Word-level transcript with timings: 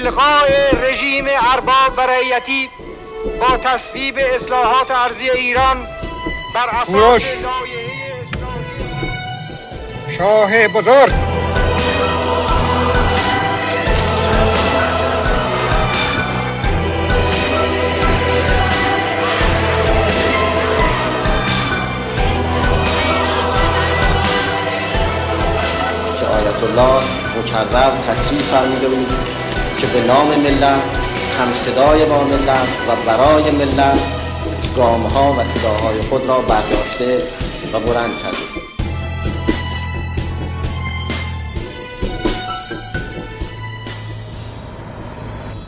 الغاء 0.00 0.48
رژیم 0.82 1.24
ارباب 1.52 1.92
و 1.96 2.00
رعیتی 2.00 2.68
با 3.40 3.56
تصویب 3.56 4.18
اصلاحات 4.34 4.90
ارزی 4.90 5.30
ایران 5.30 5.76
بر 6.54 6.68
اساس 6.82 7.22
شاه 10.18 10.68
بزرگ. 10.68 11.12
آیت 26.32 26.62
الله 26.62 27.02
مکرر 27.38 27.90
تصریح 28.08 28.40
فرموده 28.40 28.88
بود. 28.88 29.31
که 29.82 29.88
به 29.88 30.06
نام 30.06 30.26
ملت 30.26 30.82
هم 31.38 31.52
صدای 31.52 32.04
با 32.04 32.24
ملت 32.24 32.68
و 32.88 33.06
برای 33.06 33.50
ملت 33.50 33.98
گام 34.76 35.02
ها 35.02 35.32
و 35.32 35.44
صداهای 35.44 36.00
خود 36.00 36.26
را 36.26 36.38
برداشته 36.38 37.18
و 37.72 37.78
بلند 37.78 38.10
کرده. 38.22 38.36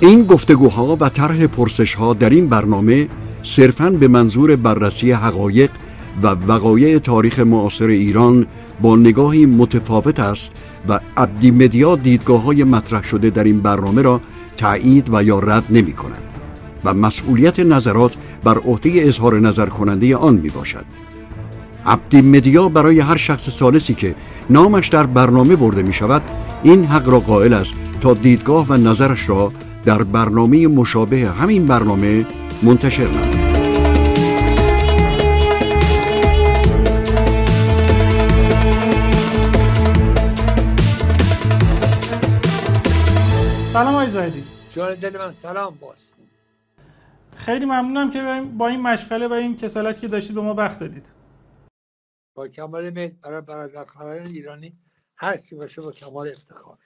این 0.00 0.24
گفتگوها 0.24 0.96
و 1.00 1.08
طرح 1.08 1.46
پرسش 1.46 1.94
ها 1.94 2.14
در 2.14 2.30
این 2.30 2.46
برنامه 2.46 3.08
صرفاً 3.42 3.90
به 3.90 4.08
منظور 4.08 4.56
بررسی 4.56 5.12
حقایق 5.12 5.70
و 6.22 6.26
وقایع 6.26 6.98
تاریخ 6.98 7.38
معاصر 7.38 7.86
ایران 7.86 8.46
با 8.82 8.96
نگاهی 8.96 9.46
متفاوت 9.46 10.20
است 10.20 10.52
و 10.88 11.00
عبدی 11.16 11.50
مدیا 11.50 11.96
دیدگاه 11.96 12.42
های 12.42 12.64
مطرح 12.64 13.02
شده 13.02 13.30
در 13.30 13.44
این 13.44 13.60
برنامه 13.60 14.02
را 14.02 14.20
تایید 14.56 15.08
و 15.12 15.22
یا 15.22 15.38
رد 15.38 15.64
نمی 15.70 15.92
کند 15.92 16.22
و 16.84 16.94
مسئولیت 16.94 17.60
نظرات 17.60 18.14
بر 18.44 18.58
عهده 18.58 18.90
اظهار 18.94 19.40
نظر 19.40 19.66
کننده 19.66 20.16
آن 20.16 20.34
می 20.34 20.48
باشد. 20.48 20.84
عبدی 21.86 22.22
مدیا 22.22 22.68
برای 22.68 23.00
هر 23.00 23.16
شخص 23.16 23.50
سالسی 23.50 23.94
که 23.94 24.14
نامش 24.50 24.88
در 24.88 25.06
برنامه 25.06 25.56
برده 25.56 25.82
می 25.82 25.92
شود 25.92 26.22
این 26.62 26.84
حق 26.84 27.08
را 27.08 27.20
قائل 27.20 27.52
است 27.52 27.74
تا 28.00 28.14
دیدگاه 28.14 28.66
و 28.68 28.74
نظرش 28.74 29.28
را 29.28 29.52
در 29.84 30.02
برنامه 30.02 30.66
مشابه 30.66 31.30
همین 31.30 31.66
برنامه 31.66 32.26
منتشر 32.62 33.08
نماید. 33.08 33.53
زاهدی 44.24 44.44
جان 44.72 44.94
دل 44.94 45.18
من 45.18 45.32
سلام 45.32 45.78
باز. 45.80 45.98
خیلی 47.36 47.64
ممنونم 47.64 48.10
که 48.10 48.42
با 48.58 48.68
این 48.68 48.80
مشغله 48.80 49.28
و 49.28 49.32
این 49.32 49.56
کسالتی 49.56 50.00
که 50.00 50.08
داشتید 50.08 50.34
به 50.34 50.40
ما 50.42 50.54
وقت 50.54 50.80
دادید. 50.80 51.10
با 52.34 52.48
کمال 52.48 52.90
میل 52.90 53.10
برای 53.22 53.40
برادرخواهان 53.40 54.12
ایرانی 54.12 54.72
هر 55.16 55.36
کی 55.36 55.54
باشه 55.54 55.82
با 55.82 55.92
کمال 55.92 56.28
افتخار. 56.28 56.78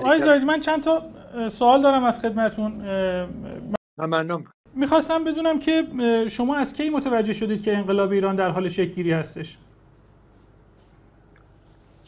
آقای 0.00 0.20
زاهدی 0.20 0.44
من 0.44 0.60
چند 0.60 0.82
تا 0.82 1.10
سوال 1.48 1.82
دارم 1.82 2.04
از 2.04 2.20
خدمتون 2.20 2.72
ممنون 3.98 4.44
می‌خواستم 4.74 5.24
بدونم 5.24 5.58
که 5.58 5.86
شما 6.30 6.56
از 6.56 6.74
کی 6.74 6.90
متوجه 6.90 7.32
شدید 7.32 7.62
که 7.62 7.76
انقلاب 7.76 8.10
ایران 8.10 8.36
در 8.36 8.50
حال 8.50 8.68
شکلگیری 8.68 9.12
هستش؟ 9.12 9.58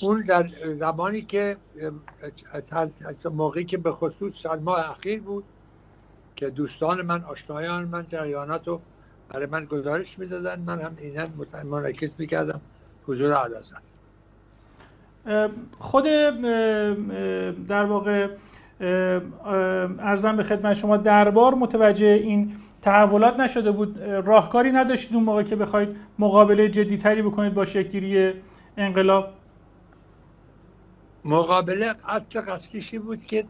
اون 0.02 0.20
در 0.20 0.50
زمانی 0.78 1.22
که 1.22 1.56
موقعی 3.24 3.64
که 3.64 3.78
به 3.78 3.92
خصوص 3.92 4.34
چند 4.34 4.62
ماه 4.62 4.90
اخیر 4.90 5.20
بود 5.20 5.44
که 6.36 6.50
دوستان 6.50 7.02
من 7.02 7.24
آشنایان 7.24 7.84
من 7.84 8.06
جریانات 8.08 8.68
رو 8.68 8.80
برای 9.28 9.46
من 9.46 9.64
گزارش 9.64 10.18
می‌دادن. 10.18 10.60
من 10.60 10.80
هم 10.80 10.96
اینا 11.00 11.26
منعکس 11.64 12.10
می‌کردم. 12.18 12.60
حضور 13.06 13.34
عدازن 13.34 13.78
خود 15.78 16.04
در 17.68 17.84
واقع 17.84 18.28
ارزم 19.98 20.36
به 20.36 20.42
خدمت 20.42 20.72
شما 20.72 20.96
دربار 20.96 21.54
متوجه 21.54 22.06
این 22.06 22.56
تحولات 22.82 23.40
نشده 23.40 23.70
بود. 23.70 23.98
راهکاری 24.02 24.72
نداشتید 24.72 25.14
اون 25.14 25.24
موقع 25.24 25.42
که 25.42 25.56
بخواید 25.56 25.96
مقابله 26.18 26.68
جدیتری 26.68 27.22
بکنید 27.22 27.54
با 27.54 27.64
شکلگیری 27.64 28.32
انقلاب؟ 28.76 29.32
مقابله 31.24 31.92
قطع 31.92 32.40
قسکشی 32.40 32.98
بود 32.98 33.26
که 33.26 33.44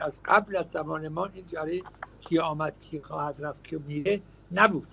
از 0.00 0.12
قبل 0.24 0.56
از 0.56 0.64
زمان 0.72 1.08
ما 1.08 1.26
این 1.26 1.46
جاری 1.46 1.84
کی 2.20 2.38
آمد 2.38 2.74
کی 2.80 3.00
خواهد 3.00 3.44
رفت 3.44 3.64
که 3.64 3.78
میره 3.78 4.20
نبود. 4.52 4.88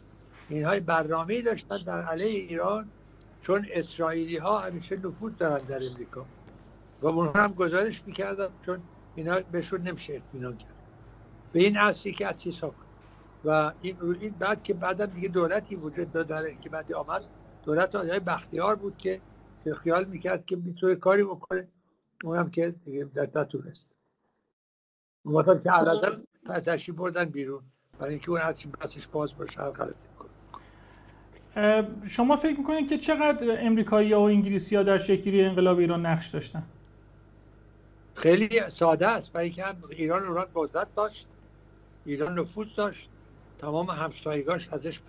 اینهای 0.49 0.79
برنامه 0.79 1.41
داشتن 1.41 1.77
در 1.77 2.01
علیه 2.01 2.39
ایران 2.39 2.89
چون 3.41 3.67
اسرائیلی 3.71 4.37
ها 4.37 4.59
همیشه 4.59 4.97
نفوذ 4.97 5.31
دارن 5.39 5.65
در 5.65 5.83
امریکا. 5.85 6.25
و 7.01 7.07
اونها 7.07 7.43
هم 7.43 7.53
گزارش 7.53 8.03
می‌کردن 8.05 8.47
چون 8.65 8.79
اینا 9.15 9.39
بهشون 9.51 9.81
نمیشه 9.81 10.13
اطمینان 10.13 10.57
کرد. 10.57 10.75
به 11.53 11.59
این 11.59 11.77
اصلی 11.77 12.11
که 12.11 12.27
از 12.27 12.35
و 13.45 13.71
این 13.81 13.97
این 14.21 14.35
بعد 14.39 14.63
که 14.63 14.73
بعدم 14.73 15.05
دیگه 15.05 15.27
دولتی 15.27 15.75
وجود 15.75 16.11
داره 16.11 16.57
که 16.61 16.69
بعدی 16.69 16.93
آمد 16.93 17.23
دولت 17.65 17.95
آقای 17.95 18.19
بختیار 18.19 18.75
بود 18.75 18.97
که 18.97 19.21
خیال 19.83 20.05
می‌کرد 20.05 20.45
که 20.45 20.55
می‌تونه 20.55 20.95
کاری 20.95 21.23
بکنه. 21.23 21.67
اونم 22.23 22.49
که 22.49 22.75
دیگه 22.85 23.03
در 23.03 23.29
نتونست 23.35 23.85
مثلا 25.25 25.55
که 25.55 25.71
علازم 25.71 26.23
فتشی 26.51 26.91
بردن 26.91 27.25
بیرون. 27.25 27.63
برای 27.99 28.13
اینکه 28.13 28.29
اون 28.29 28.39
هرچی 28.39 28.69
بسش 28.81 29.07
باز 29.07 29.37
باشه 29.37 29.61
هر 29.61 29.69
غلطی 29.69 29.95
شما 32.07 32.35
فکر 32.35 32.57
می‌کنید 32.57 32.89
که 32.89 32.97
چقدر 32.97 33.65
امریکایی 33.65 34.13
ها 34.13 34.21
و 34.21 34.23
انگلیسی 34.23 34.75
ها 34.75 34.83
در 34.83 34.97
شکلی 34.97 35.43
انقلاب 35.43 35.77
ایران 35.77 36.05
نقش 36.05 36.27
داشتن؟ 36.27 36.63
خیلی 38.15 38.69
ساده 38.69 39.07
است. 39.07 39.31
برای 39.31 39.49
که 39.49 39.65
ایران 39.89 40.23
اوران 40.23 40.45
قدرت 40.55 40.95
داشت 40.95 41.27
ایران 42.05 42.39
نفوذ 42.39 42.67
داشت 42.77 43.09
تمام 43.59 43.89
همسایگاش 43.89 44.69
ازش 44.71 44.99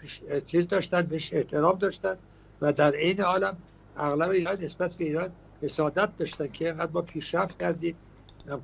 چیز 0.46 0.68
داشتن 0.68 1.02
بهش 1.02 1.32
احترام 1.32 1.78
داشتن 1.78 2.16
و 2.60 2.72
در 2.72 2.94
عین 2.94 3.20
عالم 3.20 3.56
اغلب 3.96 4.30
ایران 4.30 4.64
نسبت 4.64 4.94
به 4.94 5.04
ایران 5.04 5.32
حسادت 5.62 6.16
داشتن 6.18 6.48
که 6.52 6.64
اینقدر 6.64 6.92
ما 6.92 7.02
پیشرفت 7.02 7.58
کردیم 7.58 7.96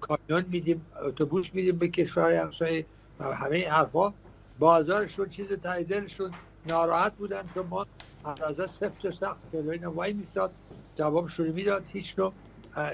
کامیون 0.00 0.44
میدیم 0.50 0.86
اتوبوس 1.02 1.46
میدیم 1.52 1.78
به 1.78 1.88
کشورهای 1.88 2.36
همسایه 2.36 2.86
و 3.20 3.24
همه 3.24 3.56
این 3.56 3.68
حرفا. 3.68 4.12
بازارشون 4.58 5.28
چیز 5.28 5.52
تاییدلشون 5.52 6.30
ناراحت 6.66 7.12
بودن 7.12 7.42
که 7.54 7.60
ما 7.60 7.86
اندازه 8.24 8.66
سفت 8.80 9.04
و 9.04 9.10
سخت 9.10 9.36
جلوی 9.52 9.78
وای 9.78 10.12
میستاد 10.12 10.50
جواب 10.96 11.28
شروع 11.28 11.50
می‌داد 11.50 11.84
هیچ 11.92 12.14
نوع 12.18 12.32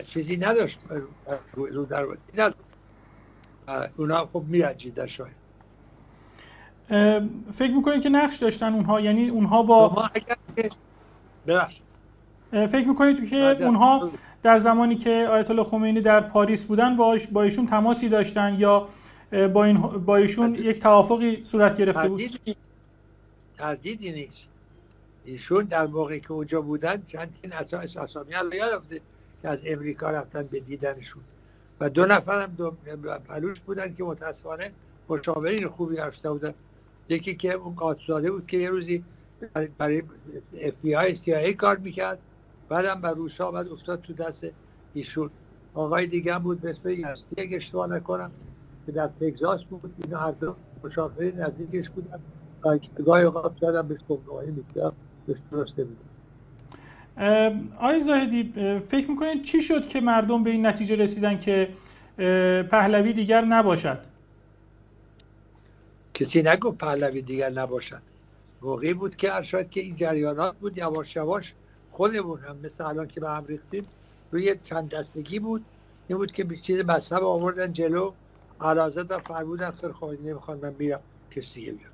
چیزی 0.07 0.37
نداشت. 0.37 0.79
رو 1.55 1.85
در 1.85 2.07
اونا 3.97 4.27
خب 4.27 4.43
میرنجید 4.47 4.95
در 4.95 5.07
شاید 5.07 5.45
فکر 7.51 7.73
می‌کنید 7.77 8.03
که 8.03 8.09
نقش 8.09 8.37
داشتن 8.37 8.73
اونها؟ 8.73 9.01
یعنی 9.01 9.29
اونها 9.29 9.63
با 9.63 10.11
ببخشید. 11.47 11.84
فکر 12.55 12.89
می‌کنید 12.89 13.31
که 13.31 13.37
اونها 13.37 14.11
در 14.43 14.59
زمانی 14.59 14.97
که 14.97 15.29
آیت 15.31 15.51
الله 15.51 15.65
خمینی 15.65 16.01
در 16.01 16.21
پاریس 16.21 16.65
بودن 16.65 16.97
با 17.33 17.43
ایشون 17.43 17.67
تماسی 17.67 18.09
داشتن 18.09 18.55
یا 18.59 18.89
با, 19.53 19.65
این 19.65 19.81
با 19.81 20.17
ایشون 20.17 20.55
یک 20.55 20.81
توافقی 20.81 21.45
صورت 21.45 21.77
گرفته 21.77 22.09
بود؟ 22.09 22.23
تردیدی 23.59 24.13
نیست. 24.13 24.49
ایشون 25.25 25.65
در 25.65 25.87
موقعی 25.87 26.21
که 26.21 26.33
اونجا 26.33 26.61
بودن 26.61 27.03
چند 27.09 27.35
این 27.43 27.53
اساس 27.53 27.97
اسامی 27.97 28.31
یاد 28.31 28.83
که 29.43 29.49
از 29.49 29.61
امریکا 29.67 30.11
رفتن 30.11 30.43
به 30.43 30.61
دیدنشون. 30.61 31.23
و 31.81 31.91
دو 31.91 32.07
نفر 32.07 32.43
هم 32.43 32.55
دو 32.59 32.75
پلوش 33.29 33.61
بودن 33.61 33.95
که 33.95 34.05
متاسفانه 34.05 34.71
مشاورین 35.09 35.69
خوبی 35.69 35.97
داشته 35.97 36.31
بودن. 36.31 36.55
یکی 37.09 37.35
که 37.35 37.53
اون 37.53 37.75
قاطزاده 37.75 38.31
بود 38.31 38.47
که 38.47 38.57
یه 38.57 38.71
روزی 38.71 39.05
برای 39.79 40.03
اف 40.61 40.75
بی 40.83 40.97
آی 40.97 41.53
کار 41.53 41.77
می‌کرد. 41.77 42.19
بعدم 42.69 43.01
بر 43.01 43.13
روسا 43.13 43.51
بعد 43.51 43.69
افتاد 43.69 44.01
تو 44.01 44.13
دست 44.13 44.47
ایشون. 44.95 45.31
آقای 45.75 46.07
دیگه 46.07 46.35
هم 46.35 46.43
بود 46.43 46.61
به 46.61 46.71
اسم 46.71 47.17
اگه 47.37 47.57
اشتباه 47.57 47.87
نکنم 47.87 48.31
که 48.87 48.93
در 48.93 49.07
تگزاس 49.21 49.65
بود. 49.65 49.95
اینا 50.05 50.19
هر 50.19 50.31
دو 50.31 50.55
مشاوره 50.85 51.33
نزدیکش 51.37 51.91
بودن. 51.91 52.21
گاهی 53.05 53.25
اوقات 53.25 53.53
شاید 53.61 53.89
بهش 53.89 54.01
گمراهی 54.09 54.51
می‌کرد. 54.51 54.93
بهش 55.27 55.39
درست 55.51 55.75
آقای 57.77 58.01
زاهدی 58.01 58.53
فکر 58.89 59.11
می‌کنید 59.11 59.43
چی 59.43 59.63
شد 59.63 59.89
که 59.89 60.01
مردم 60.01 60.45
به 60.45 60.51
این 60.51 60.67
نتیجه 60.67 60.97
رسیدن 60.97 61.39
که 61.39 61.69
پهلوی 62.71 63.13
دیگر 63.13 63.45
نباشد؟ 63.45 63.99
کسی 66.15 66.43
نگو 66.43 66.71
پهلوی 66.73 67.23
دیگر 67.23 67.51
نباشد. 67.51 68.03
موقعی 68.63 68.95
بود 68.95 69.17
که 69.17 69.35
ارشاد 69.35 69.71
که 69.71 69.81
این 69.81 69.97
جریانات 69.97 70.57
بود 70.57 70.79
یواش 70.79 71.17
یواش 71.17 71.55
خودمون 71.97 72.41
هم 72.41 72.57
مثل 72.57 72.85
الان 72.85 73.09
که 73.09 73.21
به 73.21 73.31
هم 73.31 73.45
ریختیم 73.47 73.87
روی 74.31 74.57
چند 74.63 74.95
دستگی 74.95 75.39
بود. 75.39 75.65
این 76.09 76.19
بود 76.19 76.33
که 76.33 76.47
چیز 76.63 76.85
مذهب 76.85 77.23
آوردن 77.23 77.73
جلو. 77.73 78.13
در 78.61 79.19
فرمودن 79.19 79.71
خیر 79.71 79.93
خواهی 79.93 80.19
نمی‌خوان 80.19 80.59
من 80.59 80.71
بیرم 80.71 81.01
کسی 81.31 81.55
دیگه 81.55 81.73
بیرم 81.73 81.91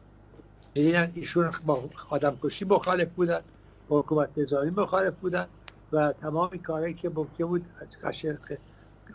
میدینن 0.75 1.12
ایشون 1.14 1.50
با 1.67 1.85
آدم 2.11 2.38
کشی 2.43 2.64
مخالف 2.64 3.08
بودن 3.14 3.41
با 3.88 4.00
حکومت 4.00 4.29
نظامی 4.37 4.70
مخالف 4.70 5.14
بودن 5.14 5.47
و 5.93 6.12
تمامی 6.12 6.58
کارهایی 6.58 6.94
که 6.94 7.08
ممکن 7.08 7.44
بود 7.44 7.67
خشن, 8.03 8.38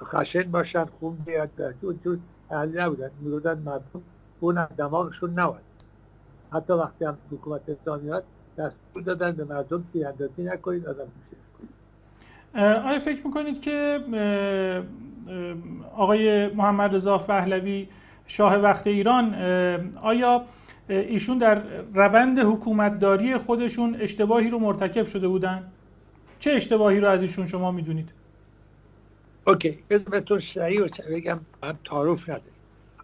خشن 0.03 0.51
باشن 0.51 0.85
خون 0.85 1.15
بیاد 1.15 1.49
اون 1.81 1.99
تو 2.03 2.17
اهلی 2.49 2.77
نبودن. 2.77 3.11
میگودن 3.19 3.59
مردم 3.59 4.01
اون 4.39 4.65
دماغشون 4.65 5.39
نواد 5.39 5.61
حتی 6.51 6.73
وقتی 6.73 7.05
هم 7.05 7.17
حکومت 7.31 7.69
اسلامیات 7.69 8.23
دستور 8.57 9.03
دادن 9.05 9.31
به 9.31 9.43
مردم 9.43 9.83
تیراندازی 9.93 10.43
نکنید 10.43 10.87
آدم 10.87 11.07
آیا 12.87 12.99
فکر 12.99 13.27
می‌کنید 13.27 13.61
که 13.61 13.99
آقای 15.95 16.47
محمد 16.47 16.95
رضا 16.95 17.17
پهلوی 17.17 17.87
شاه 18.27 18.55
وقت 18.55 18.87
ایران 18.87 19.35
آیا 19.95 20.45
ایشون 20.89 21.37
در 21.37 21.63
روند 21.93 22.39
حکومتداری 22.39 23.37
خودشون 23.37 23.95
اشتباهی 23.99 24.49
رو 24.49 24.59
مرتکب 24.59 25.05
شده 25.05 25.27
بودن؟ 25.27 25.71
چه 26.39 26.51
اشتباهی 26.51 26.99
رو 26.99 27.07
از 27.07 27.21
ایشون 27.21 27.45
شما 27.45 27.71
می‌دونید؟ 27.71 28.09
اوکی 29.47 29.79
بذار 29.89 30.39
سریع 30.39 30.87
بگم 31.09 31.39
هم 31.63 31.79
تعارف 31.85 32.23
نداریم 32.23 32.53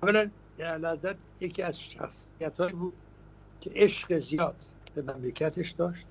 اولا 0.04 0.30
در 0.58 0.78
لحظت 0.78 1.16
یکی 1.40 1.62
از 1.64 1.80
شخصیت 1.82 2.72
بود 2.72 2.94
که 3.62 3.72
عشق 3.76 4.20
زیاد 4.20 4.56
به 4.94 5.02
مملکتش 5.02 5.72
داشت. 5.72 6.06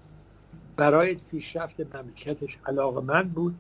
برای 0.77 1.15
پیشرفت 1.15 1.81
مملکتش 1.81 2.59
علاقه 2.67 3.01
من 3.01 3.29
بود. 3.29 3.55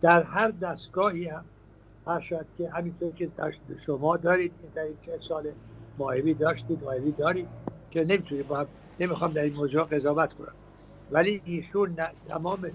در 0.00 0.22
هر 0.22 0.50
دستگاهی 0.50 1.28
هم 1.28 1.44
هر 2.06 2.20
شاید 2.20 2.46
که 2.58 2.70
همینطور 2.70 3.12
که 3.12 3.30
شما 3.86 4.16
دارید 4.16 4.52
در 4.74 4.82
این 4.82 4.96
چه 5.06 5.18
سال 5.28 5.52
ماهوی 5.98 6.34
داشتید 6.34 6.84
ماهوی 6.84 7.12
دارید 7.12 7.48
که 7.90 8.04
نمی‌تونید 8.04 8.46
با 8.46 8.58
هم 8.58 8.66
نمی‌خوام 9.00 9.32
در 9.32 9.42
این 9.42 9.54
موضوع 9.54 9.84
قضاوت 9.84 10.32
کنم. 10.32 10.54
ولی 11.10 11.42
ایشون 11.44 11.96
تمام 12.28 12.70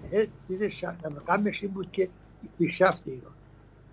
چیزش 0.48 0.86
غمش 1.28 1.64
این 1.64 1.72
بود 1.74 1.92
که 1.92 2.10
پیشرفت 2.58 3.02
ایران. 3.06 3.34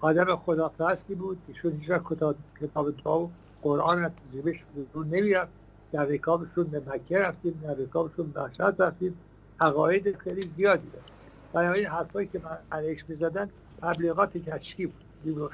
آدم 0.01 0.37
خداپرستی 0.37 1.15
بود. 1.15 1.43
ایشون 1.49 1.73
هیچ 1.73 1.91
کتاب 2.11 2.37
کتاب 2.61 3.07
و 3.07 3.31
قرآن 3.63 4.05
از 4.05 4.11
جیبش 4.33 4.57
نمی‌رفت. 4.95 5.53
در 5.93 6.05
رکابشون 6.05 6.65
به 6.65 6.83
مکه 6.87 7.19
رفتیم 7.19 7.61
در 7.63 7.75
رکابشون 7.75 8.31
بحشت 8.31 8.61
رفتیم. 8.61 9.19
عقاید 9.61 10.17
خیلی 10.17 10.51
زیادی 10.57 10.91
داشت. 10.91 11.13
برای 11.53 11.81
این 11.81 11.89
حرفایی 11.89 12.29
که 12.29 12.41
من 12.45 12.59
علیش 12.73 13.05
می‌زدن 13.09 13.51
تبلیغات 13.83 14.37
کشکی 14.37 14.87
بود 14.87 15.51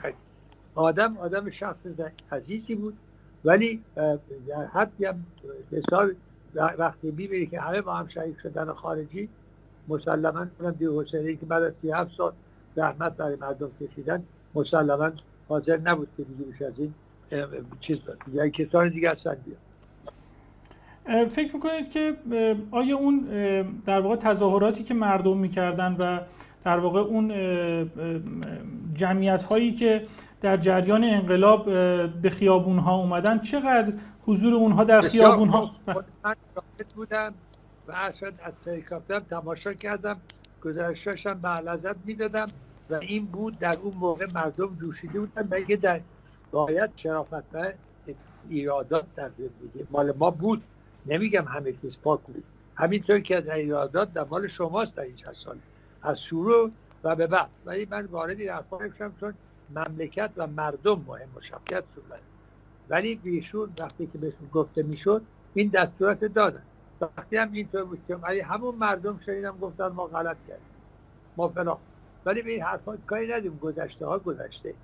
آدم 0.75 1.17
آدم 1.17 1.51
شخص 1.51 1.77
عزیزی 2.33 2.75
بود. 2.75 2.97
ولی 3.45 3.83
در 4.49 4.67
حدی 4.73 5.05
هم 5.05 5.25
حساب 5.73 6.11
وقتی 6.55 7.11
می‌بینی 7.11 7.47
که 7.47 7.61
همه 7.61 7.81
با 7.81 7.95
هم 7.95 8.09
شریک 8.09 8.37
شدن 8.43 8.73
خارجی 8.73 9.29
مسلما 9.89 10.47
دیر 10.79 10.91
حسینی 10.91 11.37
که 11.37 11.47
بعد 11.47 11.63
از 11.63 11.73
37 11.83 12.17
سال 12.17 12.33
زحمت 12.77 13.17
برای 13.17 13.37
مردم 13.37 13.71
کشیدن 13.81 14.25
مسلما 14.55 15.11
حاضر 15.49 15.77
نبود 15.77 16.09
که 16.17 16.23
دیگه 16.23 16.67
از 16.67 16.73
این 16.79 16.95
چیز 17.81 17.99
یا 18.33 18.49
کسان 18.49 18.89
دیگه 18.89 19.11
هستن 19.11 19.35
بیاد 19.35 19.59
فکر 21.31 21.55
می‌کنید 21.55 21.93
که 21.93 22.17
آیا 22.71 22.97
اون 22.97 23.21
در 23.87 24.01
واقع 24.01 24.17
تظاهراتی 24.17 24.85
که 24.85 24.95
مردم 24.95 25.39
می‌کردن 25.39 25.97
و 25.99 26.21
در 26.65 26.79
واقع 26.79 27.01
اون 27.01 27.29
جمعیت 28.95 29.43
هایی 29.43 29.73
که 29.73 30.03
در 30.41 30.57
جریان 30.57 31.05
انقلاب 31.05 31.65
به 32.23 32.31
خیابون 32.31 32.79
ها 32.79 32.97
اومدن 32.97 33.39
چقدر 33.39 33.93
حضور 34.27 34.55
اونها 34.55 34.85
در 34.85 35.01
خیابون 35.01 35.49
ها 35.49 35.71
من 36.25 36.35
بودم 36.95 37.35
و 37.89 37.93
اصلا 37.93 38.29
از 38.43 38.53
هلیکاپترم 38.67 39.23
تماشا 39.31 39.73
کردم 39.73 40.17
گزارشاشم 40.63 41.41
به 41.43 41.49
لذت 41.49 41.97
می‌دادم 42.05 42.47
و 42.91 42.95
این 42.95 43.25
بود 43.25 43.59
در 43.59 43.77
اون 43.83 43.95
موقع 43.95 44.27
مردم 44.35 44.77
جوشیده 44.85 45.21
بودن 45.21 45.49
و 45.51 45.77
در 45.77 46.01
باید 46.51 46.91
شرافت 46.97 47.45
ایرادات 48.49 49.05
در 49.17 49.31
زندگی 49.39 49.87
مال 49.91 50.13
ما 50.19 50.31
بود. 50.31 50.63
نمیگم 51.07 51.45
همه 51.45 51.73
چیز 51.73 51.97
پاک 52.03 52.21
بود. 52.21 52.45
همینطور 52.75 53.21
که 53.21 53.41
در 53.41 53.55
ایرادات 53.55 54.13
در 54.13 54.25
مال 54.25 54.49
شماست 54.49 54.95
در 54.95 55.03
این 55.03 55.17
چند 55.17 55.35
سال. 55.45 55.57
از 56.03 56.21
شروع 56.21 56.71
و 57.05 57.17
به 57.17 57.27
بعد. 57.27 57.49
ولی 57.65 57.87
من 57.91 58.07
وارد 58.07 58.41
این 58.41 58.51
حرفا 58.51 58.79
نمیشم 58.79 59.13
چون 59.21 59.35
مملکت 59.71 60.31
و 60.37 60.47
مردم 60.47 61.05
مهم 61.07 61.29
و 61.37 61.41
شبکت 61.41 61.85
شد 61.95 62.03
ولی 62.89 63.15
بیشون 63.15 63.69
وقتی 63.79 64.07
که 64.07 64.19
بهشون 64.19 64.49
گفته 64.53 64.83
می‌شد 64.83 65.23
این 65.55 65.69
دستورات 65.69 66.25
دادن. 66.25 66.63
وقتی 67.01 67.37
هم 67.37 67.53
اینطور 67.53 67.85
بود 67.85 68.01
که 68.09 68.17
ولی 68.17 68.41
همون 68.41 68.75
مردم 68.75 69.21
شنیدم 69.27 69.59
گفتن 69.61 69.89
ما 69.89 70.07
غلط 70.07 70.37
کردیم. 70.49 70.67
ما 71.37 71.49
فلا 71.49 71.79
ولی 72.25 72.43
به 72.43 72.51
این 72.51 72.63
حرفا 72.63 72.97
کاری 73.07 73.33
ندیم 73.33 73.59
گذشته 73.59 74.07
ها 74.07 74.19
گذشته. 74.19 74.75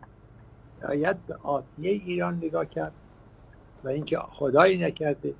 باید 0.82 1.26
به 1.26 1.36
آتیه 1.42 1.90
ایران 1.90 2.36
نگاه 2.36 2.64
کرد 2.64 2.92
و 3.84 3.88
اینکه 3.88 4.18
خدایی 4.18 4.78
نکرده. 4.78 5.34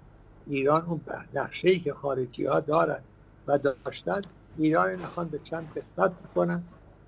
ایران 0.50 0.82
اون 0.82 1.00
نقشه 1.34 1.68
ای 1.68 1.80
که 1.80 1.94
خارجی 1.94 2.44
ها 2.44 2.60
دارن 2.60 3.00
و 3.46 3.58
داشتن 3.58 4.20
ایران 4.58 4.94
نخوان 4.94 5.28
به 5.28 5.40
چند 5.44 5.68
قسمت 5.76 6.12
بکنن 6.12 6.62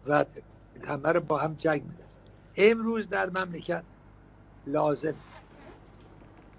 و 0.06 0.24
همه 0.84 1.12
با 1.12 1.38
هم 1.38 1.54
جنگ 1.54 1.82
میدن 1.82 2.04
امروز 2.56 3.08
در 3.08 3.30
مملکت 3.30 3.82
لازم. 4.66 5.14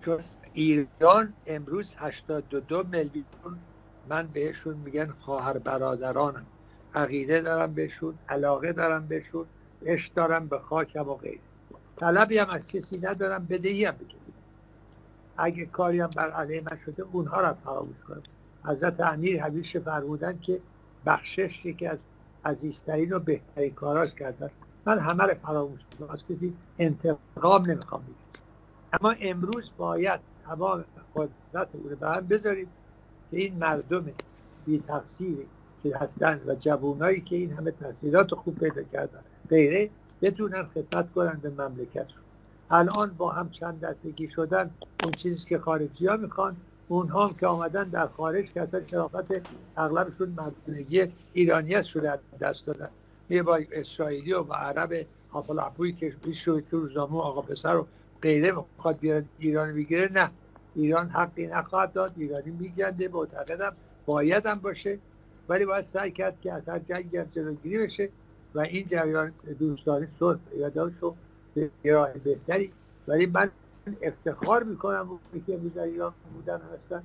چون 0.01 0.19
ایران 0.53 1.33
امروز 1.47 1.95
82 1.97 2.83
میلیون 2.83 3.59
من 4.09 4.27
بهشون 4.27 4.75
میگن 4.75 5.13
خواهر 5.19 5.57
برادرانم. 5.57 6.45
عقیده 6.95 7.41
دارم 7.41 7.74
بهشون 7.74 8.13
علاقه 8.29 8.74
دارم 8.74 9.07
بهشون 9.07 9.45
عشق 9.86 10.13
دارم 10.13 10.47
به 10.47 10.59
خاکم 10.59 11.09
و 11.09 11.15
غیره. 11.15 11.39
طلبی 11.97 12.38
هم 12.38 12.50
از 12.50 12.68
کسی 12.68 12.97
ندارم 12.97 13.45
بدهی 13.45 13.86
هم 13.86 13.95
بگیرم 13.95 14.23
اگه 15.38 15.65
کاری 15.65 16.00
هم 16.00 16.09
بر 16.15 16.31
علیه 16.31 16.62
من 16.62 16.77
شده 16.85 17.03
اونها 17.12 17.41
را 17.41 17.53
فراموش 17.53 17.95
کنم 18.07 18.24
حضرت 18.65 19.01
امیر 19.01 19.41
همیشه 19.41 19.80
فرمودن 19.80 20.39
که 20.39 20.59
بخشش 21.06 21.65
یکی 21.65 21.88
از 21.88 21.97
عزیزترین 22.45 23.13
و 23.13 23.19
بهترین 23.19 23.74
کاراش 23.74 24.13
کردن. 24.19 24.50
من 24.85 25.00
همه 25.00 25.24
رو 25.24 25.33
فراموش 25.33 25.79
کنم 26.00 26.10
از 26.10 26.24
کسی 26.24 26.53
انتقام 26.79 27.63
نمی‌خوام 27.69 28.03
اما 29.01 29.15
امروز 29.22 29.72
باید 29.77 30.19
تمام 30.46 30.86
قدرت 31.15 31.67
او 31.74 31.89
رو 31.89 31.96
به 31.96 32.10
هم 32.10 32.27
بذاریم 32.27 32.67
که 33.31 33.38
این 33.38 33.55
مردم 33.55 34.05
بی 34.65 34.84
تقصیری 34.88 35.48
که 35.84 35.98
هستن 35.98 36.41
و 36.48 36.55
جوانایی 36.55 37.22
که 37.22 37.36
این 37.36 37.53
همه 37.53 37.72
تحصیلات 37.72 38.36
خوب 38.36 38.60
پیدا 38.60 38.84
کردن 38.84 39.19
غیره 39.50 39.89
بتونن 40.22 40.63
خدمت 40.63 41.13
کنن 41.13 41.39
به 41.41 41.50
مملکتشون 41.50 42.23
الان 42.74 43.13
با 43.18 43.30
هم 43.32 43.50
چند 43.50 43.80
دستگی 43.80 44.30
شدن 44.36 44.72
اون 45.00 45.15
چیزی 45.15 45.46
که 45.46 45.60
خارجی 45.60 46.08
ها 46.08 46.18
می‌خوان 46.18 46.58
اونها 46.88 47.27
هم 47.27 47.36
که 47.39 47.48
آمدن 47.48 47.89
در 47.89 48.08
خارج 48.08 48.46
که 48.53 48.62
اصلا 48.62 48.88
شرافت 48.88 49.25
اغلبشون 49.77 50.30
مردونگی 50.30 51.08
ایرانیت 51.34 51.84
شده 51.84 52.20
دست 52.42 52.65
دادن. 52.65 52.89
یه 53.30 53.44
با 53.44 53.60
اسرائیلی 53.72 54.34
و 54.34 54.44
با 54.44 54.56
عرب 54.56 55.08
حافل 55.30 55.92
که 55.92 56.10
پیش 56.10 56.48
رو 56.48 56.62
تو 56.62 56.80
روزنامه 56.80 57.18
آقا 57.20 57.42
پسر 57.42 57.74
رو 57.74 57.88
غیره 58.22 58.51
می‌خواد 58.51 59.00
بیاد 59.00 59.25
ایران 59.38 59.74
بگیره 59.74 60.10
نه. 60.13 60.32
ایران 60.75 61.10
حقی 61.10 61.48
نخواهد 61.48 61.94
داد 61.94 62.13
ایرانی 62.18 62.51
میگرده 62.51 63.08
معتقدم 63.08 63.75
باید 64.06 64.46
هم 64.46 64.56
باشه. 64.56 65.00
ولی 65.50 65.65
باید 65.65 65.88
سعی 65.94 66.12
کرد 66.12 66.42
که 66.42 66.53
اثر 66.53 66.80
جنگ 66.80 67.18
هم 67.18 67.25
جلوگیری 67.36 67.77
بشه 67.77 68.10
و 68.56 68.60
این 68.60 68.88
جریان 68.88 69.32
دوستانی 69.60 70.08
صلح 70.20 70.39
پیدا 70.51 70.92
شد. 71.01 71.15
راه 71.86 72.10
بهتری 72.13 72.72
ولی 73.07 73.25
من 73.25 73.51
افتخار 74.01 74.63
می‌کنم 74.63 75.19
که 75.48 75.53
امروز 75.53 75.77
ایران 75.77 76.13
بودن 76.33 76.62
هستن 76.74 77.03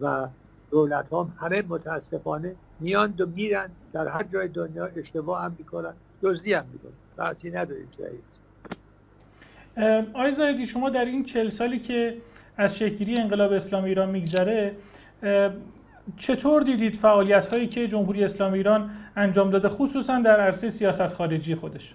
و 0.00 0.28
دولت 0.70 1.12
هم 1.12 1.32
همه 1.40 1.62
متاسفانه 1.68 2.54
میان 2.80 3.14
و 3.18 3.26
میرن 3.26 3.70
در 3.92 4.08
هر 4.08 4.22
جای 4.22 4.48
دنیا 4.48 4.86
اشتباه 4.96 5.44
هم 5.44 5.56
می‌کنن 5.58 5.92
دزدی 6.22 6.52
هم 6.52 6.64
می‌کنن. 6.72 6.92
بحثی 7.16 7.50
نداریم 7.50 7.88
آقای 10.14 10.32
زایدی 10.32 10.66
شما 10.66 10.90
در 10.90 11.04
این 11.04 11.24
چل 11.24 11.48
سالی 11.48 11.78
که 11.78 12.16
از 12.56 12.78
شکلی 12.78 13.16
انقلاب 13.20 13.52
اسلامی 13.52 13.88
ایران 13.88 14.10
میگذره 14.10 14.76
چطور 16.16 16.62
دیدید 16.62 16.94
فعالیت 16.94 17.46
هایی 17.46 17.66
که 17.66 17.88
جمهوری 17.88 18.24
اسلامی 18.24 18.56
ایران 18.56 18.90
انجام 19.16 19.50
داده 19.50 19.68
خصوصا 19.68 20.20
در 20.20 20.40
عرصه 20.40 20.70
سیاست 20.70 21.06
خارجی 21.06 21.54
خودش؟ 21.54 21.94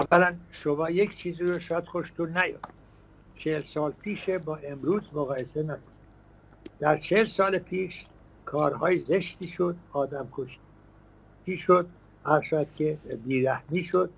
اولا 0.00 0.36
شما 0.50 0.90
یک 0.90 1.16
چیزی 1.16 1.44
رو 1.44 1.58
شاید 1.58 1.84
خوشتون 1.84 2.38
نیاد. 2.38 2.64
چهل 3.38 3.62
سال 3.62 3.92
پیش 3.92 4.30
با 4.30 4.56
امروز 4.56 5.02
مقایسه 5.12 5.62
نکنید 5.62 5.96
در 6.78 6.96
چهل 6.98 7.26
سال 7.26 7.58
پیش 7.58 8.04
کارهای 8.44 8.98
زشتی 8.98 9.48
شد 9.48 9.76
آدم 9.92 10.28
کشتی 10.32 11.58
شد؟ 11.58 11.86
شاید 12.50 12.68
که 12.76 12.98
بیرحمی 13.24 13.84
شد. 13.84 14.10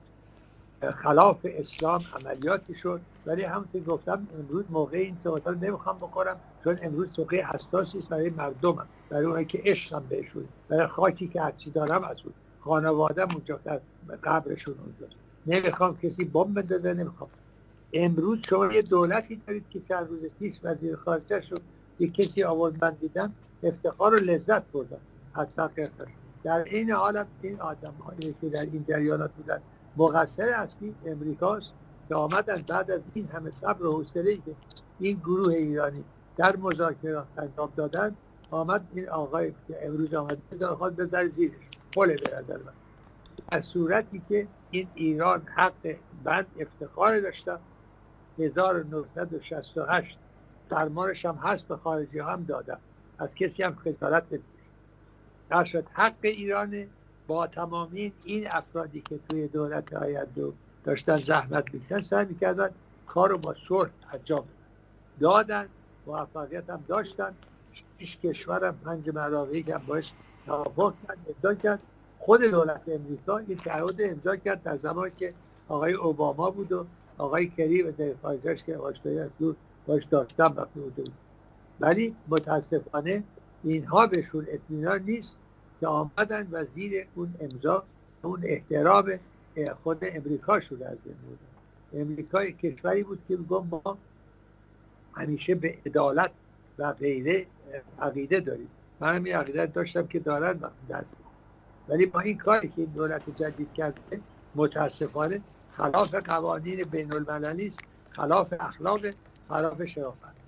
خلاف 0.97 1.39
اسلام 1.45 2.05
عملیاتی 2.21 2.75
شد. 2.75 3.01
ولی 3.27 3.43
همونطور 3.43 3.83
گفتم 3.83 4.27
امروز 4.39 4.65
موقع 4.71 4.97
این 4.97 5.19
صحبت 5.25 5.49
نمی‌خوام 5.49 5.97
بکنم 5.97 6.37
چون 6.65 6.79
امروز 6.83 7.19
موقع 7.19 7.43
حساسی 7.43 7.99
است 7.99 8.09
برای 8.09 8.31
مردمم 8.31 8.87
برای 9.11 9.25
اونایی 9.25 9.47
که 9.47 9.63
عشقم 9.65 10.05
بهشون 10.09 10.49
برای 10.69 10.87
خاکی 10.87 11.29
که 11.29 11.43
هرچی 11.43 11.71
دارم 11.71 12.05
از 12.05 12.17
اون. 12.25 12.35
خانواده 12.61 13.23
اونجا 13.23 13.61
در 13.65 13.81
قبرشون 14.23 14.75
اونجا. 14.79 15.17
نمی‌خوام 15.49 15.99
کسی 15.99 16.25
بمب 16.25 16.55
بندازه 16.55 16.95
نمی‌خوام. 16.95 17.31
امروز 17.93 18.39
شما 18.49 18.73
یه 18.73 18.83
دولتی 18.83 19.43
دارید 19.47 19.65
که 19.71 19.81
چند 19.89 20.09
روز 20.09 20.21
پیش 20.39 20.55
وزیر 20.63 20.97
خارجه 20.97 21.41
شد 21.41 21.61
یه 21.99 22.09
کسی 22.09 22.43
آورد 22.43 22.85
من 22.85 22.97
دیدم 23.01 23.33
افتخار 23.63 24.15
و 24.15 24.19
لذت 24.19 24.63
بردن 24.73 24.99
از 25.35 25.47
تحقیقش 25.57 26.09
در 26.45 26.65
این 26.65 26.91
حالت 26.91 27.27
این 27.43 27.61
آدم 27.61 27.95
که 28.41 28.49
در 28.49 28.63
این 28.73 28.85
جریانات 28.89 29.31
بودن 29.31 29.59
مقصر 29.97 30.49
اصلی 30.49 30.95
امریکاست 31.07 31.73
که 32.09 32.15
آمدن 32.15 32.65
بعد 32.69 32.91
از 32.91 33.01
این 33.15 33.27
همه 33.27 33.51
صبر 33.51 33.87
و 33.87 33.93
حوصله 33.93 34.37
که 34.37 34.55
این 35.01 35.17
گروه 35.17 35.55
ایرانی 35.55 36.05
در 36.37 36.57
مذاکرات 36.57 37.27
انجام 37.39 37.73
دادن 37.77 38.17
آمد 38.51 38.87
این 38.95 39.09
آقای 39.09 39.53
که 39.69 39.87
امروز 39.87 40.15
آمد 40.15 40.39
خواهد 40.65 40.97
بذار 40.97 41.29
زیرش 41.29 41.53
پله 41.93 42.17
به 42.17 42.57
من. 42.57 42.73
از 43.51 43.65
صورتی 43.65 44.23
که 44.29 44.47
این 44.71 44.89
ایران 44.95 45.43
حق 45.55 45.97
بند 46.25 46.47
افتخار 46.59 47.21
داشتن 47.21 47.59
1968 48.39 50.19
درمانش 50.71 51.25
هم 51.25 51.35
هست 51.35 51.65
به 51.65 51.77
خارجی 51.77 52.19
هم 52.19 52.45
دادم 52.45 52.79
از 53.19 53.29
کسی 53.37 53.63
هم 53.63 53.75
خجالت 53.75 54.25
در 55.51 55.65
شد 55.65 55.87
حق 55.93 56.15
ایران 56.23 56.87
با 57.27 57.47
تمامی 57.47 58.13
این 58.25 58.49
افرادی 58.51 59.01
که 59.01 59.19
توی 59.29 59.49
دولت 59.49 59.95
دو 60.35 60.53
داشتن 60.85 61.19
زحمت 61.19 61.75
می‌کشن 61.75 62.03
سعی 62.03 62.25
می‌کردن 62.25 62.71
کار 63.07 63.37
با 63.37 63.55
صلح 63.69 63.91
انجام 64.13 64.45
دادن 65.21 65.69
موفقیت 66.07 66.71
هم 66.71 66.85
داشتن. 66.89 67.35
شیش 67.99 68.17
کشورم 68.17 68.79
پنج 68.85 69.11
مراقعی 69.11 69.63
که 69.63 69.75
هم 69.75 69.87
باش 69.87 70.13
توافق 70.47 70.95
کرد 71.09 71.63
کرد. 71.63 71.79
خود 72.29 72.43
دولت 72.43 72.81
امریکا 72.89 73.39
این 73.39 73.59
تعهد 73.59 74.03
امضا 74.03 74.37
کرد 74.37 74.63
در 74.63 74.77
زمانی 74.77 75.13
که 75.19 75.35
آقای 75.69 75.93
اوباما 75.93 76.51
بود 76.51 76.73
و 76.73 76.87
آقای 77.19 77.47
کری 77.47 77.93
در 77.93 78.15
خارجش 78.23 78.65
که 78.65 78.77
آشنایی 78.77 79.19
از 79.19 79.31
دور 79.39 79.57
باش 79.87 80.05
داشتم 80.05 80.55
وقتی 80.57 80.81
بود. 80.81 81.13
ولی 81.81 82.17
متاسفانه 82.29 83.23
اینها 83.65 84.07
بهشون 84.07 84.47
اطمینان 84.49 85.03
نیست 85.03 85.37
که 85.81 85.87
آمدن 85.87 86.49
و 86.53 86.65
زیر 86.75 87.07
اون 87.15 87.35
امضا 87.41 87.85
اون 88.23 88.41
احترام 88.45 89.19
خود 89.83 89.99
امریکا 90.03 90.61
شده 90.61 90.89
از 90.89 90.99
این 91.05 92.03
امریکا 92.03 92.45
کشوری 92.45 93.03
بود 93.03 93.19
که 93.29 93.37
میگم 93.37 93.67
ما 93.67 93.99
همیشه 95.15 95.55
به 95.55 95.79
عدالت 95.87 96.31
و 96.79 96.93
غیره 96.93 97.47
عقیده 98.01 98.41
داریم. 98.41 98.69
من 99.01 99.17
هم 99.17 99.27
عقیده 99.27 99.67
داشتم 99.67 100.07
که 100.07 100.19
دارن 100.19 100.61
وقتی 100.89 101.28
ولی 101.89 102.07
با 102.07 102.21
این 102.21 102.39
کاری 102.39 102.69
که 102.69 102.75
این 102.77 102.91
دولت 102.95 103.23
جدید 103.37 103.73
کرده 103.75 104.21
متاسفانه 104.55 105.41
خلاف 105.77 106.15
قوانین 106.15 106.85
بین 106.91 107.15
المللی 107.15 107.69
است 107.69 107.79
خلاف 108.11 108.55
اخلاق 108.61 109.01
خلاف 109.49 109.85
شرافت. 109.85 110.39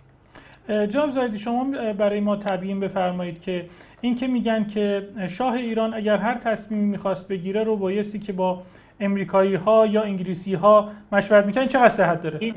جناب 0.88 1.10
زایدی 1.10 1.38
شما 1.38 1.92
برای 1.92 2.20
ما 2.20 2.36
تبیین 2.36 2.80
بفرمایید 2.80 3.40
که 3.40 3.68
این 4.00 4.14
که 4.16 4.26
میگن 4.26 4.66
که 4.66 5.10
شاه 5.28 5.52
ایران 5.52 5.94
اگر 5.94 6.16
هر 6.16 6.38
تصمیمی 6.38 6.84
می‌خواست 6.84 7.28
بگیره 7.28 7.64
رو 7.64 7.76
بایستی 7.76 8.18
که 8.18 8.32
با 8.32 8.62
امریکایی 9.00 9.54
ها 9.54 9.86
یا 9.86 10.02
انگلیسی 10.02 10.54
ها 10.54 10.92
مشورت 11.12 11.46
می‌کنن 11.46 11.66
چقدر 11.66 11.88
صحت 11.88 12.22
داره؟ 12.22 12.38
این 12.40 12.54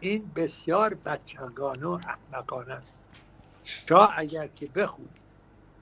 این 0.00 0.30
بسیار 0.36 0.94
بچگانه 0.94 1.86
و 1.86 1.98
احمقانه 2.32 2.72
است. 2.72 2.98
شاه 3.64 4.14
اگر 4.16 4.46
که 4.56 4.68
بخونید 4.74 5.10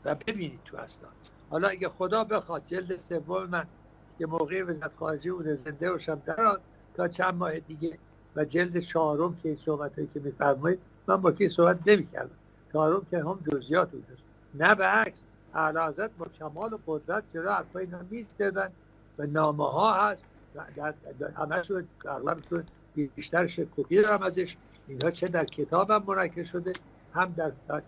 و 0.05 0.15
ببینید 0.15 0.61
تو 0.65 0.77
اصلا 0.77 1.09
حالا 1.53 1.69
اگه 1.69 1.89
خدا 1.89 2.25
بخواد 2.25 2.63
جلد 2.67 2.99
سوم 2.99 3.45
من 3.45 3.65
که 4.19 4.27
موقع 4.27 4.63
وزارت 4.63 4.91
خارجه 4.99 5.33
بوده 5.33 5.57
زنده 5.57 5.93
باشم. 5.93 6.23
در 6.27 6.59
تا 6.95 7.09
چند 7.09 7.35
ماه 7.35 7.61
دیگه 7.61 7.99
و 8.37 8.45
جلد 8.45 8.81
چهارم 8.81 9.37
که 9.43 9.57
صحبت 9.65 9.95
که 9.95 10.21
میفرمایید 10.21 10.79
من 11.07 11.17
با 11.17 11.33
کی 11.33 11.49
صحبت 11.49 11.79
نمی‌کردم. 11.87 12.35
چهارم 12.73 13.07
که 13.11 13.19
هم 13.19 13.39
جزئیات 13.53 13.91
بود. 13.91 14.07
نه 14.55 14.75
به 14.75 14.85
عکس 14.85 15.19
اعلی 15.55 16.09
با 16.19 16.27
کمال 16.39 16.73
و 16.73 16.79
قدرت 16.87 17.23
جلو 17.35 17.51
حرفای 17.51 17.85
اینا 17.85 18.01
میستدن 18.11 18.69
و 19.19 19.27
نامه 19.27 19.65
ها 19.65 19.93
هست 19.93 20.25
شد 21.63 21.85
اغلبشون 22.05 22.65
بیشتر 22.95 23.47
کپی 23.77 24.03
دارم 24.03 24.23
ازش. 24.23 24.57
اینها 24.89 25.11
چه 25.11 25.27
در 25.27 25.45
کتاب 25.45 25.91
هم 25.91 26.05
منعکس 26.07 26.47
شده 26.53 26.73
هم 27.15 27.35
در 27.37 27.53
در, 27.69 27.83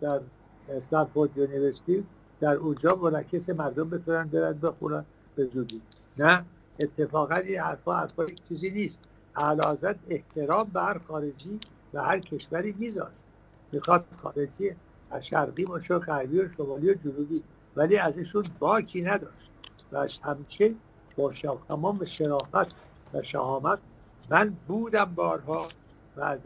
در 0.00 0.20
Stanford 0.68 1.38
University 1.38 2.04
در 2.42 2.54
اونجا 2.54 2.98
منعکس 3.02 3.48
مردم 3.48 3.90
بتونن 3.90 4.24
برن 4.24 4.52
بخونن 4.52 5.04
به 5.36 5.44
زودی. 5.44 5.82
نه 6.18 6.44
اتفاقا 6.80 7.34
این 7.34 7.60
حرفا 7.60 7.96
حرفا 7.96 8.26
چیزی 8.48 8.70
نیست. 8.70 8.96
اعلیحضرت 9.36 9.98
احترام 10.08 10.70
به 10.74 10.80
هر 10.80 11.00
خارجی 11.08 11.58
و 11.94 12.02
هر 12.02 12.18
کشوری 12.18 12.74
میذاشت 12.78 13.16
می‌خواد 13.72 14.04
خارجی 14.22 14.70
از 15.10 15.26
شرقی 15.26 15.64
باشه 15.64 15.98
غربی 15.98 16.40
و 16.40 16.48
شمالی 16.56 16.90
و 16.90 16.94
جنوبی 16.94 17.42
ولی 17.76 17.96
ازشون 17.96 18.44
باکی 18.58 19.02
نداشت. 19.02 19.50
و 19.92 20.08
همیشه 20.24 20.74
با 21.16 21.32
تمام 21.68 22.04
شرافت 22.04 22.76
و 23.14 23.22
شهامت 23.22 23.78
من 24.30 24.56
بودم 24.68 25.12
بارها 25.14 25.68
و 26.16 26.20
از 26.20 26.38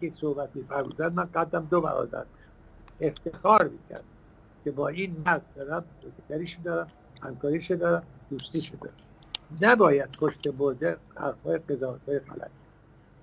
که 0.00 0.12
صحبت 0.20 0.48
میفرمودن 0.54 1.12
من 1.12 1.28
قدم 1.34 1.66
دو 1.70 1.80
برادر 1.80 2.24
افتخار 3.00 3.68
می‌کرد 3.68 4.04
که 4.68 4.72
با 4.72 4.88
این 4.88 5.16
مرد 5.26 5.42
دارم 5.56 5.84
دوستگریش 6.02 6.56
دارم 6.64 6.88
همکاریش 7.22 7.70
دارم 7.70 8.02
دوستیش 8.30 8.72
دارم. 8.80 8.94
نباید 9.60 10.10
پشت 10.20 10.48
برده 10.48 10.96
حرفهای 11.14 11.58
قضاوت 11.58 12.00
های 12.08 12.18
غلط 12.18 12.50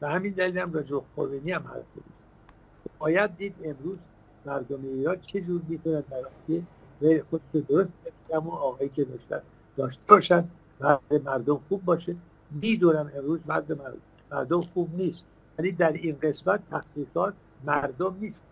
و 0.02 0.10
همین 0.10 0.34
دلیل 0.34 0.58
هم 0.58 0.74
راجع 0.74 1.00
خمینی 1.16 1.52
هم 1.52 1.64
حرف 1.64 1.86
بود 1.96 2.04
باید 3.00 3.38
دید 3.38 3.56
امروز 3.64 3.98
مردم 4.46 4.80
ایران 4.84 5.18
چه 5.22 5.42
جور 5.42 5.62
می‌تونن 5.68 6.04
در 6.10 6.22
و 7.02 7.22
خود 7.30 7.42
درست 7.52 7.90
بکنم 8.30 8.48
و 8.48 8.52
آقایی 8.52 8.90
که 8.90 9.04
داشتن 9.04 9.42
داشته 9.78 10.02
باشن 10.08 10.50
و 10.80 10.98
مردم 11.26 11.60
خوب 11.70 11.86
باشه. 11.86 12.16
می‌دونم 12.52 13.12
امروز 13.16 13.40
مردم 13.48 13.78
مردم 14.32 14.62
خوب 14.62 14.96
نیست. 14.96 15.24
ولی 15.58 15.72
در 15.72 15.92
این 15.92 16.18
قسمت 16.22 16.60
تحقیقات 16.70 17.34
مردم 17.66 18.16
نیست. 18.22 18.44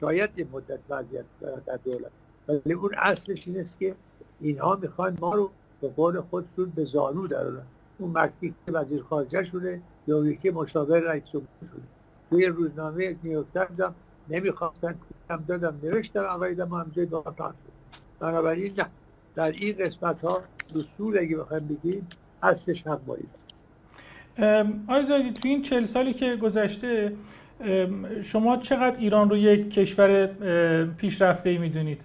شاید 0.00 0.30
یه 0.36 0.46
مدت 0.52 0.78
وضعیت 0.88 1.24
در 1.66 1.76
دولت. 1.84 2.10
ولی 2.48 2.74
اون 2.74 2.90
اصلش 2.98 3.42
این 3.46 3.60
است 3.60 3.78
که 3.78 3.94
اینها 4.40 4.78
می‌خوان 4.82 5.18
ما 5.20 5.34
رو 5.34 5.50
به 5.80 5.88
قول 5.88 6.20
خودشون 6.20 6.72
به 6.74 6.84
زانو 6.84 7.26
درارن 7.26 7.66
اون 7.98 8.10
مکتی 8.18 8.54
که 8.66 8.72
وزیر 8.72 9.02
خارجه 9.02 9.44
شده 9.44 9.80
یا 10.06 10.24
یکی 10.24 10.50
مشاور 10.50 11.00
رئیس 11.00 11.24
جمهور 11.32 11.48
شده. 11.60 11.82
توی 12.30 12.46
روزنامه 12.46 13.16
نیویورک 13.22 13.46
تایمز 13.54 13.92
نمی‌خواستن 14.28 14.94
هم 15.30 15.44
دادم 15.48 15.78
نوشتم 15.82 16.24
اوایل 16.24 16.64
ما 16.64 16.80
هم 16.80 16.92
جای 16.96 17.06
بنابراین 18.20 18.74
نه. 18.78 18.86
در 19.34 19.50
این 19.50 19.76
قسمت 19.76 20.24
ها 20.24 20.42
دستور 20.74 21.18
اگه 21.18 21.36
بخوایم 21.36 21.66
بگیم 21.66 22.06
اصلش 22.42 22.86
هم 22.86 23.00
باید 23.06 23.40
آقای 24.88 25.04
زایدی 25.04 25.32
تو 25.32 25.48
این 25.48 25.62
چل 25.62 25.84
سالی 25.84 26.12
که 26.12 26.36
گذشته 26.36 27.12
شما 28.22 28.56
چقدر 28.56 29.00
ایران 29.00 29.30
رو 29.30 29.36
یک 29.36 29.70
کشور 29.70 30.26
پیشرفته 30.86 31.50
ای 31.50 31.58
می‌دونید؟ 31.58 32.00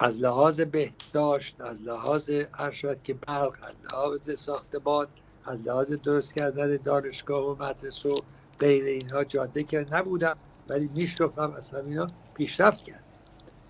از 0.00 0.18
لحاظ 0.18 0.60
بهداشت 0.60 1.60
از 1.60 1.82
لحاظ 1.82 2.30
ارشاد 2.54 3.02
که 3.02 3.14
برق 3.14 3.56
از 3.62 3.74
لحاظ 3.92 4.38
ساختمان 4.38 5.06
از 5.44 5.58
لحاظ 5.60 5.92
درست 5.92 6.34
کردن 6.34 6.76
دانشگاه 6.84 7.46
و 7.46 7.62
مدرسه 7.64 8.08
و 8.08 8.14
غیر 8.58 8.84
اینها 8.84 9.24
جاده 9.24 9.62
که 9.62 9.86
نبودم 9.92 10.36
ولی 10.68 10.90
میشرفم 10.94 11.54
از 11.58 11.70
همینا 11.70 12.06
پیشرفت 12.34 12.84
کرد 12.84 13.04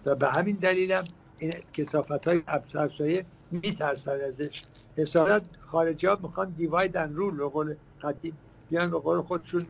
و 0.06 0.14
به 0.14 0.28
همین 0.28 0.56
دلیلم 0.56 1.04
این 1.38 1.52
کسافت 1.72 2.28
های 2.28 2.42
افسرسایه 2.46 3.24
میترسن 3.50 4.20
ازش. 4.20 4.62
حسادت 4.96 5.42
خارجی 5.60 6.06
ها 6.06 6.18
می‌خوان 6.22 6.50
دیواید 6.50 6.96
ان 6.96 7.14
رول 7.14 7.36
به 7.36 7.48
قول 7.48 7.74
قدیم. 8.02 8.38
بیان 8.70 8.90
به 8.90 8.98
قول 8.98 9.22
خودشون 9.22 9.66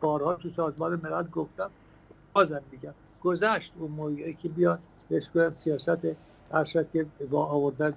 بارها 0.00 0.34
تو 0.34 0.50
سازمان 0.56 1.00
ملل 1.02 1.28
گفتم. 1.28 1.70
بازم 2.32 2.62
میگم. 2.72 2.94
گذشت 3.22 3.72
اون 3.78 3.90
موقعی 3.90 4.34
که 4.34 4.48
بیان 4.48 4.78
بهش 5.08 5.24
سیاست 5.58 5.98
ارشد 6.52 6.90
که 6.92 7.06
با 7.30 7.46
آوردن 7.46 7.94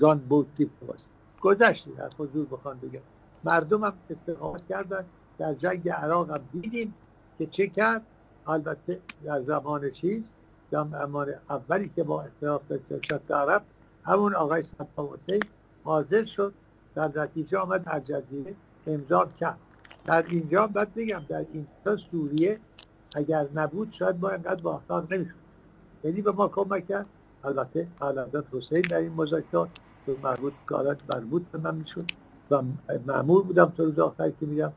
گان 0.00 0.18
بود 0.18 0.54
دیپلماسی 0.56 1.04
گذشت 1.40 1.84
در 1.96 2.10
حضور 2.18 2.46
بخوان 2.46 2.78
بگم. 2.78 3.00
مردم 3.44 3.84
هم 3.84 3.92
استقامت 4.10 4.68
کردن. 4.68 5.04
در 5.38 5.54
جنگ 5.54 5.88
عراق 5.88 6.30
هم 6.30 6.40
دیدیم 6.52 6.94
که 7.38 7.46
چه 7.46 7.66
کرد. 7.66 8.02
البته 8.46 9.00
در 9.24 9.42
زمان 9.42 9.90
چیز 9.90 10.22
امان 10.72 11.34
اولی 11.50 11.90
که 11.96 12.02
با 12.02 12.22
اختلاف 12.22 12.62
شد 13.08 13.32
عرب 13.32 13.62
همون 14.04 14.34
آقای 14.34 14.62
صفا 14.62 15.08
حاضر 15.84 16.24
شد 16.24 16.54
در 16.94 17.10
نتیجه 17.16 17.58
آمد 17.58 17.84
الجزیره 17.86 18.54
امضا 18.86 19.28
کرد. 19.40 19.58
در 20.04 20.24
اینجا 20.28 20.66
باید 20.66 20.94
بگم 20.94 21.22
در 21.28 21.46
اینجا 21.52 21.96
سوریه 22.10 22.60
اگر 23.14 23.48
نبود 23.54 23.92
شاید 23.92 24.16
ما 24.20 24.28
اینقدر 24.28 24.60
باختار 24.62 25.06
نمی‌شد. 25.10 25.34
یعنی 26.04 26.22
به 26.22 26.32
ما 26.32 26.48
کمک 26.48 26.88
کرد. 26.88 27.06
البته 27.44 27.86
حضرت 28.00 28.44
حسین 28.52 28.80
در 28.80 28.96
این 28.96 29.12
مذاکرات 29.12 29.68
به 30.06 30.16
مربوط 30.22 30.52
کارات 30.66 30.98
مربوط 31.14 31.42
به 31.52 31.58
من 31.58 31.74
می‌شد 31.74 32.10
و 32.50 32.62
معمول 33.06 33.42
بودم 33.42 33.72
تو 33.76 33.84
روز 33.84 33.98
آخر 33.98 34.30
که 34.30 34.46
میگم 34.46 34.72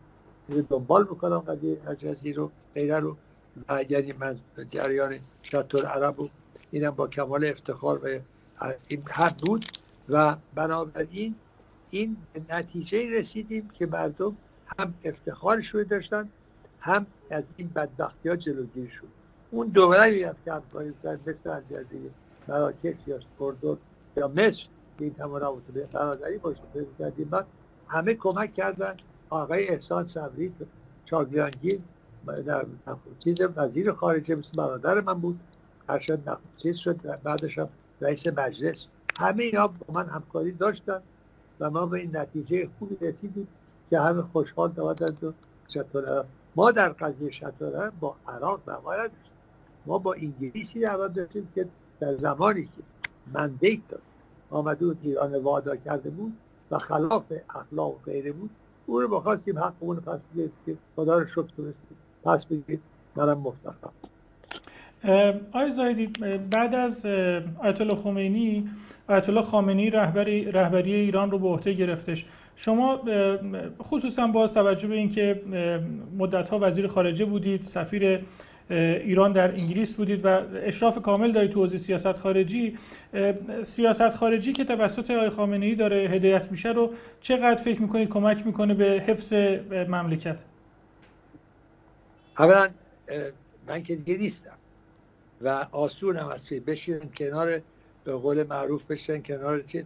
دنبال 0.70 1.03
بکنم 1.03 1.39
قضیه 1.39 1.77
الجزیره 1.88 2.38
رو 2.38 2.51
غیره 2.75 3.00
رو. 3.00 3.18
و 3.70 3.84
یعنی 3.89 4.13
من 4.13 4.39
جریان 4.70 5.20
شطور 5.42 5.86
عرب 5.86 6.20
و 6.20 6.27
اینم 6.72 6.89
با 6.92 7.08
کمال 7.08 7.46
افتخار 7.46 8.00
و 8.03 8.20
این 8.88 9.03
حد 9.10 9.38
بود. 9.38 9.65
و 10.10 10.36
بنابراین 10.56 11.36
این 11.89 12.18
نتیجه 12.50 13.20
رسیدیم 13.20 13.70
که 13.74 13.86
مردم 13.86 14.38
هم 14.77 14.93
افتخارش 15.03 15.70
رو 15.70 15.84
داشتن 15.84 16.29
هم 16.79 17.05
از 17.29 17.43
این 17.58 17.67
بدبختی 17.75 18.29
ها 18.29 18.36
جلوگیری 18.36 18.89
شد. 18.89 19.08
اون 19.51 19.67
دوره 19.67 20.27
از 20.27 20.36
که 20.46 20.53
افغانستان 20.53 21.20
مثل 21.27 21.50
الجزیره 21.50 22.10
مراکش 22.48 22.96
یا 23.08 23.20
اردن 23.39 23.77
یا 24.17 24.27
مصر 24.27 24.67
که 25.00 25.05
این 25.05 25.15
همه 25.20 25.39
رابطه 25.39 25.88
برادری 25.93 26.38
باشه 26.38 26.62
کردیم. 27.00 27.29
بعد 27.29 27.46
همه 27.88 28.13
کمک 28.13 28.53
کردن. 28.53 28.98
آقای 29.29 29.67
احسان 29.67 30.08
صبری 30.08 30.53
چاگیانگیر 31.05 31.79
در 32.46 32.65
چیز 33.24 33.38
وزیر 33.55 33.91
خارجه 33.91 34.36
مثل 34.36 34.51
برادر 34.58 35.01
من 35.01 35.13
بود. 35.13 35.39
ارشد 35.89 36.38
چیز 36.58 36.75
شد 36.75 37.20
بعدش 37.24 37.58
هم 37.58 37.70
رئیس 38.01 38.27
مجلس. 38.27 38.88
همه 39.20 39.43
اینا 39.43 39.67
با 39.67 39.93
من 39.93 40.10
همکاری 40.10 40.51
داشتن 40.51 41.01
و 41.60 41.70
ما 41.70 41.86
به 41.86 42.00
این 42.00 42.17
نتیجه 42.17 42.70
خوبی 42.79 42.96
رسیدیم. 42.96 43.48
که 43.94 44.00
همه 44.00 44.22
خوشحال 44.22 44.72
دادند 44.72 45.24
و 45.24 45.34
شطور 45.68 46.26
ما 46.56 46.72
در 46.72 46.90
قضیه 46.90 47.32
شطور 47.32 47.92
با 48.00 48.16
عراق 48.28 48.62
دعوا 48.66 49.08
ما 49.86 49.98
با 49.98 50.14
انگلیسی 50.14 50.80
دعوا 50.80 51.08
داشتیم 51.08 51.48
که 51.56 51.68
در 52.00 52.18
زمانی 52.18 52.64
که 52.64 52.84
مندیت 53.34 53.80
داد 53.90 54.02
آمده 54.52 54.86
بود 54.86 54.98
ایران 55.04 55.36
وادا 55.36 55.76
کرده 55.76 56.10
بود 56.10 56.34
و 56.72 56.78
خلاف 56.78 57.24
اخلاق 57.56 57.92
و 57.92 57.98
غیره 58.06 58.32
بود 58.32 58.50
او 58.86 59.02
رو 59.02 59.08
بخواستیم 59.08 59.60
حقمون 59.60 60.00
پس 60.00 60.20
بگید 60.36 60.52
که 60.66 60.78
خدا 60.96 61.18
رو 61.18 61.28
شکر 61.28 61.74
پس 62.24 62.46
بگید 62.46 62.82
منم 63.16 63.38
مفتخرم. 63.38 63.94
آقای 65.54 65.70
زایدی 65.72 66.08
بعد 66.52 66.76
از 66.76 67.06
آیت 67.06 67.82
الله 67.82 67.96
خمینی 67.96 68.70
آیت 69.08 69.30
الله 69.30 69.42
خامنه‌ای 69.42 69.90
رهبری 69.90 70.52
رهبری 70.52 70.94
ایران 70.94 71.32
رو 71.32 71.40
به 71.40 71.48
عهده 71.48 71.74
گرفتش. 71.74 72.26
شما 72.56 73.02
خصوصا 73.82 74.28
باز 74.28 74.54
توجه 74.54 74.88
به 74.88 74.96
اینکه 74.96 75.42
مدت‌ها 76.18 76.60
وزیر 76.62 76.88
خارجه 76.88 77.26
بودید 77.26 77.64
سفیر 77.64 78.26
ایران 78.70 79.32
در 79.32 79.48
انگلیس 79.48 79.96
بودید 79.96 80.26
و 80.26 80.42
اشراف 80.56 81.02
کامل 81.02 81.32
دارید 81.32 81.52
تو 81.52 81.60
حوزه 81.60 81.78
سیاست 81.78 82.12
خارجی 82.12 82.78
سیاست 83.62 84.16
خارجی 84.16 84.54
که 84.54 84.64
توسط 84.64 85.12
آقای 85.12 85.30
خامنه 85.30 85.66
ای 85.66 85.76
داره 85.76 85.96
هدایت 85.96 86.52
میشه 86.52 86.70
رو 86.70 86.94
چقدر 87.22 87.56
فکر 87.56 87.82
می‌کنید 87.82 88.10
کمک 88.10 88.46
می‌کنه 88.46 88.74
به 88.74 89.04
حفظ 89.08 89.34
مملکت؟ 89.72 90.38
اولا 92.40 92.68
من 93.68 93.84
که 93.84 93.96
دیگه 93.96 94.18
نیستم 94.18 94.58
و 95.42 95.68
آسون 95.72 96.18
هم 96.18 96.28
است 96.28 96.48
که 96.48 96.60
بشین 96.60 97.00
کنار 97.18 97.62
به 98.04 98.14
قول 98.14 98.44
معروف 98.44 98.84
بشین 98.84 99.24
کنار 99.24 99.62
چه 99.62 99.82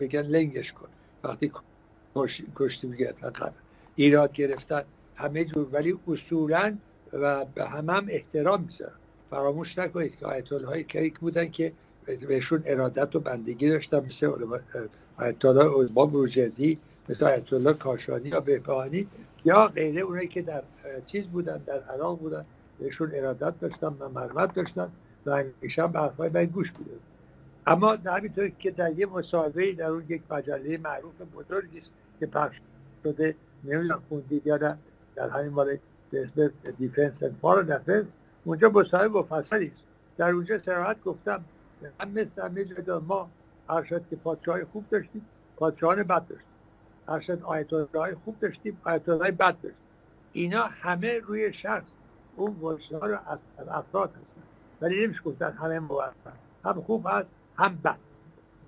بگن 0.00 0.22
لنگش 0.22 0.72
کن. 0.72 0.88
وقتی 1.24 1.52
کشتی 2.56 2.86
میگه 2.86 3.14
ایراد 3.96 4.32
گرفتن. 4.32 4.82
همه 5.16 5.44
جور 5.44 5.66
ولی 5.72 5.98
اصولا 6.08 6.76
و 7.12 7.44
به 7.44 7.64
هم 7.64 7.90
هم 7.90 8.06
احترام 8.08 8.62
می‌ذارن 8.62 8.92
فراموش 9.30 9.78
نکنید 9.78 10.16
که 10.16 10.26
آیت 10.26 10.52
های 10.52 10.84
کریک 10.84 11.18
بودن 11.18 11.50
که 11.50 11.72
بهشون 12.28 12.62
ارادت 12.66 13.16
و 13.16 13.20
بندگی 13.20 13.68
داشتن. 13.68 14.00
مثل 14.00 14.32
آیت 15.16 15.44
الله 15.44 15.86
باب 15.86 16.12
روجردی 16.12 16.78
مثل 17.08 17.24
آیت 17.24 17.52
الله 17.52 17.72
کاشانی 17.72 18.28
یا 18.28 18.40
بهبهانی 18.40 19.06
یا 19.44 19.68
غیره 19.68 20.00
اونایی 20.00 20.28
که 20.28 20.42
در 20.42 20.62
چیز 21.06 21.24
بودن 21.26 21.56
در 21.56 21.80
عراق 21.80 22.18
بودن. 22.18 22.44
بهشون 22.78 23.10
ارادت 23.14 23.60
داشتن 23.60 23.96
و 23.98 24.08
مرمت 24.08 24.54
داشتن 24.54 24.92
و 25.26 25.36
همیشه 25.62 25.86
به 25.86 25.98
حرفای 25.98 26.30
من 26.34 26.44
گوش 26.44 26.70
بوده 26.70 26.90
اما 27.66 27.98
همینطور 28.06 28.48
که 28.48 28.70
در 28.70 28.98
یه 28.98 29.06
مصاحبه 29.06 29.72
در 29.72 29.86
اون 29.86 30.04
یک 30.08 30.22
مجله 30.30 30.78
معروف 30.78 31.14
بزرگی 31.36 31.78
است 31.78 31.90
که 32.20 32.26
پخش 32.26 32.56
شده 33.04 33.34
نمی‌دونم 33.64 34.02
خوندید 34.08 34.46
یا 34.46 34.56
در 34.56 35.28
همین 35.30 35.52
مال 35.52 35.76
دیفنس 36.78 37.22
اند 37.22 37.38
فارن 37.42 37.72
افیرز 37.72 38.04
اونجا 38.44 38.68
مصاحبه 38.68 39.18
مفصلی 39.18 39.66
است. 39.66 39.82
در 40.16 40.30
اونجا 40.30 40.62
سراحت 40.62 41.02
گفتم 41.02 41.44
هم 42.00 42.10
مثل 42.10 42.42
همه 42.42 42.66
ما 43.06 43.30
هر 43.68 43.84
شد 43.84 44.02
که 44.10 44.16
پادشاه 44.16 44.64
خوب 44.64 44.84
داشتیم 44.90 45.26
پادشاهان 45.56 46.02
بد 46.02 46.26
داشتیم. 46.26 46.48
هر 47.08 47.20
شد 47.20 47.42
آیت 47.42 47.72
های 47.94 48.14
خوب 48.24 48.40
داشتیم 48.40 48.80
آیت 48.84 49.08
های 49.08 49.30
بد 49.30 49.60
داشتیم. 49.60 49.82
اینا 50.32 50.62
همه 50.62 51.18
روی 51.18 51.52
شخص. 51.52 51.86
اون 52.36 52.56
ها 52.92 53.06
رو 53.06 53.18
از 53.26 53.38
افراد 53.68 54.10
هستن. 54.10 54.42
ولی 54.80 55.06
نمیشه 55.06 55.22
گفتن 55.22 55.52
همه 55.52 55.78
موفق. 55.78 56.32
هم 56.64 56.82
خوب 56.82 57.06
هست 57.10 57.28
هم 57.56 57.78
بد. 57.84 57.98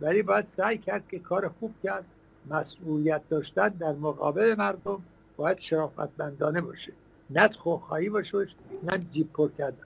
ولی 0.00 0.22
باید 0.22 0.48
سعی 0.48 0.78
کرد 0.78 1.08
که 1.08 1.18
کار 1.18 1.48
خوب 1.48 1.74
کرد. 1.82 2.04
مسئولیت 2.50 3.28
داشتن 3.28 3.68
در 3.68 3.92
مقابل 3.92 4.54
مردم 4.58 5.02
باید 5.36 5.60
شرافتمندانه 5.60 6.60
باشه. 6.60 6.92
نه 7.30 7.48
خوخایی 7.48 8.08
باشه 8.08 8.46
نه 8.82 8.98
جیب 8.98 9.32
پر 9.32 9.50
کردن. 9.58 9.84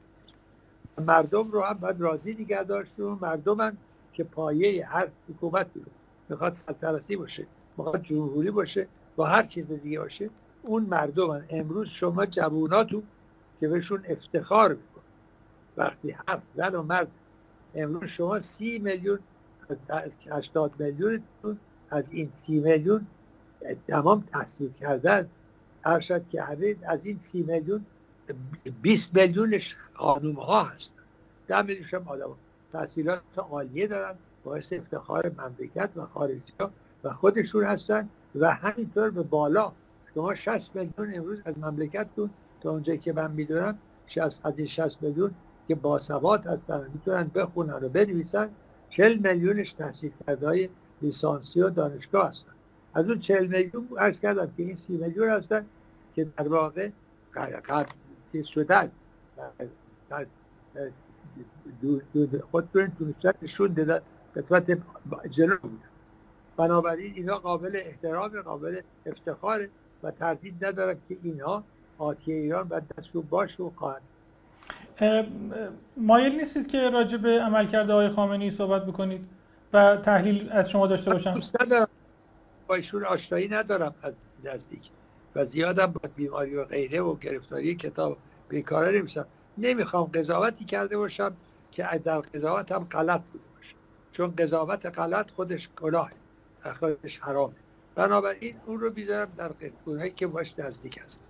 مردم 0.99 1.51
رو 1.51 1.61
هم 1.61 1.75
باید 1.75 2.01
راضی 2.01 2.35
نگه 2.35 2.63
داشت 2.63 3.01
و 3.01 3.19
مردم 3.21 3.77
که 4.13 4.25
پایه 4.25 4.87
هر 4.87 5.09
حکومتی 5.29 5.81
رو 5.81 5.87
می‌خواد 6.29 6.53
سلطنتی 6.53 7.17
باشه 7.17 7.47
می‌خواد 7.77 8.03
جمهوری 8.03 8.51
باشه 8.51 8.87
با 9.17 9.27
هر 9.27 9.47
چیز 9.47 9.67
دیگه 9.67 9.99
باشه 9.99 10.31
اون 10.63 10.83
مردم 10.83 11.45
امروز 11.51 11.89
شما 11.89 12.27
جووناتو 12.27 13.03
که 13.61 13.69
بهشون 13.69 14.05
افتخار 14.09 14.71
میکن 14.71 15.01
وقتی 15.77 16.17
هفت 16.29 16.43
زن 16.57 16.75
و 16.75 16.83
مرد 16.83 17.09
امروز 17.75 18.11
شما 18.11 18.41
سی 18.41 18.79
میلیون 18.79 19.19
از 19.89 20.17
هشتاد 20.31 20.73
میلیون 20.79 21.23
از 21.91 22.11
این 22.13 22.31
سی 22.33 22.61
میلیون 22.61 23.07
تمام 23.89 24.25
تحصیل 24.33 24.71
کردن 24.81 25.29
ارشد 25.85 26.29
که 26.29 26.43
همه 26.43 26.77
از 26.83 27.01
این 27.03 27.19
سی 27.19 27.43
میلیون 27.43 27.85
20 28.83 29.15
میلیونش 29.15 29.77
خانوم 29.95 30.35
ها 30.35 30.65
هستن. 30.65 31.03
ده 31.49 31.63
میلیونش 31.63 31.95
هم 31.95 32.09
آدم 32.09 32.31
تحصیلات 32.73 33.21
عالیه 33.37 33.87
دارن 33.87 34.15
باعث 34.45 34.73
افتخار 34.73 35.33
مملکت 35.39 35.91
و 35.97 36.07
خارجی 36.07 36.53
ها 36.61 36.71
و 37.05 37.11
خودشون 37.11 37.65
هستن 37.65 38.09
و 38.35 38.55
همینطور 38.55 39.11
به 39.11 39.23
بالا. 39.23 39.73
شما 40.15 40.35
60 40.35 40.77
میلیون 40.77 41.15
امروز 41.15 41.39
از 41.45 41.59
مملکتتون 41.59 42.31
تا 42.61 42.71
اونجایی 42.71 42.99
که 42.99 43.13
من 43.13 43.31
می‌دونم 43.31 43.79
از 44.23 44.41
این 44.57 44.67
60 44.67 45.03
میلیون 45.03 45.35
که 45.69 45.75
باسواد 45.75 46.47
هستن 46.47 46.91
می‌تونن 46.95 47.31
بخونن 47.35 47.73
و 47.73 47.89
بنویسن 47.89 48.49
40 48.91 49.19
میلیونش 49.33 49.73
تحصیل 49.73 50.13
کرده 50.27 50.47
های 50.47 50.69
لیسانسی 51.05 51.61
و 51.61 51.71
دانشگاه 51.71 52.29
هستن. 52.29 52.53
از 52.95 53.09
اون 53.09 53.21
40 53.21 53.47
میلیون 53.47 53.89
عرض 53.99 54.21
کردم 54.21 54.47
که 54.57 54.63
این 54.63 54.79
30 54.87 54.93
میلیون 54.97 55.29
هستن 55.29 55.67
که 56.15 56.27
در 56.37 56.49
واقع 56.49 56.89
چیز 58.33 58.47
شدن. 58.47 58.91
خودتون 62.51 62.93
تونستن 62.99 63.33
نشون 63.43 63.73
دادن 63.73 64.01
قسمت 64.37 64.79
جلو 65.31 65.57
بودن 65.63 65.79
بنابراین 66.57 67.15
اینا 67.15 67.39
قابل 67.39 67.73
احترام 67.75 68.43
قابل 68.43 68.81
افتخار 69.07 69.69
و 70.03 70.11
تردید 70.11 70.65
ندارم 70.65 70.97
که 71.09 71.17
اینها 71.23 71.65
آتی 71.99 72.33
ایران 72.33 72.67
و 72.71 72.81
دستور 72.81 73.25
باش 73.25 73.61
و 73.61 73.73
خواهد. 73.77 74.03
مایل 75.97 76.37
نیستید 76.37 76.67
که 76.67 76.91
راجع 76.91 77.17
به 77.17 77.29
عملکرد 77.29 77.91
آقای 77.91 78.09
خامنه‌ای 78.09 78.51
صحبت 78.51 78.87
بکنید؟ 78.87 79.27
و 79.75 79.97
تحلیل 79.97 80.49
از 80.53 80.71
شما 80.71 80.87
داشته 80.87 81.11
باشم. 81.11 81.41
با 82.67 82.75
ایشون 82.75 83.05
آشنایی 83.05 83.49
ندارم 83.49 83.95
از 84.03 84.13
نزدیک 84.45 84.91
و 85.35 85.45
زیادم 85.45 85.87
با 85.87 86.01
بیماری 86.17 86.55
و 86.55 86.65
غیره 86.65 87.01
و 87.01 87.17
گرفتاری 87.17 87.75
کتاب 87.75 88.17
بیکاره 88.49 88.99
نمیشم. 88.99 89.27
نمی‌خوام 89.59 90.05
قضاوتی 90.05 90.65
کرده 90.65 90.97
باشم 90.97 91.37
که 91.73 91.83
در 92.05 92.21
قضاوت 92.21 92.73
هم 92.73 92.85
غلط 92.85 93.21
بوده 93.21 93.45
باشه. 93.57 93.75
چون 94.13 94.35
قضاوت 94.39 94.87
غلط 94.87 95.31
خودش 95.31 95.69
گناه 95.81 96.11
خودش 96.81 97.19
حرامه 97.19 97.55
بنابراین 97.95 98.57
اون 98.67 98.81
رو 98.81 98.91
بیذارم 98.91 99.33
در 99.37 99.51
اونهایی 99.85 100.11
که 100.11 100.27
باش 100.27 100.55
نزدیک 100.59 100.99
هست 101.07 101.21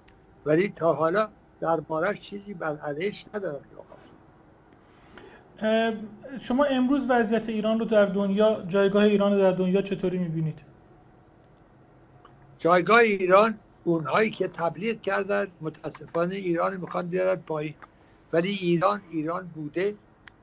ولی 0.46 0.72
تا 0.76 0.92
حالا 0.92 1.28
در 1.60 1.80
بارش 1.80 2.20
چیزی 2.20 2.54
بر 2.54 2.76
علیش 2.76 3.24
ندارم. 3.34 3.64
شما 6.40 6.64
امروز 6.64 7.06
وضعیت 7.10 7.48
ایران 7.48 7.78
رو 7.78 7.84
در 7.84 8.06
دنیا 8.06 8.64
جایگاه 8.68 9.04
ایران 9.04 9.32
رو 9.32 9.38
در 9.38 9.52
دنیا 9.52 9.82
چطوری 9.82 10.18
می‌بینید؟ 10.18 10.58
جایگاه 12.58 12.98
ایران 12.98 13.58
اونهایی 13.84 14.30
که 14.30 14.48
تبلیغ 14.48 15.00
کردن 15.00 15.46
متاسفانه 15.60 16.34
ایران 16.34 16.76
می‌خوان 16.76 17.06
بیارن 17.06 17.36
پایین. 17.36 17.74
ولی 18.32 18.50
ایران 18.50 19.00
ایران 19.10 19.46
بوده. 19.54 19.94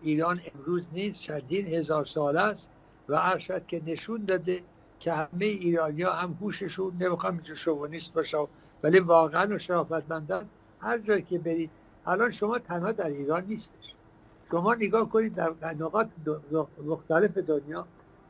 ایران 0.01 0.41
امروز 0.55 0.83
نیست 0.93 1.21
چندین 1.21 1.67
هزار 1.67 2.05
سال 2.05 2.37
است 2.37 2.69
و 3.09 3.15
ارشد 3.15 3.65
که 3.67 3.81
نشون 3.85 4.25
داده 4.25 4.61
که 4.99 5.13
همه 5.13 5.45
ایرانی 5.45 6.01
ها 6.01 6.11
هم 6.13 6.37
هوششون 6.41 6.93
نمی‌خوام 6.99 7.33
اینجا 7.33 7.55
شوونیست 7.55 8.13
باشه 8.13 8.37
ولی 8.83 8.99
واقعا 8.99 9.55
و 9.55 9.57
شرافتمندن 9.57 10.45
هر 10.79 10.97
جایی 10.97 11.21
که 11.21 11.39
برید. 11.39 11.69
الان 12.05 12.31
شما 12.31 12.59
تنها 12.59 12.91
در 12.91 13.07
ایران 13.07 13.45
نیستش 13.45 13.80
شما 14.51 14.73
نگاه 14.73 15.09
کنید 15.09 15.35
در 15.35 15.73
نقاط 15.79 16.07
مختلف 16.85 17.37
دنیا 17.37 17.87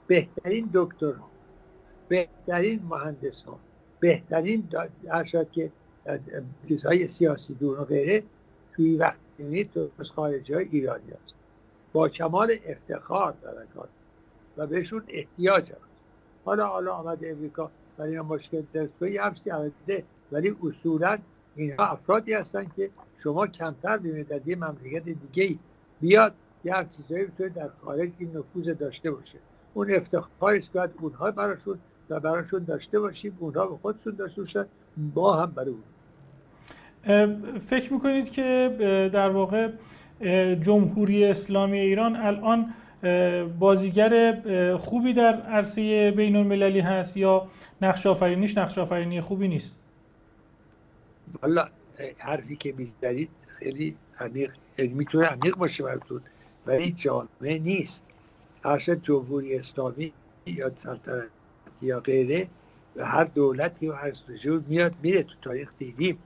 بهترین 0.08 0.70
دکترها 0.74 1.30
بهترین 2.08 2.82
مهندسان 2.90 3.60
بهترین 4.00 4.70
ارشد 5.08 5.52
که 5.52 5.72
چیزهای 6.68 7.08
سیاسی 7.08 7.54
دون 7.54 7.78
و 7.78 7.84
غیره 7.84 8.24
توی 8.76 8.98
وقت 8.98 9.18
تو 9.74 9.90
از 10.00 10.12
های 10.18 10.68
ایرانی 10.72 11.12
هست. 11.12 11.36
با 11.94 12.10
کمال 12.10 12.56
افتخار 12.66 13.34
در 13.44 13.66
کار 13.76 13.88
و 14.58 14.68
بهشون 14.68 15.04
احتیاج 15.08 15.72
هست. 15.72 15.82
حالا 16.46 16.68
حالا 16.68 16.94
آمده 16.94 17.30
امریکا 17.30 17.72
ولی 17.98 18.20
مشکل 18.20 18.64
دستگاهی 18.74 19.18
همسی 19.18 19.52
آمده 19.52 20.04
ولی 20.32 20.56
اصولا 20.64 21.18
اینها 21.56 21.86
افرادی 21.86 22.34
هستن 22.34 22.72
که 22.76 22.90
شما 23.24 23.48
کمتر 23.48 23.98
ببینید 23.98 24.48
یه 24.48 24.56
مملکت 24.56 25.04
دیگه 25.04 25.60
بیاد 26.02 26.34
یه 26.64 26.74
چیزایی 26.98 27.28
در 27.56 27.70
خارج 27.86 28.10
این 28.20 28.38
نفوذ 28.38 28.70
داشته 28.70 29.12
باشه. 29.12 29.38
اون 29.74 29.94
افتخاری 29.94 30.60
است 30.60 30.74
که 30.74 30.90
اونها 31.02 31.32
براشون 31.32 31.80
و 32.10 32.20
براشون 32.20 32.64
داشته 32.64 33.00
باشیم 33.00 33.38
اونها 33.40 33.66
به 33.68 33.78
خودشون 33.78 34.16
داشته 34.16 34.42
باشن 34.42 34.66
با 35.14 35.34
هم 35.34 35.52
برای 35.52 35.70
اون 35.70 37.60
فکر 37.60 37.94
می‌کنید 37.94 38.32
که 38.32 38.78
در 39.14 39.30
واقع 39.30 39.72
جمهوری 40.62 41.26
اسلامی 41.26 41.80
ایران 41.80 42.16
الان 42.16 42.74
بازیگر 43.60 44.42
خوبی 44.78 45.14
در 45.14 45.42
عرصه 45.42 46.12
بین 46.12 46.36
المللی 46.36 46.80
هست 46.80 47.18
یا 47.18 47.48
نقش 47.82 48.06
آفرینیش 48.06 48.58
نقش 48.58 48.78
آفرینی 48.78 49.22
خوبی 49.22 49.48
نیست؟ 49.48 49.76
والا 51.42 51.68
حرفی 52.18 52.56
که 52.56 52.74
می‌زدید 52.78 53.30
خیلی 53.48 53.96
عمیق 54.22 54.52
یعنی 54.78 54.94
می‌تونه 54.94 55.26
عمیق 55.26 55.56
باشه 55.56 55.84
براتون 55.84 56.22
ولی 56.66 56.92
جامعه 56.92 57.60
نیست. 57.60 58.04
ارشد 58.64 59.02
جمهوری 59.02 59.56
اسلامی 59.56 60.14
یا 60.46 60.72
سلطنت 60.76 61.28
یا 61.82 62.00
غیره 62.00 62.48
و 62.96 63.06
هر 63.06 63.24
دولتی 63.24 63.88
و 63.88 63.94
هر 63.94 64.14
سجور 64.14 64.64
میاد 64.68 64.96
میره 65.04 65.24
تو 65.24 65.34
تاریخ 65.42 65.70
دیدیم. 65.80 66.18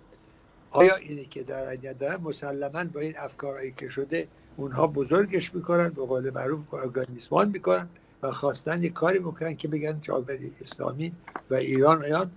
آیا 0.71 0.95
اینه 0.95 1.25
که 1.25 1.43
در 1.43 1.75
دارن؟ 1.75 2.21
مسلما 2.21 2.83
با 2.83 2.99
این 2.99 3.13
افکارهایی 3.17 3.73
که 3.77 3.89
شده 3.89 4.27
اونها 4.57 4.87
بزرگش 4.87 5.55
می‌کنن 5.55 5.89
به 5.89 6.05
قول 6.05 6.29
معروف 6.29 6.73
ارگانیسمان 6.73 7.49
می‌کنن 7.49 7.89
و 8.23 8.31
خواستن 8.31 8.83
یه 8.83 8.89
کاری 8.89 9.19
می‌کنن 9.19 9.55
که 9.55 9.67
بگن 9.67 9.99
جامعه 10.01 10.39
اسلامی 10.61 11.11
و 11.49 11.55
ایران 11.55 12.03
ایران 12.03 12.31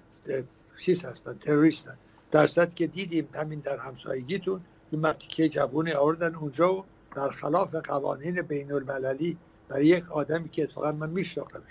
چیز 0.85 1.05
هستن 1.05 1.39
تروریستن. 1.39 1.95
در 2.31 2.47
که 2.47 2.87
دیدیم 2.87 3.29
همین 3.35 3.61
در 3.61 3.77
همسایگیتون 3.77 4.61
این 4.91 5.15
که 5.29 5.49
جوون 5.49 5.93
آوردن 5.93 6.35
اونجا 6.35 6.75
و 6.75 6.85
در 7.15 7.31
خلاف 7.31 7.75
قوانین 7.75 8.43
بین 8.43 8.73
المللی 8.73 9.37
برای 9.69 9.87
یک 9.87 10.13
آدمی 10.13 10.49
که 10.49 10.63
اتفاقا 10.63 10.93
من 10.93 11.11
میشناختمش. 11.11 11.63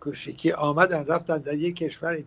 کوشکی 0.00 0.52
آمدن 0.52 1.04
رفتن 1.06 1.38
در 1.38 1.54
یک 1.54 1.76
کشور 1.76 2.22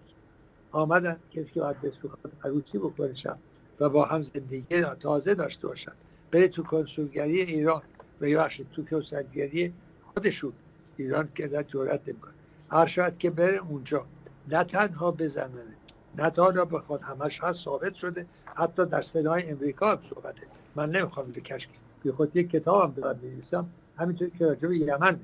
آمدن 0.71 1.17
کسی 1.31 1.49
که 1.53 1.59
باید 1.59 1.81
بسوخت 1.81 2.19
عروسی 2.43 2.77
بکنشن 2.77 3.35
و 3.79 3.89
با 3.89 4.05
هم 4.05 4.23
زندگی 4.23 4.81
تازه 4.99 5.33
داشته 5.33 5.67
باشن. 5.67 5.91
بره 6.31 6.47
تو 6.47 6.63
کنسولگری 6.63 7.41
ایران 7.41 7.81
و 8.21 8.27
یا 8.27 8.49
تو 8.73 8.85
کنسولگری 8.85 9.73
خودشون. 10.13 10.53
ایران 10.97 11.29
که 11.35 11.47
در 11.47 11.63
جورت 11.63 12.01
نمی‌کنه. 12.07 12.33
هر 12.71 12.85
شاید 12.85 13.17
که 13.17 13.29
بره 13.29 13.57
اونجا. 13.57 14.05
نه 14.47 14.63
تنها 14.63 15.11
بزننه 15.11 15.75
نه 16.17 16.29
تنها 16.29 16.65
بخواد 16.65 17.01
همش 17.01 17.43
هست 17.43 17.63
ثابت 17.63 17.93
شده. 17.93 18.25
حتی 18.57 18.85
در 18.85 19.01
صدای 19.01 19.49
امریکا 19.49 19.91
هم 19.91 19.99
صحبته 20.09 20.41
من 20.75 20.89
نمی‌خوام 20.89 21.31
کشک 21.31 21.69
بی 22.03 22.11
خود 22.11 22.35
یک 22.35 22.49
کتاب 22.49 22.83
هم 22.83 23.01
برم 23.01 23.13
بنویسم. 23.13 23.67
همینطور 23.97 24.29
که 24.29 24.45
راجب 24.45 24.71
یمن 24.71 25.19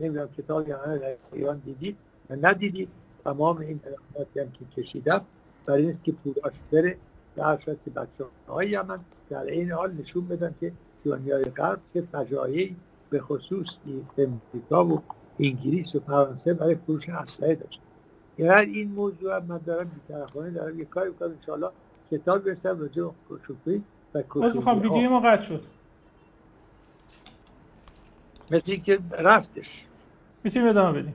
نمی‌دونم 0.00 0.28
کتاب 0.28 0.68
یمن 0.68 0.98
در 0.98 1.16
ایران 1.32 1.58
دیدید 1.64 1.96
و 2.30 2.36
ندیدید. 2.42 2.88
تمام 3.24 3.58
این 3.58 3.80
اقداماتی 3.84 4.40
هم 4.40 4.52
که 4.52 4.82
کشیدم 4.82 5.20
برای 5.66 5.86
اینکه 5.86 6.12
پوراش 6.12 6.52
بره 6.72 6.96
در 7.36 7.56
که 7.56 7.90
بچه 7.96 8.24
های 8.48 8.70
یمن 8.70 8.98
در 9.30 9.42
این 9.44 9.70
حال 9.72 9.92
نشون 9.92 10.28
بدن 10.28 10.54
که 10.60 10.72
دنیای 11.04 11.44
غرب 11.44 11.80
که 11.94 12.02
فجایعی 12.12 12.76
به 13.10 13.20
خصوص 13.20 13.66
امریکا 14.18 14.84
و 14.84 15.02
انگلیس 15.40 15.94
و 15.94 16.00
فرانسه 16.00 16.54
برای 16.54 16.74
فروش 16.74 17.08
اسلحه 17.08 17.54
داشت. 17.54 17.80
یعنی 18.38 18.72
این 18.72 18.90
موضوع 18.90 19.38
من 19.38 19.60
دارم 19.66 19.90
بیطرفانه 19.94 20.50
دارم 20.50 20.80
یک 20.80 20.88
کاری 20.88 21.10
بکنم 21.10 21.30
انشاءالله 21.30 21.70
کتاب 22.10 22.44
برسم 22.44 22.80
راجع 22.80 23.02
به 23.02 23.80
و 24.14 24.22
کوچوکی 24.22 24.56
می‌خوام 24.56 24.82
ویدیو 24.82 25.10
ما 25.10 25.20
قطع 25.20 25.40
شد. 25.40 25.64
مثل 28.50 28.72
اینکه 28.72 28.98
رفتش. 29.18 29.84
می‌تونیم 30.44 30.68
ادامه 30.68 31.02
بدیم. 31.02 31.14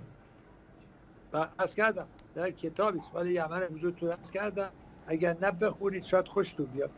و 1.34 1.48
از 1.58 1.76
کردم 1.76 2.08
در 2.36 2.52
کتابی 2.52 3.00
سوال 3.12 3.28
یمن 3.28 3.64
امروز 3.64 3.94
تو 3.94 4.06
از 4.06 4.32
کردم. 4.32 4.70
اگر 5.08 5.38
نه 5.42 5.52
بخونید 5.52 6.04
شاید 6.04 6.28
خوشتون 6.28 6.66
بیاد. 6.66 6.90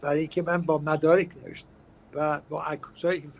برای 0.00 0.18
اینکه 0.18 0.42
من 0.42 0.62
با 0.62 0.78
مدارک 0.78 1.30
نوشتم. 1.44 1.68
و 2.14 2.40
با 2.48 2.62
عکسای 2.62 3.16
این 3.16 3.32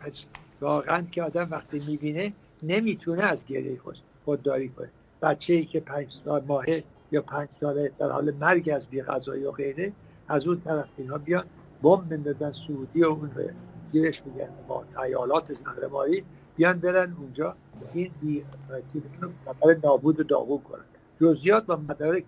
واقعا 0.61 1.01
که 1.11 1.23
آدم 1.23 1.47
وقتی 1.51 1.79
می‌بینه 1.79 2.33
نمی‌تونه 2.63 3.23
از 3.23 3.45
گریه 3.45 3.79
خود 3.79 3.97
خودداری 4.25 4.69
کنه. 4.69 4.89
بچه 5.21 5.53
ای 5.53 5.65
که 5.65 5.79
پنج 5.79 6.13
سال 6.25 6.43
ماهه 6.47 6.83
یا 7.13 7.21
پنج 7.21 7.49
ساله 7.61 7.91
در 7.99 8.09
حال 8.09 8.31
مرگ 8.31 8.69
از 8.75 8.87
بی 8.87 9.01
غذایی 9.01 9.43
و 9.43 9.51
غیره 9.51 9.93
از 10.27 10.47
اون 10.47 10.61
طرف 10.61 10.87
اینا 10.97 11.17
بیان 11.17 11.43
بمب 11.83 12.09
بندازن 12.09 12.51
سعودی 12.67 13.03
و 13.03 13.07
اون 13.07 13.31
گیرش 13.91 14.21
میگن 14.25 14.49
با 14.67 14.83
ایالات 15.03 15.53
زهرماری 15.53 16.23
بیان 16.55 16.79
برن 16.79 17.15
اونجا. 17.19 17.55
این 17.93 18.11
بی 18.21 18.45
برای 19.61 19.75
نابود 19.83 20.19
و 20.19 20.23
داغون 20.23 20.59
کنن. 20.59 20.83
جزیات 21.21 21.63
و 21.67 21.77
مدارک 21.77 22.23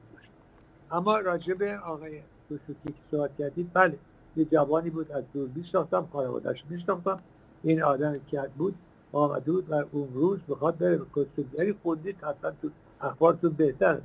اما 0.92 1.20
راجب 1.20 1.64
آقای 1.64 2.22
دوستوکی 2.50 2.86
که 2.86 2.94
صحبت 3.12 3.38
کردید 3.40 3.72
بله 3.74 3.98
یه 4.36 4.46
جوانی 4.46 4.90
بود 4.90 5.12
از 5.12 5.24
دور 5.34 5.50
میشناختم 5.56 6.08
خانوادهش 6.14 6.64
میشناختم. 6.70 7.18
این 7.64 7.84
آدم 7.84 8.20
که 8.28 8.50
بود 8.58 8.76
آمده 9.14 9.52
بود 9.52 9.70
و 9.70 9.84
اون 9.92 10.08
روز 10.14 10.40
بخواد 10.50 10.78
بره 10.78 10.98
به 10.98 11.06
کستوگری 11.16 11.76
خوندید 11.84 12.16
حتما 12.16 12.52
تو 12.62 12.70
اخبارتون 13.02 13.52
بهتر 13.52 14.02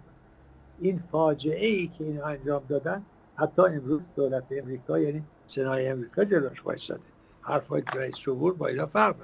این 0.80 1.02
فاجعه 1.12 1.66
ای 1.66 1.88
که 1.88 2.04
این 2.04 2.22
انجام 2.22 2.64
دادن 2.68 3.06
حتی 3.34 3.62
امروز 3.62 4.00
دولت 4.16 4.44
امریکا 4.50 4.98
یعنی 4.98 5.24
سنای 5.46 5.88
امریکا 5.88 6.24
جلوش 6.24 6.66
وایساده 6.66 7.02
حرفای 7.40 7.82
رئیس 7.94 8.16
جمهور 8.16 8.54
با 8.54 8.66
اینا 8.66 8.86
فرق 8.86 9.16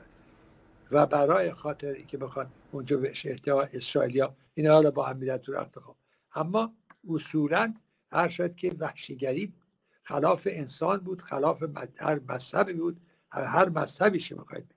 و 0.91 1.07
برای 1.07 1.53
خاطر 1.53 1.95
که 1.95 2.19
بخوان 2.19 2.47
اونجا 2.73 2.97
به 2.97 3.11
اشتها 3.11 3.63
اسرائیلیا 3.63 4.37
این 4.55 4.67
حالا 4.67 4.91
با 4.91 5.07
هم 5.07 5.37
تو 5.37 5.53
انتخاب 5.59 5.97
اما 6.35 6.73
اصولا 7.11 7.75
هر 8.13 8.29
شد 8.29 8.55
که 8.55 8.75
وحشیگری 8.79 9.53
خلاف 10.03 10.49
انسان 10.51 10.99
بود 10.99 11.23
خلاف 11.23 11.63
هر 11.97 12.21
مذهبی 12.29 12.73
بود 12.73 13.01
هر 13.31 13.69
مذهبی 13.69 14.21
شما 14.21 14.41
می‌خواید 14.41 14.75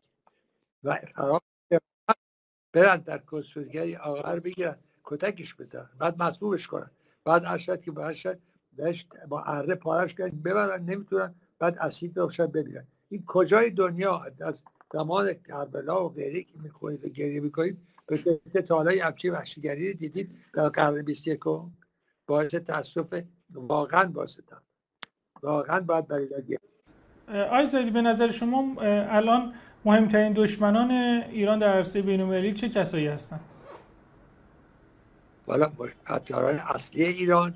و 0.84 1.00
خلاف 1.16 1.42
برن 2.74 2.98
در 2.98 3.18
کنسولگری 3.18 3.96
آقا 3.96 4.36
بگیرن. 4.36 4.76
کتکش 5.04 5.56
بزنن 5.56 5.90
بعد 6.00 6.24
مصبوبش 6.24 6.68
کنن. 6.68 6.92
بعد 7.26 7.44
ارشد 7.46 7.82
که 7.82 7.92
بهش 7.92 9.06
با 9.28 9.42
اره 9.42 9.76
پارش 9.76 10.16
کنن 10.16 10.30
ببرن 10.30 10.86
نمی‌تونن. 10.86 11.36
بعد 11.60 11.78
اسید 11.78 12.18
روشن 12.20 12.46
ببینن. 12.46 12.84
این 13.10 13.24
کجای 13.28 13.70
دنیا؟ 13.70 14.26
از 14.42 14.62
زمان 14.94 15.34
کربلا 15.34 16.06
و 16.06 16.10
غیره 16.10 16.44
که 16.44 16.54
می‌خورید 16.64 17.06
و 17.06 17.10
گریه 17.10 17.40
می‌کنید 17.40 17.78
به 18.54 18.62
تا 18.62 18.76
حالا 18.76 19.06
همچی 19.06 19.30
وحشیگری 19.30 19.94
دیدید 19.94 20.32
در 20.54 20.70
قرن 20.70 21.02
21 21.02 21.40
باعث 22.28 22.56
تاسف 22.56 23.22
واقعا 23.54 24.06
باستم 24.06 24.62
واقعا 25.42 25.80
باید 25.80 26.08
برای 26.08 26.58
آی 27.28 27.68
زیدی 27.68 27.92
به 27.92 28.02
نظر 28.02 28.28
شما 28.28 28.76
الان 28.82 29.54
مهمترین 29.86 30.34
دشمنان 30.34 30.92
ایران 31.30 31.60
در 31.60 31.74
عرصه 31.74 32.02
بین‌المللی 32.02 32.54
چه 32.54 32.70
کسایی 32.70 33.08
هستند 33.08 33.40
والا 35.50 35.72
خطران 36.06 36.56
اصلی 36.56 37.04
ایران 37.04 37.54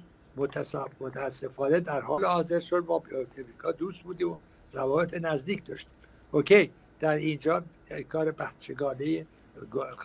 متاسفانه 1.00 1.80
در 1.80 2.02
حال 2.02 2.26
حاضر 2.26 2.60
شد. 2.60 2.86
با 2.86 3.04
امریکا 3.38 3.72
دوست 3.72 4.00
بودیم 4.00 4.30
و 4.32 4.38
روابط 4.74 5.14
نزدیک 5.14 5.66
داشتیم. 5.66 5.92
اوکی 6.32 6.72
در 7.00 7.16
اینجا 7.16 7.64
کار 8.10 8.32
بچگانه 8.32 9.26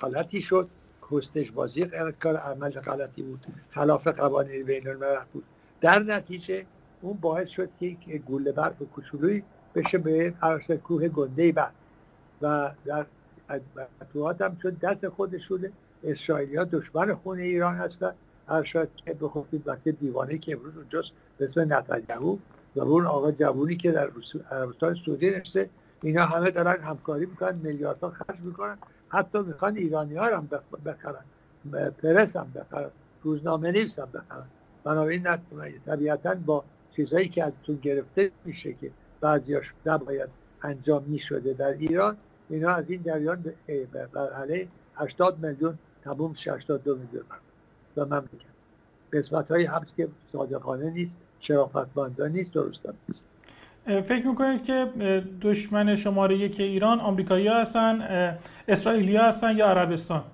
غلطی 0.00 0.42
شد. 0.42 0.68
کستش 1.10 1.50
بازی 1.50 1.86
کار 2.22 2.36
عمل 2.36 2.70
غلطی 2.70 3.22
بود. 3.22 3.46
خلاف 3.70 4.06
قوانین 4.06 4.62
بین 4.62 4.94
بود. 5.32 5.44
در 5.80 5.98
نتیجه 5.98 6.66
اون 7.00 7.18
باعث 7.20 7.48
شد 7.48 7.68
که 7.80 7.86
یک 7.86 8.22
گوله 8.22 8.52
کوچولویی 8.94 9.42
بشه 9.74 9.98
به 9.98 10.34
عرص 10.42 10.70
کوه 10.70 11.08
گنده 11.08 11.52
بعد 11.52 11.72
و 12.42 12.70
در 12.86 13.06
هم 14.40 14.56
چون 14.62 14.76
دست 14.82 15.08
خودشونه. 15.08 15.72
اسرائیلی 16.04 16.56
ها 16.56 16.64
دشمن 16.64 17.14
خونه 17.14 17.42
ایران 17.42 17.74
هستن. 17.74 18.12
هر 18.48 18.62
شاید 18.62 18.88
که 18.96 19.14
بخوفید 19.14 19.68
وقتی 19.68 19.92
دیوانه 19.92 20.38
که 20.38 20.52
امروز 20.52 20.76
اونجاست 20.76 21.10
اسم 21.40 21.72
نتانیاهو 21.74 22.38
و 22.76 22.80
اون 22.80 23.06
آقا 23.06 23.30
جوونی 23.30 23.76
که 23.76 23.92
در 23.92 24.10
عربستان 24.50 24.96
سعودی 25.06 25.30
نشته 25.30 25.70
اینا 26.02 26.24
همه 26.24 26.50
دارن 26.50 26.82
همکاری 26.82 27.26
می‌کنن 27.26 27.56
میلیاردها 27.62 28.10
خرج 28.10 28.40
می‌کنن. 28.40 28.78
حتی 29.08 29.38
می‌خوان 29.38 29.76
ایرانی 29.76 30.14
ها 30.16 30.36
هم 30.36 30.48
بخرن. 30.84 31.24
پرس 32.02 32.36
هم 32.36 32.52
بخرن. 32.54 32.90
روزنامه 33.22 33.72
نیست 33.72 33.98
هم 33.98 34.08
بخرن. 34.14 34.46
بنابراین 34.84 35.26
طبیعتا 35.86 36.34
با 36.46 36.64
چیزهایی 36.96 37.28
که 37.28 37.44
ازتون 37.44 37.76
گرفته 37.82 38.30
میشه 38.44 38.72
که 38.72 38.90
بعضیاش 39.20 39.72
نباید 39.86 40.28
انجام 40.62 41.04
می‌شده 41.06 41.52
در 41.52 41.72
ایران 41.72 42.16
اینا 42.48 42.70
از 42.70 42.84
این 42.88 43.02
جریان 43.02 43.44
بر 44.12 44.32
علیه 44.32 44.68
80 44.94 45.46
میلیون 45.46 45.78
تموم 46.08 46.32
82 46.32 46.94
میلیون 46.94 47.24
و 47.96 48.04
مملکت 48.04 48.28
قسمت 49.12 49.50
های 49.50 49.64
هست 49.64 49.86
که 49.96 50.08
صادقانه 50.32 50.90
نیست 50.90 51.12
شرافتمندانه 51.40 52.32
نیست 52.32 52.52
درست 52.52 52.80
نیست. 53.08 53.24
فکر 54.00 54.26
می‌کنید 54.26 54.64
که 54.64 54.84
دشمن 55.42 55.94
شماره 55.94 56.38
یک 56.38 56.60
ایران 56.60 57.00
آمریکایی 57.00 57.48
هستن 57.48 58.02
اسرائیلی 58.68 59.16
هستن 59.16 59.56
یا 59.56 59.66
عربستان؟ 59.66 60.24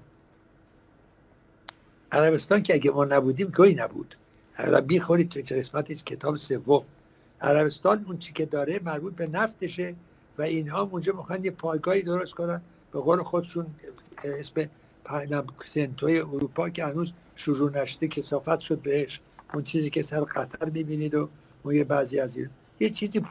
عربستان 2.12 2.62
که 2.62 2.74
اگه 2.74 2.90
ما 2.90 3.04
نبودیم 3.04 3.48
گوی 3.48 3.74
نبود. 3.74 4.16
حالا 4.56 4.80
بیخورید 4.80 5.28
تو 5.28 5.54
قسمت 5.54 5.92
کتاب 5.92 6.36
سوم. 6.36 6.82
عربستان 7.40 8.04
اون 8.08 8.18
چی 8.18 8.32
که 8.32 8.46
داره 8.46 8.80
مربوط 8.84 9.14
به 9.14 9.26
نفتشه 9.26 9.94
و 10.38 10.42
اینها 10.42 10.82
اونجا 10.82 11.12
می‌خوان 11.12 11.44
یه 11.44 11.50
پایگاهی 11.50 12.02
درست 12.02 12.32
کنن. 12.32 12.60
به 12.92 13.00
قول 13.00 13.22
خودشون 13.22 13.66
اسم 14.24 14.68
سنتوی 15.66 16.20
اروپا 16.20 16.68
که 16.68 16.84
هنوز 16.84 17.12
شروع 17.36 17.82
نشده 17.82 18.08
کسافت 18.08 18.60
شد 18.60 18.78
بهش. 18.78 19.20
اون 19.54 19.64
چیزی 19.64 19.90
که 19.90 20.02
سر 20.02 20.20
قطر 20.20 20.70
می‌بینید 20.70 21.14
و 21.14 21.28
اون 21.62 21.74
یه 21.74 21.84
بعضی 21.84 22.20
از 22.20 22.36
این. 22.36 22.50
یه 22.80 22.90
چیزی 22.90 23.12
که 23.12 23.22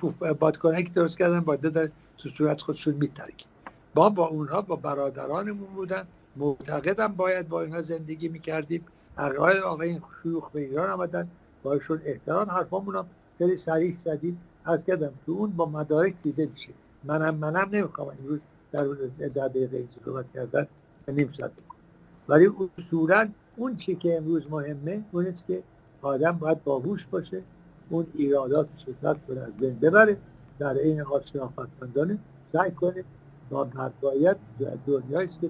درست 0.93 1.17
کردن 1.17 1.39
با 1.39 1.55
در 1.55 1.89
تو 2.17 2.29
صورت 2.29 2.62
خودشون 2.62 2.93
میترکیم 2.93 3.47
با 3.93 4.09
با 4.09 4.27
اونها 4.27 4.62
با 4.62 4.75
برادرانمون 4.75 5.73
بودن. 5.75 6.07
معتقدم 6.36 7.07
باید 7.07 7.49
با 7.49 7.62
اینها 7.62 7.81
زندگی 7.81 8.27
می‌کردیم. 8.27 8.86
عقاید 9.17 9.57
آقای 9.57 9.99
شیوخ 10.23 10.51
به 10.51 10.62
ایران 10.62 10.89
آمدن. 10.89 11.27
باشون 11.63 12.01
احترام 12.05 12.49
حرفامون 12.49 12.95
هم 12.95 13.05
خیلی 13.38 13.57
سریح 13.57 13.97
زدیم. 14.05 14.41
از 14.65 14.79
کردم 14.88 15.13
تو 15.25 15.31
اون 15.31 15.51
با 15.51 15.65
مدارک 15.65 16.13
دیده 16.23 16.49
میشه. 16.53 16.69
منم 17.03 17.36
منم 17.36 17.69
نمی‌خوام 17.71 18.07
امروز 18.19 18.39
در 18.71 18.86
در 19.27 19.47
دقیقه 19.47 19.77
این 19.77 19.89
صحبت 20.05 20.25
کردن 20.33 20.67
نیم 21.07 21.33
ساعت 21.39 21.51
ولی 22.27 22.49
اصولا 22.77 23.29
اون 23.55 23.77
چی 23.77 23.95
که 23.95 24.17
امروز 24.17 24.51
مهمه 24.51 25.03
اون 25.11 25.27
است 25.27 25.47
که 25.47 25.63
آدم 26.01 26.31
باید 26.31 26.63
باهوش 26.63 27.05
باشه 27.05 27.41
اون 27.89 28.07
ایرادات 28.13 28.67
شدت 28.85 29.17
رو 29.27 29.39
از 29.39 29.57
بین 29.57 29.79
ببره 29.79 30.17
در 30.59 30.73
این 30.73 30.99
حال 30.99 31.21
شرافتمندانه 31.33 32.17
سعی 32.53 32.71
کنه 32.71 33.03
با 33.49 33.91
باید 34.01 34.37
دنیایی 34.87 35.29
است 35.29 35.41
که 35.41 35.49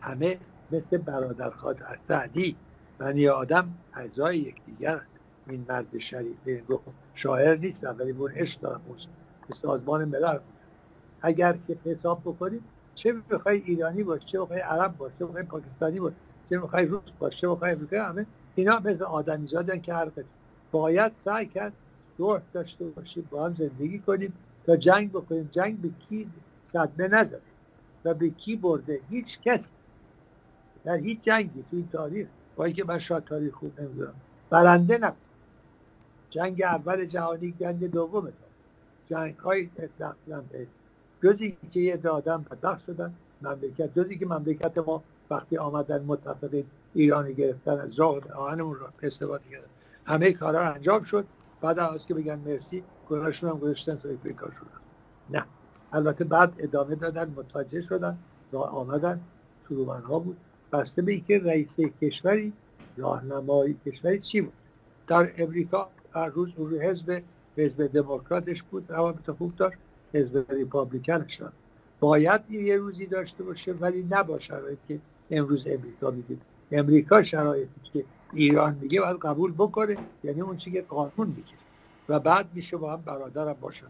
همه 0.00 0.38
مثل 0.72 0.96
برادرخواد 0.96 1.78
سعدی 2.08 2.56
بنی 2.98 3.28
آدم 3.28 3.74
اعضای 3.94 4.38
یکدیگر 4.38 5.00
این 5.46 5.64
مرد 5.68 5.98
شریف 5.98 6.36
شاعر 7.14 7.56
نیست 7.58 7.84
ولی 7.84 8.10
اون 8.10 8.30
عشق 8.30 8.60
دارم. 8.60 8.80
به 9.48 9.54
سازمان 9.54 10.04
ملل. 10.04 10.38
اگر 11.22 11.58
که 11.66 11.78
حساب 11.84 12.20
بکنید 12.20 12.62
چه 12.98 13.14
می‌خوای 13.30 13.62
ایرانی 13.66 14.02
باشه 14.02 14.24
چه 14.24 14.38
می‌خوای 14.38 14.60
عرب 14.60 14.96
باشه 14.96 15.14
چه 15.18 15.24
می‌خوای 15.24 15.42
پاکستانی 15.42 16.00
باشه 16.00 16.16
چه 16.50 16.58
می‌خوای 16.58 16.86
روس 16.86 17.02
باشه 17.18 17.36
چه 17.36 17.48
می‌خوای 17.48 17.72
امریکایی 17.72 18.02
همه 18.02 18.26
اینا 18.54 18.78
مثل 18.78 19.02
آدمی 19.02 19.46
زادن 19.46 19.80
که 19.80 19.94
هر 19.94 20.10
باید 20.72 21.12
سعی 21.24 21.46
کرد 21.46 21.72
روح 22.18 22.40
داشته 22.52 22.84
باشیم 22.84 23.28
با 23.30 23.46
هم 23.46 23.54
زندگی 23.58 23.98
کنیم 23.98 24.32
تا 24.66 24.76
جنگ 24.76 25.12
بکنیم. 25.12 25.48
جنگ 25.52 25.80
به 25.80 25.90
کی 26.08 26.30
صدمه 26.66 27.08
نزده 27.08 27.40
و 28.04 28.14
به 28.14 28.30
کی 28.30 28.56
برده؟ 28.56 29.00
هیچ 29.10 29.40
کس. 29.40 29.70
در 30.84 30.96
هیچ 30.96 31.18
جنگی 31.22 31.64
تو 31.70 31.76
این 31.76 31.88
تاریخ. 31.92 32.26
با 32.56 32.64
اینکه 32.64 32.84
من 32.84 32.98
شاید 32.98 33.24
تاریخ 33.24 33.54
خوب 33.54 33.80
نمی‌دونم. 33.80 34.14
برنده 34.50 34.98
نبود. 34.98 35.18
جنگ 36.30 36.62
اول 36.62 37.04
جهانی 37.04 37.54
جنگ 37.60 37.90
دوم 37.90 38.32
جنگ 39.10 39.36
های 39.36 39.68
به 40.26 40.66
جزی 41.22 41.56
که 41.72 41.80
یه 41.80 42.08
آدم 42.08 42.44
بدبخت 42.50 42.86
شدن 42.86 43.14
مملکت. 43.42 43.98
جزی 43.98 44.18
که 44.18 44.26
مملکت 44.26 44.78
ما 44.78 45.02
وقتی 45.30 45.56
آمدن 45.56 46.04
متفق 46.04 46.62
ایرانی 46.94 47.34
گرفتن 47.34 47.80
از 47.80 48.00
راه 48.00 48.32
آهنمون 48.32 48.74
رو 48.74 48.86
استفاده 49.02 49.44
کردن. 49.50 49.66
همه 50.04 50.32
کارا 50.32 50.60
انجام 50.60 51.02
شد. 51.02 51.26
بعد 51.60 51.78
از 51.78 52.06
که 52.06 52.14
بگن 52.14 52.38
مرسی 52.38 52.84
گناهشون 53.08 53.50
هم 53.50 53.58
گذاشتن 53.58 53.96
تو 53.96 54.08
افریقا 54.08 54.46
شدن 54.46 54.80
نه. 55.30 55.44
البته 55.92 56.24
بعد 56.24 56.52
ادامه 56.58 56.94
دادن 56.94 57.32
متوجه 57.36 57.82
شدن 57.82 58.18
راه 58.52 58.68
آمدن. 58.68 59.20
شروعان 59.68 60.02
ها 60.02 60.18
بود. 60.18 60.36
بسته 60.72 61.02
به 61.02 61.12
اینکه 61.12 61.38
رئیس 61.38 61.76
کشوری 61.76 62.52
راهنمایی 62.96 63.76
کشوری 63.86 64.18
چی 64.18 64.40
بود؟ 64.40 64.52
در 65.06 65.32
امریکا 65.38 65.88
هر 66.12 66.26
روز 66.26 66.48
روی 66.56 66.80
حزب 66.80 67.22
حزب 67.56 67.86
دموکراتش 67.86 68.62
بود. 68.62 68.84
روابط 68.88 69.30
خوب 69.30 69.56
داشت. 69.56 69.78
حزب 70.14 70.52
ریپابلیکن 70.52 71.26
شد. 71.28 71.52
باید 72.00 72.50
یه 72.50 72.76
روزی 72.76 73.06
داشته 73.06 73.44
باشه 73.44 73.72
ولی 73.72 74.06
نباشه 74.10 74.54
که 74.88 74.98
امروز 75.30 75.66
امریکا 75.66 76.10
میگه. 76.10 76.36
امریکا 76.72 77.24
شرایطی 77.24 77.80
که 77.92 78.04
ایران 78.32 78.78
میگه 78.80 79.00
باید 79.00 79.16
قبول 79.16 79.52
بکنه 79.52 79.96
یعنی 80.24 80.40
اون 80.40 80.56
چی 80.56 80.70
که 80.70 80.82
قانون 80.82 81.26
میگه. 81.26 81.52
و 82.08 82.20
بعد 82.20 82.48
میشه 82.54 82.76
با 82.76 82.92
هم 82.92 83.02
برادرم 83.02 83.56
باشن. 83.60 83.86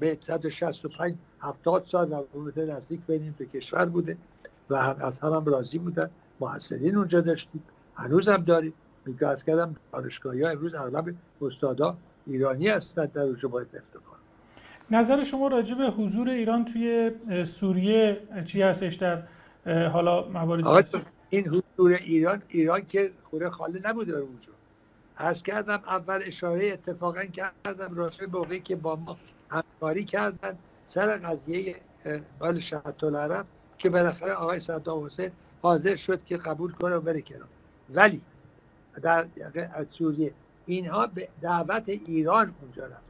به 0.00 0.18
165 0.20 1.14
70 1.40 1.86
سال 1.90 2.10
روابط 2.10 2.58
نزدیک 2.58 3.00
بینیم 3.06 3.34
تو 3.38 3.44
کشور 3.44 3.86
بوده 3.86 4.16
و 4.70 4.82
هم 4.82 4.96
از 5.00 5.18
هم, 5.18 5.32
هم 5.32 5.44
راضی 5.44 5.78
بودن. 5.78 6.10
محصلین 6.40 6.96
اونجا 6.96 7.20
داشتیم. 7.20 7.62
هنوز 7.94 8.28
هم 8.28 8.44
داریم. 8.44 8.72
میگه 9.06 9.26
از 9.26 9.44
کردم 9.44 9.76
دانشگاهی 9.92 10.42
ها 10.42 10.50
امروز 10.50 10.74
اغلب 10.74 11.14
استادا 11.42 11.96
ایرانی 12.26 12.68
هستند 12.68 13.12
در 13.12 13.22
اونجا 13.22 13.48
باید 13.48 13.68
افتخار 13.76 14.15
نظر 14.90 15.24
شما 15.24 15.48
راجع 15.48 15.74
به 15.74 15.84
حضور 15.84 16.28
ایران 16.28 16.64
توی 16.64 17.10
سوریه 17.44 18.20
چی 18.44 18.62
هستش 18.62 18.94
در 18.94 19.22
حالا 19.88 20.28
موارد 20.28 20.88
این 21.30 21.48
حضور 21.48 21.92
ایران 21.92 22.42
ایران 22.48 22.86
که 22.88 23.10
خوره 23.30 23.50
خاله 23.50 23.80
نبوده 23.84 24.16
اونجا 24.16 24.52
از 25.16 25.42
کردم 25.42 25.82
اول 25.86 26.22
اشاره 26.24 26.66
اتفاقا 26.66 27.24
کردم 27.24 27.94
راسته 27.94 28.26
موقعی 28.26 28.60
که 28.60 28.76
با 28.76 28.96
ما 28.96 29.16
همکاری 29.50 30.04
کردن 30.04 30.58
سر 30.86 31.16
قضیه 31.16 31.76
بال 32.38 32.60
شهد 32.60 33.04
العرب 33.04 33.46
که 33.78 33.90
بالاخره 33.90 34.32
آقای 34.32 34.60
صدام 34.60 35.04
حسین 35.04 35.30
حاضر 35.62 35.96
شد 35.96 36.24
که 36.24 36.36
قبول 36.36 36.72
کنه 36.72 36.94
و 36.94 37.00
بره 37.00 37.22
کنار. 37.22 37.48
ولی 37.94 38.20
در 39.02 39.26
سوریه 39.98 40.32
اینها 40.66 41.06
به 41.06 41.28
دعوت 41.42 41.88
ایران 41.88 42.54
اونجا 42.62 42.86
رفت. 42.86 43.05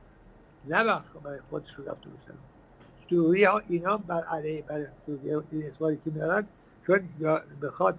نه 0.68 0.84
برای 1.24 1.38
خودشون 1.50 1.84
رفت 1.84 2.00
بسن 2.00 2.34
سوریه 3.10 3.48
ها 3.50 3.62
اینا 3.68 3.96
بر 3.96 4.24
علیه 4.24 4.62
بر 4.62 4.86
سوریه 5.06 5.42
این 5.50 5.66
اسماری 5.66 5.96
که 6.04 6.10
میارن 6.10 6.46
چون 6.86 7.00
بخواد 7.62 7.98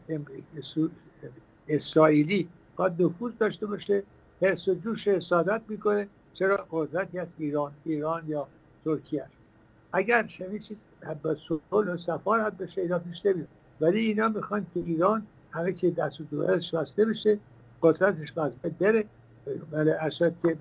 اسرائیلی 1.67 2.49
باید 2.75 3.01
نفوذ 3.01 3.31
داشته 3.39 3.65
باشه 3.65 4.03
حس 4.41 4.67
و 4.67 4.73
جوش 4.73 5.07
حسادت 5.07 5.61
می‌کنه. 5.67 6.07
چرا؟ 6.33 6.67
قدرتی 6.71 7.19
از 7.19 7.27
ایران 7.37 7.71
ایران 7.83 8.23
یا 8.27 8.47
ترکیه 8.85 9.25
اگر 9.93 10.27
شمی 10.27 10.59
چیز 10.59 10.77
با 11.23 11.35
صلح 11.69 11.93
و 11.93 11.97
سفار 11.97 12.49
بشه 12.49 12.81
اینا 12.81 12.99
پیش 12.99 13.25
نمیاد. 13.25 13.47
ولی 13.81 13.99
اینا 13.99 14.29
می‌خوان 14.29 14.67
که 14.73 14.79
ایران 14.79 15.27
همه 15.51 15.73
که 15.73 15.91
دست 15.91 16.21
و 16.21 16.23
دورش 16.23 16.73
بسته 16.73 17.05
بشه 17.05 17.39
قدرتش 17.81 18.31
بسته 18.31 18.69
بره. 18.69 19.05
ولی 19.71 19.91
اصلا 19.91 20.31
که 20.43 20.57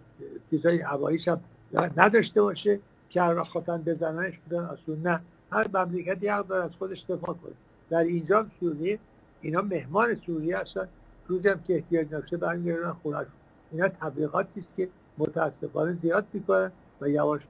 چیزای 0.50 0.80
هواییش 0.80 1.28
هم 1.28 1.40
نداشته 1.96 2.42
باشه 2.42 2.80
که 3.10 3.22
هر 3.22 3.42
خواهد 3.42 3.84
بزننش 3.84 4.38
بودن 4.38 4.62
اصلا 4.64 4.94
نه. 5.04 5.20
هر 5.52 5.68
مملکتی 5.74 6.28
حق 6.28 6.46
داره 6.46 6.64
از 6.64 6.70
خودش 6.78 7.04
دفاع 7.08 7.34
کنه. 7.34 7.52
در 7.90 7.98
اینجا 7.98 8.46
سوریه 8.60 8.98
اینا 9.40 9.62
مهمان 9.62 10.20
سوریه 10.26 10.58
هستن. 10.58 10.88
روزی 11.28 11.48
هم 11.48 11.62
که 11.62 11.74
احتیاج 11.74 12.14
نشه 12.14 12.36
برمیگردن 12.36 12.92
خونهشون 12.92 13.32
اینا 13.72 13.88
تبلیغاتی 13.88 14.60
است 14.60 14.68
که 14.76 14.88
متاسفانه 15.18 15.98
زیاد 16.02 16.26
می‌کنن 16.32 16.72
و 17.00 17.08
یواش 17.08 17.46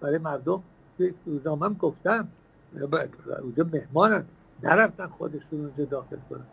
برای 0.00 0.18
مردم 0.18 0.62
روزنامه 1.26 1.66
هم 1.66 1.74
گفتم. 1.74 2.28
اونجا 3.42 3.64
مهمانن. 3.72 4.24
نرفتن 4.62 5.06
خودشون 5.06 5.60
اونجا 5.60 5.84
داخل 5.84 6.16
کنن. 6.30 6.46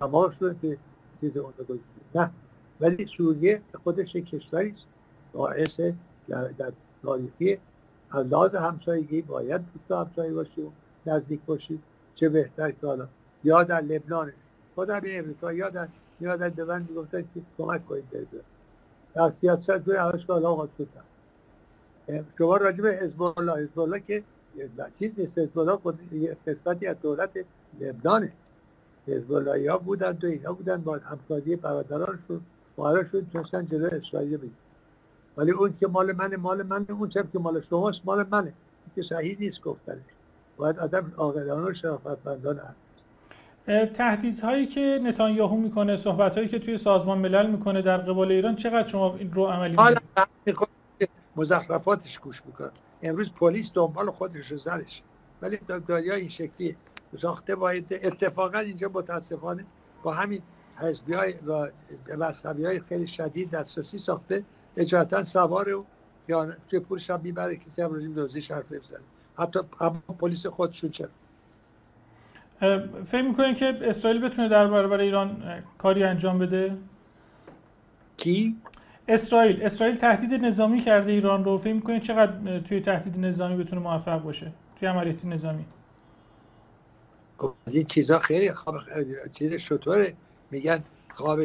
دماغشون 0.00 0.56
که 0.62 0.78
چیز 1.20 1.36
اونجا 1.36 1.84
نه. 2.14 2.30
ولی 2.80 3.06
سوریه 3.16 3.62
خودش 3.84 4.14
یک 4.14 4.26
کشوری 4.30 4.70
است. 4.70 4.84
باعث 5.32 5.80
در, 6.30 6.48
در 6.48 6.72
تاریخی 7.02 7.58
از 8.10 8.26
لحاظ 8.26 8.54
همسایگی 8.54 9.22
باید 9.22 9.60
دوست 9.74 10.00
همسایه 10.00 10.32
باشیم 10.32 10.72
نزدیک 11.06 11.40
باشیم 11.46 11.82
چه 12.14 12.28
بهتر 12.28 12.70
که 12.70 12.86
حالا. 12.86 13.08
یا 13.44 13.62
در 13.62 13.80
لبنان. 13.80 14.32
خود 14.74 14.90
همین 14.90 15.18
امریکا 15.18 15.52
یا 15.52 15.70
در 15.70 15.88
یا 16.20 16.36
در 16.36 16.48
دوند 16.48 16.88
گفتن 16.96 17.22
که 17.22 17.40
کمک 17.58 17.86
کنید 17.86 18.04
در 19.14 19.32
سیاست 19.40 19.78
توی 19.78 19.96
همش 19.96 20.26
که 20.26 20.32
حالا 20.32 20.68
شما 22.38 22.56
راجع 22.56 22.82
به 22.82 22.92
حزب 22.92 23.22
الله 23.22 23.68
حزب 23.76 24.06
که 24.06 24.22
چیز 24.98 25.12
نیست. 25.18 25.38
حزب 25.38 25.76
خود 25.76 25.98
قسمتی 26.46 26.86
از 26.86 26.96
دولت 27.02 27.30
لبنانه. 27.80 28.32
حزب 29.06 29.48
ها 29.68 29.78
بودن 29.78 30.18
و 30.22 30.26
اینا 30.26 30.52
بودن 30.52 30.76
با 30.76 30.98
همکاری 30.98 31.56
برادرانشون 31.56 32.40
شد 33.12 33.26
تونستن 33.32 33.66
جلو 33.66 33.88
اسرائیل 33.92 34.36
بگیرن. 34.36 34.69
ولی 35.36 35.50
اون 35.50 35.74
که 35.80 35.86
مال 35.86 36.12
منه 36.12 36.36
مال 36.36 36.62
منه 36.62 36.90
اون 36.90 37.08
که 37.08 37.38
مال 37.38 37.62
شماست 37.70 38.00
مال 38.04 38.26
منه. 38.30 38.52
که 38.94 39.02
صحیح 39.02 39.36
نیست 39.40 39.60
گفتنش. 39.60 40.02
باید 40.56 40.78
آدم 40.78 41.12
عاقلانه 41.16 41.70
و 41.70 41.74
شرافتمندانه 41.74 42.60
تهدیدهایی 43.94 44.66
که 44.66 45.00
نتانیاهو 45.02 45.56
می‌کنه 45.56 45.96
صحبتهایی 45.96 46.48
که 46.48 46.58
توی 46.58 46.78
سازمان 46.78 47.18
ملل 47.18 47.50
می‌کنه 47.50 47.82
در 47.82 47.96
قبال 47.96 48.32
ایران 48.32 48.56
چقدر 48.56 48.88
شما 48.88 49.16
این 49.16 49.32
رو 49.32 49.46
عملی 49.46 49.76
حالا 49.76 49.98
مزخرفاتش 51.36 52.18
گوش 52.18 52.42
می‌کنه. 52.46 52.70
امروز 53.02 53.32
پلیس 53.32 53.70
دنبال 53.74 54.10
خودش 54.10 54.46
رو 54.46 54.58
زرش 54.58 55.02
ولی 55.42 55.58
دنیا 55.88 56.14
این 56.14 56.28
شکلی 56.28 56.76
ساخته 57.22 57.54
باید 57.54 57.86
اتفاقا 57.90 58.58
اینجا 58.58 58.90
متاسفانه 58.94 59.64
با 60.02 60.12
همین 60.12 60.42
حزبی 60.76 61.12
های 61.12 61.34
و 61.46 61.68
مذهبی 62.16 62.64
های 62.64 62.80
خیلی 62.80 63.06
شدید 63.06 63.50
دسترسی 63.50 63.98
ساخته. 63.98 64.44
اجازتا 64.76 65.24
سوار 65.24 65.74
و 65.74 65.84
یا 66.28 66.52
توی 66.68 66.80
پولش 66.80 67.10
هم 67.10 67.20
می‌بره 67.22 67.56
کسی 67.56 67.82
هم 67.82 67.92
روزیم 67.92 68.12
دوزی 68.12 68.42
شرف 68.42 68.72
بزنه 68.72 69.00
حتی 69.38 69.58
هم 69.80 70.02
پلیس 70.18 70.46
خودشون 70.46 70.90
چرا؟ 70.90 71.08
فکر 73.04 73.22
می‌کنین 73.22 73.54
که 73.54 73.78
اسرائیل 73.82 74.20
بتونه 74.28 74.48
در 74.48 74.66
برابر 74.66 75.00
ایران 75.00 75.42
کاری 75.78 76.04
انجام 76.04 76.38
بده؟ 76.38 76.76
کی؟ 78.16 78.56
اسرائیل. 79.08 79.62
اسرائیل 79.62 79.96
تهدید 79.96 80.34
نظامی 80.34 80.80
کرده 80.80 81.12
ایران 81.12 81.44
رو. 81.44 81.58
فکر 81.58 81.72
می‌کنین 81.72 82.00
چقدر 82.00 82.58
توی 82.58 82.80
تهدید 82.80 83.18
نظامی 83.18 83.64
بتونه 83.64 83.82
موفق 83.82 84.22
باشه؟ 84.22 84.52
توی 84.78 84.88
عملیات 84.88 85.24
نظامی. 85.24 85.64
خب، 87.38 87.52
از 87.66 87.74
این 87.74 87.86
چیزا 87.86 88.18
خیلی 88.18 88.52
خواب 88.52 88.80
چیز 89.32 89.52
شطوره. 89.52 90.14
میگن 90.50 90.82
خواب 91.14 91.40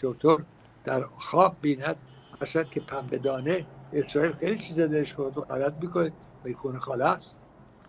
شطور. 0.00 0.42
در 0.84 1.02
خواب 1.02 1.56
بیند. 1.60 1.96
باشد 2.40 2.70
که 2.70 2.80
پنبه 2.80 3.18
دانه 3.18 3.66
اسرائیل 3.92 4.32
خیلی 4.32 4.58
چیزا 4.58 4.86
درش 4.86 5.14
خود 5.14 5.34
غلط 5.34 5.72
می‌کنه 5.80 6.12
خونه 6.56 6.78
خاله 6.78 7.04
است 7.04 7.36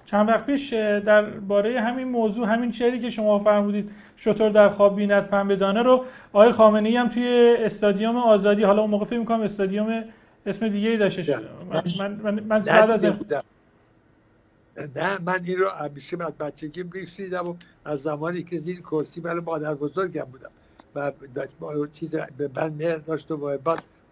چند 0.05 0.29
وقت 0.29 0.45
پیش 0.45 0.73
باره 1.47 1.81
همین 1.81 2.07
موضوع 2.07 2.47
همین 2.47 2.71
شعری 2.71 2.99
که 2.99 3.09
شما 3.09 3.39
فرمودید 3.39 3.91
شطور 4.15 4.49
در 4.49 4.69
خواب 4.69 4.95
بیند 4.95 5.27
پنبه 5.27 5.55
دانه 5.55 5.81
رو 5.81 6.05
آقای 6.33 6.51
خامنه 6.51 6.89
ای 6.89 6.97
هم 6.97 7.09
توی 7.09 7.55
استادیوم 7.59 8.17
آزادی 8.17 8.63
حالا 8.63 8.81
اون 8.81 8.91
موقع 8.91 9.05
فکر 9.05 9.19
می‌کنم 9.19 9.41
استادیوم 9.41 10.03
اسم 10.45 10.67
دیگه 10.67 10.89
ای 10.89 10.97
داشته 10.97 11.39
من, 11.69 11.83
من, 11.99 12.19
من, 12.23 12.39
من 12.39 12.59
بعد 12.59 12.91
از 12.91 13.05
نه 14.95 15.21
من 15.25 15.39
این 15.43 15.57
رو 15.57 15.69
همیشه 15.69 16.17
از 16.25 16.33
بچگی 16.33 16.83
میشنیدم 16.83 17.47
و 17.47 17.55
از 17.85 18.01
زمانی 18.01 18.43
که 18.43 18.57
زیر 18.57 18.81
کرسی 18.81 19.21
برای 19.21 19.41
مادر 19.41 19.73
بزرگم 19.73 20.23
بودم. 20.23 20.51
و 20.95 21.11
چیز 21.93 22.15
به 22.15 22.49
من 22.55 23.01
داشت 23.07 23.31
و 23.31 23.37
باید 23.37 23.61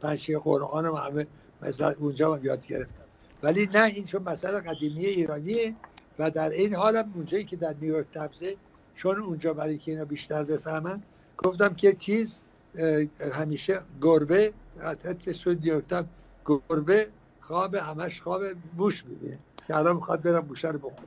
پنشی 0.02 0.38
قرآن 0.38 0.86
و 0.86 0.96
همه 0.96 1.28
مثلا 1.62 1.94
اونجا 2.00 2.36
هم 2.36 2.46
یاد 2.46 2.68
گرفتم 2.68 3.04
ولی 3.44 3.70
نه 3.74 3.84
این 3.84 4.06
چون 4.06 4.24
مسئله 4.24 4.60
قدیمی 4.60 5.06
ایرانیه 5.06 5.74
و 6.20 6.32
در 6.32 6.50
این 6.50 6.76
حال 6.76 6.96
هم 6.96 7.12
اونجایی 7.16 7.44
که 7.44 7.56
در 7.56 7.76
نیویورک 7.82 8.06
تبزه 8.14 8.56
چون 8.96 9.20
اونجا 9.20 9.54
برای 9.54 9.78
که 9.78 9.92
اینا 9.92 10.06
بیشتر 10.06 10.44
بفهمن 10.44 11.02
گفتم 11.38 11.74
که 11.74 11.94
چیز 11.94 12.42
همیشه 13.34 13.80
گربه 14.02 14.54
حتی 14.84 15.34
سو 15.34 15.54
نیویورک 15.54 16.06
گربه 16.46 17.08
خواب 17.42 17.76
همش 17.76 18.22
خواب 18.22 18.44
بوش 18.78 19.06
میده 19.06 19.38
که 19.68 19.76
الان 19.76 19.96
می‌خواد 19.96 20.22
برم 20.22 20.40
بوشه 20.40 20.68
رو 20.68 20.80
بخور 20.80 21.06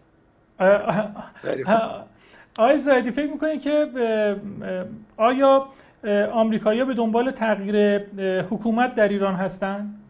آقای 2.58 2.78
زایدی 2.78 3.10
فکر 3.10 3.32
می‌کنید 3.32 3.60
که 3.60 3.86
آیا 5.16 5.68
آمریکایی‌ها 6.32 6.86
به 6.86 6.94
دنبال 6.94 7.30
تغییر 7.30 7.98
حکومت 8.42 8.94
در 8.94 9.08
ایران 9.08 9.34
هستند؟ 9.34 10.02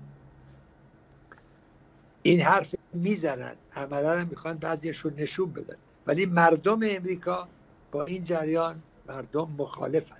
این 2.23 2.41
حرف 2.41 2.75
می‌زنن. 2.93 3.53
عملا 3.77 4.25
می‌خوان 4.25 4.57
بعضیشون 4.57 5.13
نشون 5.19 5.53
بدن. 5.53 5.77
ولی 6.07 6.27
مردم 6.27 6.81
امریکا 6.83 7.49
با 7.93 8.05
این 8.05 8.25
جریان 8.25 8.77
مردم 9.09 9.49
مخالفن. 9.59 10.17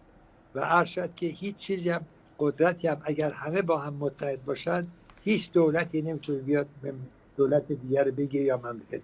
و 0.55 0.61
ارشد 0.63 1.15
که 1.15 1.27
هیچ 1.27 1.57
چیزی 1.57 1.91
هم 1.91 2.01
قدرتی 2.39 2.89
هم 2.89 3.01
اگر 3.05 3.31
همه 3.31 3.63
با 3.63 3.79
هم 3.79 3.95
متحد 3.95 4.45
باشن 4.45 4.87
هیچ 5.25 5.53
دولتی 5.53 6.03
نمی‌تونه 6.03 6.39
بیاد 6.39 6.67
دولت 7.37 7.73
دیگر 7.73 8.05
بگیره 8.05 8.45
یا 8.45 8.57
مملکت 8.57 9.01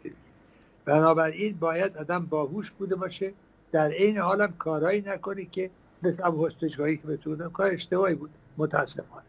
بنابراین 0.84 1.56
باید 1.60 1.96
آدم 1.96 2.26
باهوش 2.26 2.70
بوده 2.70 2.96
باشه. 2.96 3.32
در 3.72 3.88
این 3.88 4.18
حالم 4.18 4.52
کارهایی 4.58 5.00
نکنه 5.00 5.44
که 5.44 5.70
مثل 6.02 6.26
اب 6.26 6.44
هستجگاهی 6.46 6.96
که 6.96 7.06
بتونم 7.06 7.50
کار 7.50 7.70
اشتباهی 7.70 8.14
بود. 8.14 8.30
متاسفانه. 8.58 9.24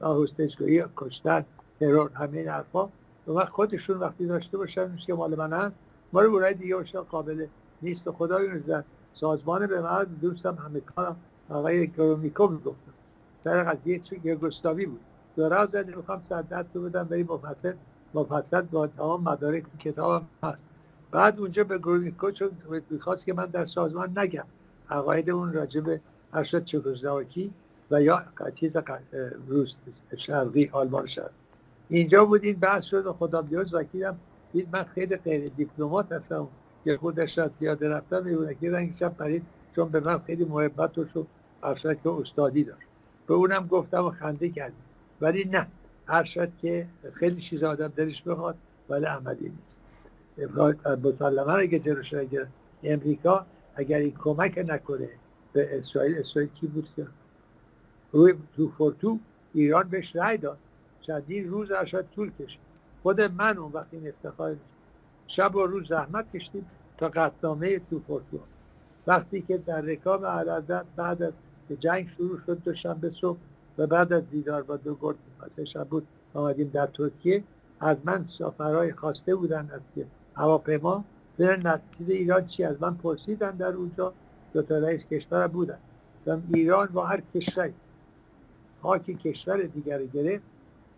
هستجگاهی 0.00 0.84
کشتن 0.96 1.44
ترور 1.80 2.10
همین 2.14 2.48
حرفا. 2.48 2.88
و 3.28 3.44
خودشون 3.44 3.98
وقتی 3.98 4.26
داشته 4.26 4.58
باشن 4.58 4.96
که 4.96 5.14
مال 5.14 5.34
من 5.34 5.52
هست 5.52 5.74
ما 6.12 6.20
رو 6.20 6.38
برای 6.38 6.54
دیگه 6.54 6.76
باشن 6.76 7.00
قابل 7.00 7.46
نیست. 7.82 8.08
و 8.08 8.12
خدای 8.12 8.48
نزد 8.48 8.84
سازمان 9.14 9.66
به 9.66 9.80
من 9.80 10.04
دوستم 10.04 10.54
همه 10.54 10.80
کارم 10.80 11.16
آقای 11.48 11.86
گرومیکو 11.86 12.48
می‌گفتم 12.48 12.92
در 13.44 13.64
قضیه 13.64 13.98
چه 13.98 14.34
گستاوی 14.34 14.86
بود. 14.86 15.00
دورا 15.36 15.66
زده 15.66 15.96
می‌خوام 15.96 16.22
صدت 16.28 16.66
رو 16.74 16.82
بدم 16.82 17.04
بری 17.04 17.22
مفصل. 17.22 17.72
مفصل 18.14 18.60
با 18.60 18.86
تمام 18.86 19.22
مدارک 19.22 19.64
کتابم 19.78 20.26
هست. 20.42 20.67
بعد 21.10 21.40
اونجا 21.40 21.64
به 21.64 21.78
گرومیکو 21.78 22.30
چون 22.30 22.50
می‌خواست 22.90 23.26
که 23.26 23.32
من 23.32 23.46
در 23.46 23.64
سازمان 23.64 24.18
نگم. 24.18 24.44
عقاید 24.90 25.30
اون 25.30 25.52
راجع 25.52 25.80
به 25.80 26.00
ارشد 26.32 26.64
چکوزلاواکی 26.64 27.50
و 27.90 28.02
یا 28.02 28.24
چیز 28.54 28.72
روس 29.48 29.74
شرقی 30.16 30.68
آلمان 30.72 31.06
شرقی 31.06 31.34
اینجا 31.88 32.24
بود 32.24 32.44
این 32.44 32.56
بحث 32.56 32.84
شد 32.84 33.06
و 33.06 33.12
خدا 33.12 33.42
بیاد 33.42 33.74
وکیلم 33.74 34.18
دید 34.52 34.68
من 34.72 34.84
خیلی 34.84 35.16
غیر 35.16 35.48
دیپلمات 35.48 36.12
هستم. 36.12 36.48
که 36.84 36.96
خودش 36.96 37.38
را 37.38 37.50
زیاده 37.58 37.88
رفتم 37.88 38.54
که 38.60 38.70
رنگشم 38.70 39.08
پرید 39.08 39.42
چون 39.76 39.88
به 39.88 40.00
من 40.00 40.18
خیلی 40.18 40.44
محبت 40.44 40.98
و 40.98 41.06
شد 41.14 41.26
ارشد 41.62 42.02
که 42.02 42.10
استادی 42.10 42.64
داشت. 42.64 42.86
به 43.26 43.34
اونم 43.34 43.66
گفتم 43.66 44.04
و 44.04 44.10
خنده 44.10 44.48
کردیم 44.48 44.82
ولی 45.20 45.44
نه. 45.44 45.66
ارشد 46.08 46.52
که 46.62 46.86
خیلی 47.12 47.42
چیز 47.42 47.62
آدم 47.62 47.88
دلش 47.88 48.22
بخواد 48.22 48.56
ولی 48.88 49.04
عملی 49.04 49.48
نیست. 49.48 49.76
مسلما 51.04 51.52
اگه 51.52 51.78
جلوش 51.78 52.14
اگر 52.14 52.46
امریکا 52.82 53.46
اگر 53.74 53.98
این 53.98 54.14
کمک 54.18 54.64
نکنه 54.68 55.08
به 55.52 55.78
اسرائیل 55.78 56.18
اسرائیل 56.18 56.50
کی 56.50 56.66
بود 56.66 56.88
که؟ 56.96 57.06
روی 58.12 58.34
تو 58.56 58.68
فورتو 58.68 59.18
ایران 59.54 59.88
بهش 59.88 60.16
رای 60.16 60.36
داد. 60.36 60.58
چندین 61.00 61.48
روز 61.48 61.70
ارشد 61.70 62.06
طول 62.14 62.30
کشید. 62.38 62.60
خود 63.02 63.20
من 63.20 63.58
اون 63.58 63.72
وقت 63.72 63.86
این 63.92 64.08
افتخار 64.08 64.56
شب 65.26 65.56
و 65.56 65.66
روز 65.66 65.88
زحمت 65.88 66.32
کشتیم 66.32 66.66
تا 66.98 67.08
قطنامه 67.08 67.78
تو 67.78 68.00
فورتو 68.06 68.38
وقتی 69.06 69.42
که 69.42 69.58
در 69.58 69.80
رکاب 69.80 70.26
علازت 70.26 70.84
بعد 70.96 71.22
از 71.22 71.32
جنگ 71.80 72.08
شروع 72.16 72.40
شد 72.40 72.62
دوشنبه 72.64 73.10
صبح 73.10 73.38
و 73.78 73.86
بعد 73.86 74.12
از 74.12 74.30
دیدار 74.30 74.62
با 74.62 74.76
دو 74.76 74.94
گرد 75.00 75.16
شب 75.64 75.88
بود 75.88 76.06
آمدیم 76.34 76.68
در 76.68 76.86
ترکیه 76.86 77.44
از 77.80 77.96
من 78.04 78.26
سفرهای 78.38 78.92
خواسته 78.92 79.34
بودن 79.34 79.70
از 79.72 79.80
که 79.94 80.06
هواپیما 80.38 81.04
برن 81.38 81.66
نتیجه 81.66 82.14
ایران 82.14 82.46
چی 82.46 82.64
از 82.64 82.76
من 82.80 82.94
پرسیدن 82.94 83.50
در 83.50 83.72
اونجا 83.72 84.12
دو 84.52 84.62
تا 84.62 84.78
رئیس 84.78 85.02
کشور 85.10 85.48
بودن. 85.48 85.78
ایران 86.54 86.86
با 86.86 87.06
هر 87.06 87.22
کشوری. 87.34 87.74
خاک 88.82 89.06
کشور 89.06 89.62
دیگر 89.62 90.04
گرفت 90.04 90.44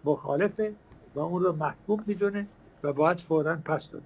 مخالفه 0.05 0.73
و 1.15 1.21
اون 1.21 1.43
رو 1.43 1.53
محکوم 1.53 2.05
می‌دونه 2.07 2.47
و 2.83 2.93
باید 2.93 3.19
فورا 3.21 3.59
پس 3.65 3.89
داده. 3.91 4.05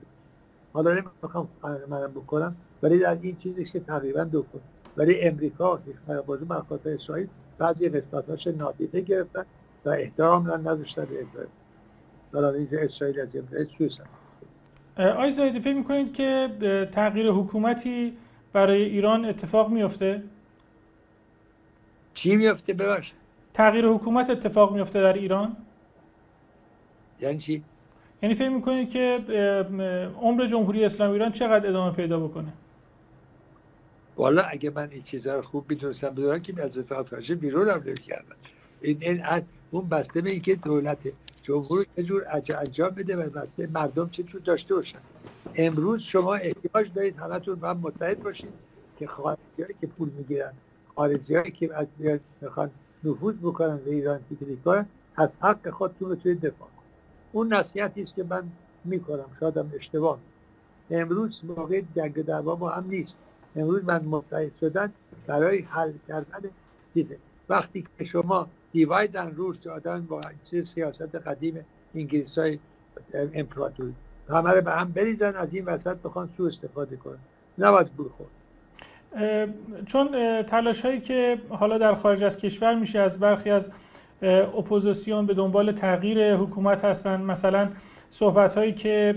حالا 0.72 0.94
نمی‌خوام 0.94 1.48
منم 1.88 2.10
بکنم 2.10 2.56
ولی 2.82 2.98
در 2.98 3.18
این 3.22 3.36
چیزی 3.36 3.64
که 3.64 3.80
تقریبا 3.80 4.24
دو 4.24 4.42
کنم 4.42 4.62
ولی 4.96 5.20
امریکا 5.20 5.80
بازی 6.26 6.44
مرکات 6.44 6.86
اسرائیل 6.86 7.28
بعضی 7.58 7.88
قسمتاش 7.88 8.46
نادیده 8.46 9.00
گرفتن 9.00 9.44
و 9.84 9.88
احترام 9.90 10.46
را 10.46 10.56
نداشتن 10.56 11.04
به 11.04 11.22
اسرائیل. 11.22 11.50
اینجا 12.56 12.78
اسرائیل 12.78 13.20
از 13.20 13.28
امریکا 13.34 13.72
سویس 13.78 13.98
آی 14.96 15.30
زایدی 15.30 15.60
فکر 15.60 15.74
می‌کنید 15.74 16.12
که 16.12 16.48
تغییر 16.92 17.30
حکومتی 17.30 18.16
برای 18.52 18.82
ایران 18.82 19.24
اتفاق 19.24 19.70
میفته؟ 19.70 20.22
چی 22.14 22.36
میفته 22.36 22.72
ببخش؟ 22.72 23.12
تغییر 23.54 23.86
حکومت 23.86 24.30
اتفاق 24.30 24.74
میفته 24.74 25.00
در 25.00 25.12
ایران؟ 25.12 25.56
یعنی 27.20 27.38
چی؟ 27.38 27.62
یعنی 28.22 28.34
فکر 28.34 28.48
می‌کنید 28.48 28.90
که 28.90 29.18
عمر 30.20 30.46
جمهوری 30.46 30.84
اسلامی 30.84 31.12
ایران 31.12 31.32
چقدر 31.32 31.68
ادامه 31.68 31.96
پیدا 31.96 32.20
بکنه؟ 32.20 32.52
والا 34.16 34.42
اگه 34.42 34.70
من 34.70 34.88
این 34.90 35.02
چیزها 35.02 35.34
رو 35.34 35.42
خوب 35.42 35.64
می‌تونستم 35.68 36.08
بدونم 36.08 36.40
که 36.40 36.62
از 36.62 36.78
وزارت 36.78 37.08
خارجه 37.08 37.34
بیرون 37.34 37.68
هم 37.68 37.80
کردن 37.80 38.36
این, 38.80 38.98
این 39.00 39.22
اون 39.70 39.88
بسته 39.88 40.20
به 40.20 40.30
اینکه 40.30 40.54
دولت 40.54 40.98
جمهور 41.44 41.86
یه 41.98 42.04
جور 42.04 42.24
انجام 42.30 42.90
بده 42.90 43.16
و 43.16 43.30
بسته 43.30 43.68
مردم 43.68 44.10
چه 44.10 44.24
جور 44.24 44.42
داشته 44.42 44.74
باشن. 44.76 45.02
امروز 45.56 46.02
شما 46.02 46.34
احتیاج 46.34 46.94
دارید 46.94 47.18
همتون 47.18 47.56
با 47.56 47.70
هم 47.70 47.78
متحد 47.78 48.22
باشید 48.22 48.54
که 48.96 49.08
خارجی 49.08 49.74
که 49.80 49.88
پول 49.88 50.10
می‌گیرن 50.10 50.54
خارجی 50.96 51.52
که 51.52 51.76
از 51.76 51.88
می‌خوان 52.42 52.72
نفوذ 53.04 53.36
بکنن 53.42 53.78
به 53.78 53.90
ایران 53.90 54.24
تیکلی 54.30 54.56
کنن 54.56 54.90
از 55.16 55.30
حق 55.40 55.70
خودتون 55.70 56.16
توی 56.16 56.36
دفاع 56.36 56.70
اون 57.32 57.54
نصیحتی 57.54 58.02
است 58.02 58.14
که 58.16 58.24
من 58.24 58.52
می‌کنم 58.84 59.30
شادم 59.40 59.72
اشتباه. 59.74 60.20
امروز 60.90 61.44
موقع 61.44 61.82
جنگ 61.96 62.22
دعوا 62.22 62.56
با 62.56 62.70
هم 62.70 62.86
نیست. 62.86 63.18
امروز 63.56 63.84
من 63.84 64.04
متحد 64.04 64.56
شدن 64.60 64.94
برای 65.26 65.58
حل 65.62 65.92
کردن 66.08 66.50
دیده 66.94 67.20
وقتی 67.48 67.88
که 67.98 68.04
شما 68.04 68.50
divide 68.74 69.16
and 69.16 69.34
rules 69.34 69.66
آدم 69.66 70.06
با 70.06 70.20
سیاست 70.64 71.14
قدیم 71.14 71.66
انگلیس 71.94 72.38
های 72.38 72.58
امپراتوری. 73.34 73.94
همه 74.28 74.50
رو 74.50 74.60
به 74.60 74.70
هم 74.70 74.92
بریزن 74.92 75.36
از 75.36 75.48
این 75.52 75.64
وسط 75.64 75.96
بخوان 75.96 76.28
سو 76.36 76.42
استفاده 76.42 76.96
کنن. 76.96 77.18
نباید 77.58 77.86
گول 77.86 78.10
خورد. 78.16 78.30
چون 79.86 80.42
تلاش 80.42 80.84
هایی 80.84 81.00
که 81.00 81.38
حالا 81.48 81.78
در 81.78 81.94
خارج 81.94 82.24
از 82.24 82.36
کشور 82.36 82.74
میشه 82.74 82.98
از 82.98 83.18
برخی 83.18 83.50
از 83.50 83.70
اپوزیسیون 84.22 85.26
به 85.26 85.34
دنبال 85.34 85.72
تغییر 85.72 86.34
حکومت 86.34 86.84
هستن. 86.84 87.20
مثلا 87.20 87.68
صحبت 88.10 88.54
هایی 88.54 88.72
که 88.72 89.14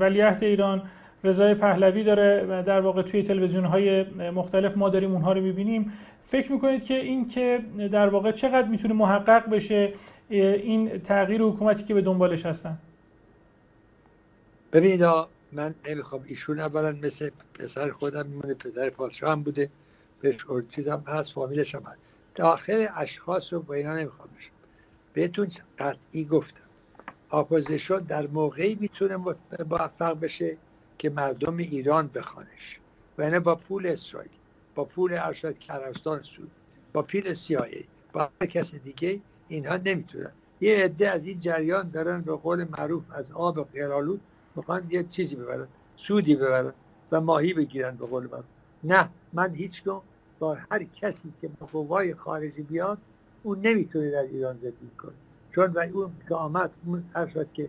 ولیعهد 0.00 0.44
ایران 0.44 0.82
رضای 1.24 1.54
پهلوی 1.54 2.04
داره 2.04 2.62
در 2.62 2.80
واقع 2.80 3.02
توی 3.02 3.22
تلویزیون 3.22 3.64
های 3.64 4.04
مختلف 4.30 4.76
ما 4.76 4.88
داریم 4.88 5.12
اونها 5.12 5.32
رو 5.32 5.40
می‌بینیم. 5.40 5.92
فکر 6.22 6.52
می‌کنید 6.52 6.84
که 6.84 6.94
این 6.94 7.28
که 7.28 7.60
در 7.92 8.08
واقع 8.08 8.32
چقدر 8.32 8.68
می‌تونه 8.68 8.94
محقق 8.94 9.50
بشه 9.50 9.92
این 10.28 10.98
تغییر 10.98 11.42
حکومتی 11.42 11.84
که 11.84 11.94
به 11.94 12.00
دنبالش 12.00 12.46
هستن؟ 12.46 12.78
ببینید 14.72 15.04
من 15.52 15.74
نمی‌خوام 15.88 16.24
ایشون 16.26 16.60
اولا 16.60 16.96
مثل 17.02 17.30
پسر 17.54 17.90
خودم 17.90 18.26
میمونه 18.26 18.54
پدر 18.54 18.90
پادشاه 18.90 19.32
هم 19.32 19.42
بوده 19.42 19.70
بهش 20.20 20.36
چیزم 20.70 21.02
هست 21.06 21.32
فامیلش 21.32 21.74
هم 21.74 21.82
هست. 21.82 21.98
داخل 22.34 22.86
اشخاص 22.96 23.52
رو 23.52 23.60
با 23.60 23.74
اینا 23.74 23.96
نمی‌خوام 23.96 24.28
بشم. 24.38 24.50
بهتون 25.12 25.48
قطعی 25.78 26.24
گفتم 26.24 26.60
opposition 27.32 27.98
در 27.98 28.26
موقعی 28.26 28.76
می‌تونه 28.80 29.16
موفق 29.70 30.20
بشه. 30.20 30.56
که 31.04 31.10
مردم 31.10 31.56
ایران 31.56 32.10
بخوانش. 32.14 32.80
و 33.18 33.22
یعنی 33.22 33.38
با 33.38 33.54
پول 33.54 33.86
اسرائیل 33.86 34.30
با 34.74 34.84
پول 34.84 35.12
عربستان 35.12 36.22
سعود 36.22 36.50
با 36.92 37.02
پول 37.02 37.34
CIA 37.34 37.84
با 38.12 38.30
هر 38.40 38.46
کس 38.46 38.74
دیگه 38.74 39.20
اینها 39.48 39.76
نمی‌تونن. 39.76 40.30
یه 40.60 40.84
عده 40.84 41.10
از 41.10 41.26
این 41.26 41.40
جریان 41.40 41.90
دارن 41.90 42.20
به 42.20 42.36
قول 42.36 42.66
معروف 42.70 43.02
از 43.10 43.32
آب 43.32 43.72
گل‌آلود 43.72 44.20
می‌خوان 44.56 44.86
یه 44.90 45.04
چیزی 45.10 45.34
ببرن 45.34 45.66
سودی 45.96 46.36
ببرن 46.36 46.72
و 47.12 47.20
ماهی 47.20 47.54
بگیرن 47.54 47.96
به 47.96 48.06
قول 48.06 48.26
معروف. 48.26 48.44
نه 48.84 49.08
من 49.32 49.54
هیچ 49.54 49.82
با 50.38 50.54
هر 50.70 50.84
کسی 50.84 51.32
که 51.40 51.48
با 51.48 51.66
قوای 51.66 52.14
خارجی 52.14 52.62
بیاد 52.62 52.98
اون 53.42 53.60
نمی‌تونه 53.60 54.10
در 54.10 54.22
ایران 54.22 54.58
زندگی 54.62 54.96
کنه. 54.98 55.12
چون 55.54 55.66
و 55.66 55.78
اون 55.78 56.12
که 56.28 56.34
آمد 56.34 56.70
اون 56.86 57.04
که 57.54 57.68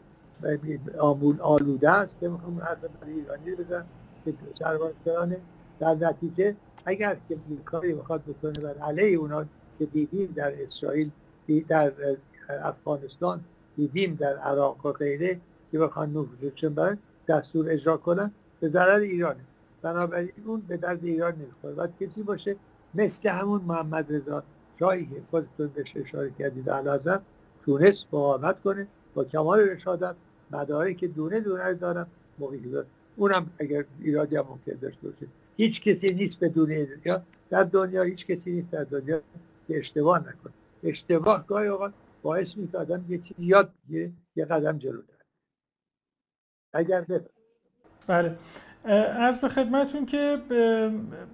آمول 0.99 1.41
آلوده 1.41 1.91
است. 1.91 2.19
که 2.19 2.29
می‌خوام 2.29 2.59
حرف 2.59 2.77
ایرانی 3.05 3.55
بزن 3.55 3.85
که 4.25 4.33
سربازدارانه 4.59 5.37
در 5.79 5.95
نتیجه 5.95 6.55
اگر 6.85 7.17
که 7.29 7.37
کاری 7.65 7.93
بخواد 7.93 8.21
بکنه 8.23 8.53
بر 8.63 8.77
علیه 8.83 9.17
اونا 9.17 9.45
که 9.79 9.85
دیدیم 9.85 10.33
در 10.35 10.53
اسرائیل 10.63 11.11
در 11.67 11.91
افغانستان 12.49 13.41
دیدیم 13.75 14.15
در 14.15 14.37
عراق 14.37 14.85
و 14.85 14.91
غیره 14.91 15.39
که 15.71 15.79
بخوان 15.79 16.09
نفوذشون 16.09 16.73
برن 16.73 16.97
دستور 17.27 17.69
اجرا 17.69 17.97
کنن 17.97 18.31
به 18.59 18.69
ضرر 18.69 18.99
ایرانه. 18.99 19.39
بنابراین 19.81 20.31
اون 20.45 20.61
به 20.67 20.77
درد 20.77 21.05
ایران 21.05 21.33
نمی‌خوره. 21.35 21.73
باید 21.73 21.91
کسی 21.99 22.23
باشه 22.23 22.55
مثل 22.95 23.29
همون 23.29 23.61
محمد 23.61 24.13
رضا 24.13 24.43
شاهی 24.79 25.05
که 25.05 25.21
خودتون 25.31 25.67
بهش 25.67 25.93
اشاره 25.95 26.31
کردید 26.39 26.69
الازم 26.69 27.21
تونست 27.65 28.05
مقاومت 28.13 28.61
کنه 28.61 28.87
با 29.13 29.23
کمال 29.23 29.59
رشادت 29.59 30.15
مداری 30.51 30.95
که 30.95 31.07
دونه 31.07 31.39
دونه 31.39 31.73
دارم 31.73 32.07
دارم. 32.39 32.85
اونم 33.15 33.49
اگر 33.59 33.85
ایرادی 34.01 34.35
هم 34.35 34.45
ممکن 34.49 34.79
داشته 34.81 35.09
باشه 35.09 35.27
هیچ 35.57 35.81
کسی 35.81 36.13
نیست 36.13 36.39
بدون 36.43 36.69
دنیا. 36.69 37.21
در 37.49 37.63
دنیا 37.63 38.03
هیچ 38.03 38.25
کسی 38.25 38.51
نیست 38.51 38.71
در 38.71 38.83
دنیا 38.83 39.21
که 39.67 39.79
اشتباه 39.79 40.19
نکنه. 40.19 40.53
اشتباه 40.83 41.47
گاهی 41.47 41.67
اوقات 41.67 41.93
باعث 42.21 42.57
میشه 42.57 42.77
آدم 42.77 43.05
یه 43.09 43.17
چیزی 43.17 43.45
یاد 43.45 43.73
بگیره 43.83 44.11
یه 44.35 44.45
قدم 44.45 44.77
جلو 44.77 45.01
داره 45.01 45.25
اگر 46.73 47.01
بفرد. 47.01 47.29
بله. 48.07 48.37
عرض 49.19 49.39
به 49.39 49.47
خدمتون 49.49 50.05
که 50.05 50.41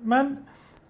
من 0.05 0.37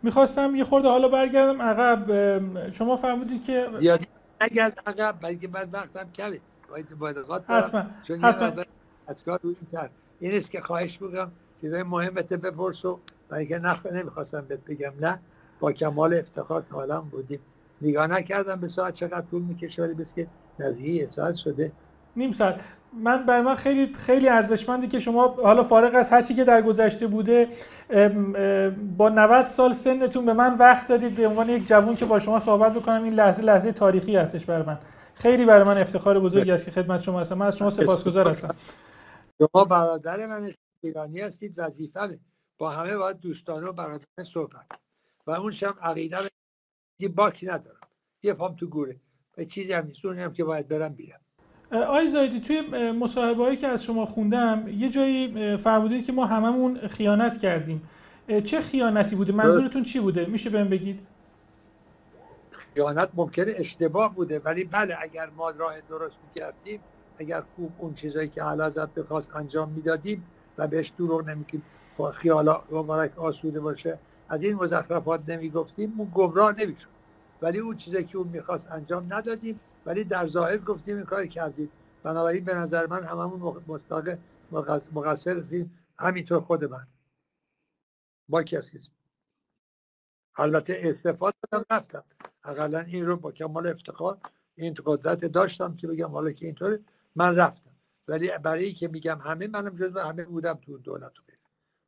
می‌خواستم 0.04 0.56
یه 0.56 0.64
خورده 0.64 0.88
حالا 0.88 1.08
برگردم 1.08 1.62
عقب. 1.62 2.70
شما 2.70 2.96
فرمودید 2.96 3.44
که 3.44 3.68
زیادی 3.80 4.08
نگرد 4.42 4.80
عقب 4.86 5.18
بلکه 5.22 5.48
من 5.48 5.70
وقتم 5.72 6.12
کمه. 6.12 6.40
باید 6.72 6.98
باید 6.98 7.44
حتما 7.48 7.84
چون 8.08 8.22
یه 8.22 8.66
از 9.08 9.24
کار 9.24 9.40
روی 9.44 9.56
این 9.72 9.90
این 10.20 10.38
است 10.38 10.52
که 10.52 10.62
خواهش 10.62 10.98
بگم 10.98 11.28
چیزای 11.62 11.84
مهمت 11.84 12.30
بپرس 12.30 12.86
و 12.86 13.00
برای 13.30 13.60
نخ 13.64 13.86
نمی‌خواستم 13.86 14.46
بهت 14.48 14.66
بگم 14.66 14.92
نه. 15.02 15.20
با 15.60 15.72
کمال 15.72 16.14
افتخار 16.14 16.64
حالا 16.70 17.02
بودیم. 17.02 17.40
نگاه 17.82 18.08
نکردم 18.08 18.56
به 18.56 18.68
ساعت 18.68 18.94
چقدر 18.94 19.24
طول 19.32 19.42
می‌کشه 19.42 19.82
ولی 19.82 19.94
بس 19.94 20.14
که 20.14 20.28
نزدیک 20.60 21.10
ساعت 21.16 21.36
شده. 21.36 21.72
نیم 22.16 22.32
ساعت. 22.32 22.64
من 22.94 23.26
برای 23.26 23.42
من 23.42 23.56
خیلی 23.56 23.94
خیلی 23.94 24.30
ارزشمندی 24.30 24.88
که 24.88 25.00
شما 25.00 25.28
حالا 25.28 25.64
فارغ 25.64 25.96
از 25.96 26.12
هر 26.12 26.22
چی 26.22 26.34
که 26.34 26.44
در 26.44 26.62
گذشته 26.62 27.08
بوده 27.08 27.48
با 28.98 29.10
90 29.10 29.46
سال 29.46 29.72
سنتون 29.74 30.26
به 30.26 30.34
من 30.34 30.58
وقت 30.58 30.88
دادید 30.88 31.16
به 31.16 31.28
عنوان 31.28 31.50
یک 31.50 31.68
جوون 31.68 31.96
که 31.96 32.06
با 32.06 32.20
شما 32.20 32.40
صحبت 32.40 32.74
بکنم. 32.74 33.04
این 33.04 33.14
لحظه 33.14 33.44
لحظه 33.44 33.72
تاریخی 33.72 34.16
هستش 34.16 34.46
برای 34.46 34.66
من. 34.66 34.78
خیلی 35.22 35.46
برای 35.46 35.64
من 35.64 35.78
افتخار 35.78 36.20
بزرگی 36.20 36.52
است 36.52 36.66
که 36.66 36.72
خدمت 36.72 37.02
شما 37.02 37.20
هستم. 37.20 37.38
من 37.38 37.46
از 37.46 37.58
شما 37.58 37.70
سپاسگزار 37.70 38.30
هستم. 38.30 38.56
شما 39.38 39.66
برادر 39.66 40.26
من 40.26 40.54
ایرانی 40.84 41.20
هستید 41.20 41.54
وظیفه 41.58 42.20
با 42.58 42.70
همه 42.70 42.98
باید 42.98 43.20
دوستانه 43.20 43.68
و 43.68 43.72
برادرانه 43.72 44.30
صحبت. 44.34 44.66
و 45.28 45.32
اون 45.32 45.54
عقیده 45.82 46.18
یه 47.00 47.10
باکی 47.10 47.46
ندارم. 47.46 47.88
یه 48.24 48.34
پام 48.34 48.56
تو 48.56 48.68
گوره. 48.68 48.96
به 49.36 49.46
چیزی 49.46 49.74
هم 49.74 49.86
نیست. 49.86 50.06
هم 50.06 50.34
که 50.34 50.44
باید 50.44 50.68
برم 50.68 50.94
بیرم. 50.94 51.20
آی 51.72 52.08
زایدی 52.08 52.40
توی 52.40 52.62
مصاحبه 52.92 53.44
هایی 53.44 53.58
که 53.58 53.68
از 53.68 53.84
شما 53.84 54.06
خوندم 54.06 54.68
یه 54.68 54.90
جایی 54.90 55.58
فرمودید 55.58 56.06
که 56.06 56.12
ما 56.12 56.26
هممون 56.26 56.88
خیانت 56.88 57.38
کردیم. 57.38 57.90
چه 58.44 58.62
خیانتی 58.62 59.16
بوده؟ 59.16 59.34
منظورتون 59.34 59.84
چی 59.84 60.00
بوده؟ 60.00 60.26
میشه 60.26 60.50
بهم 60.50 60.70
بگید؟ 60.70 61.00
خیانت 62.74 63.10
ممکنه 63.14 63.54
اشتباه 63.56 64.16
بوده 64.16 64.40
ولی 64.40 64.64
بله 64.64 64.98
اگر 65.00 65.30
ما 65.30 65.50
راه 65.50 65.82
درست 65.82 66.16
می‌کردیم 66.24 66.82
اگر 67.18 67.42
خوب 67.42 67.74
اون 67.78 67.96
چیزایی 67.96 68.30
که 68.30 68.44
علازت 68.44 68.90
بخواست 68.90 69.36
انجام 69.36 69.70
می‌دادیم 69.70 70.28
و 70.58 70.68
بهش 70.68 70.90
دروغ 70.90 71.30
نمیگیم 71.30 71.64
خیالا 72.14 72.64
مبارک 72.72 73.20
آسوده 73.20 73.60
باشه 73.60 74.00
از 74.30 74.42
این 74.42 74.56
مزخرفات 74.56 75.30
نمی‌گفتیم 75.30 75.94
اون 75.98 76.12
گمراه 76.14 76.60
نمی‌شد. 76.60 76.88
ولی 77.42 77.60
اون 77.60 77.78
چیزی 77.78 78.04
که 78.04 78.18
اون 78.18 78.28
می‌خواست 78.28 78.72
انجام 78.72 79.14
ندادیم 79.14 79.60
ولی 79.86 80.04
در 80.04 80.28
ظاهر 80.28 80.58
گفتیم 80.58 80.96
این 80.96 81.06
کار 81.06 81.26
کردیم. 81.26 81.72
بنابراین 82.04 82.46
به 82.46 82.56
نظر 82.56 82.88
من 82.88 83.04
هممون 83.04 83.64
مستقل 83.68 84.16
مقصر 84.94 85.44
همینطور 86.00 86.40
خود 86.42 86.66
من. 86.66 86.88
با 88.30 88.44
کسی. 88.44 88.80
البته 90.38 90.82
استفاده 90.84 91.38
دادم 91.52 91.66
رفتم. 91.72 92.04
اقلا 92.44 92.80
این 92.80 93.06
رو 93.06 93.18
با 93.18 93.32
کمال 93.32 93.68
افتخار 93.68 94.18
این 94.56 94.76
قدرت 94.86 95.26
داشتم 95.26 95.76
که 95.76 95.88
بگم 95.88 96.08
حالا 96.08 96.32
که 96.32 96.46
اینطوره 96.46 96.80
من 97.16 97.36
رفتم. 97.36 97.72
ولی 98.08 98.32
برای 98.44 98.74
که 98.74 98.88
میگم 98.88 99.20
همه 99.20 99.48
منم 99.48 99.76
جزو 99.78 100.00
همه 100.00 100.24
بودم 100.24 100.54
تو 100.54 100.78
دولت 100.78 101.12
رو 101.18 101.24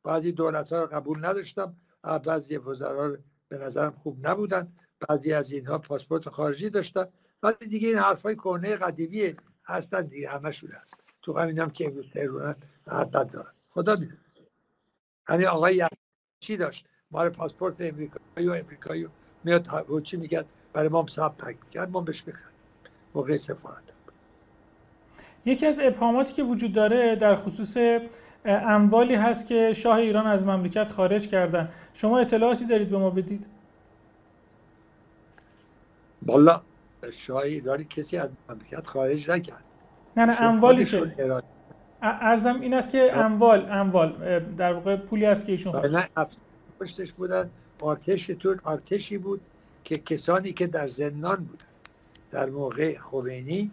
بعضی 0.04 0.32
دولت 0.32 0.72
ها 0.72 0.80
رو 0.80 0.86
قبول 0.86 1.24
نداشتم. 1.24 1.76
بعضی 2.02 2.56
وزرا 2.56 3.16
به 3.48 3.58
نظرم 3.58 3.90
خوب 3.90 4.26
نبودن. 4.26 4.72
بعضی 5.08 5.32
از 5.32 5.52
اینها 5.52 5.78
پاسپورت 5.78 6.28
خارجی 6.28 6.70
داشتن. 6.70 7.08
ولی 7.42 7.66
دیگه 7.68 7.88
این 7.88 7.98
حرفای 7.98 8.34
کهنه 8.34 8.76
قدیمی 8.76 9.36
هستن 9.64 10.02
دیگه 10.02 10.28
همشون 10.28 10.70
هست 10.70 10.94
تو 11.22 11.38
همین 11.38 11.58
هم 11.58 11.70
که 11.70 11.86
امروز 11.86 12.10
تهرونن 12.10 12.56
حد 12.86 13.10
دارن. 13.10 13.52
خدا 13.70 13.96
می‌دونه. 13.96 14.20
همین 15.26 15.46
آقای 15.46 15.88
چی 16.40 16.56
داشت؟ 16.56 16.86
مال 17.10 17.28
پاسپورت 17.28 17.80
امریکایی 17.80 18.48
و 18.48 18.52
امریکایی 18.52 19.08
میاد 19.44 19.68
چی 20.02 20.16
میگه؟ 20.16 20.44
برای 20.72 20.88
ما 20.88 21.06
ثبت 21.10 21.36
پک 21.36 21.56
می‌کرد 21.64 21.90
ما 21.90 22.00
بهش 22.00 22.22
می‌خریم 22.26 22.46
موقع 23.14 23.36
سفارت. 23.36 23.78
یکی 25.44 25.66
از 25.66 25.80
ابهاماتی 25.82 26.34
که 26.34 26.42
وجود 26.42 26.72
داره 26.72 27.16
در 27.16 27.34
خصوص 27.34 27.76
اموالی 28.44 29.14
هست 29.14 29.46
که 29.46 29.72
شاه 29.72 29.96
ایران 29.96 30.26
از 30.26 30.44
مملکت 30.44 30.88
خارج 30.88 31.28
کردن. 31.28 31.68
شما 31.94 32.18
اطلاعاتی 32.18 32.64
دارید 32.64 32.90
به 32.90 32.98
ما 32.98 33.10
بدید؟ 33.10 33.46
بالا 36.22 36.60
شاه 37.12 37.36
ایرانی 37.36 37.84
کسی 37.84 38.16
از 38.16 38.30
مملکت 38.48 38.86
خارج 38.86 39.30
نکرد. 39.30 39.64
نه 40.16 40.24
نه 40.24 40.42
اموالی 40.42 40.84
که 40.84 41.42
ارزم 42.02 42.60
این 42.60 42.74
است 42.74 42.90
که 42.90 43.16
اموال 43.16 43.68
اموال 43.70 44.40
در 44.40 44.72
واقع 44.72 44.96
پولی 44.96 45.26
است 45.26 45.46
که 45.46 45.52
ایشون 45.52 45.86
نه 45.86 46.08
پشتش 46.80 47.12
بودن. 47.12 47.50
آرتشتون 47.80 48.60
آرتشی 48.64 49.18
بود 49.18 49.40
که 49.84 49.96
کسانی 49.96 50.52
که 50.52 50.66
در 50.66 50.88
زندان 50.88 51.36
بودن 51.36 51.64
در 52.30 52.50
موقع 52.50 52.98
خمینی 52.98 53.70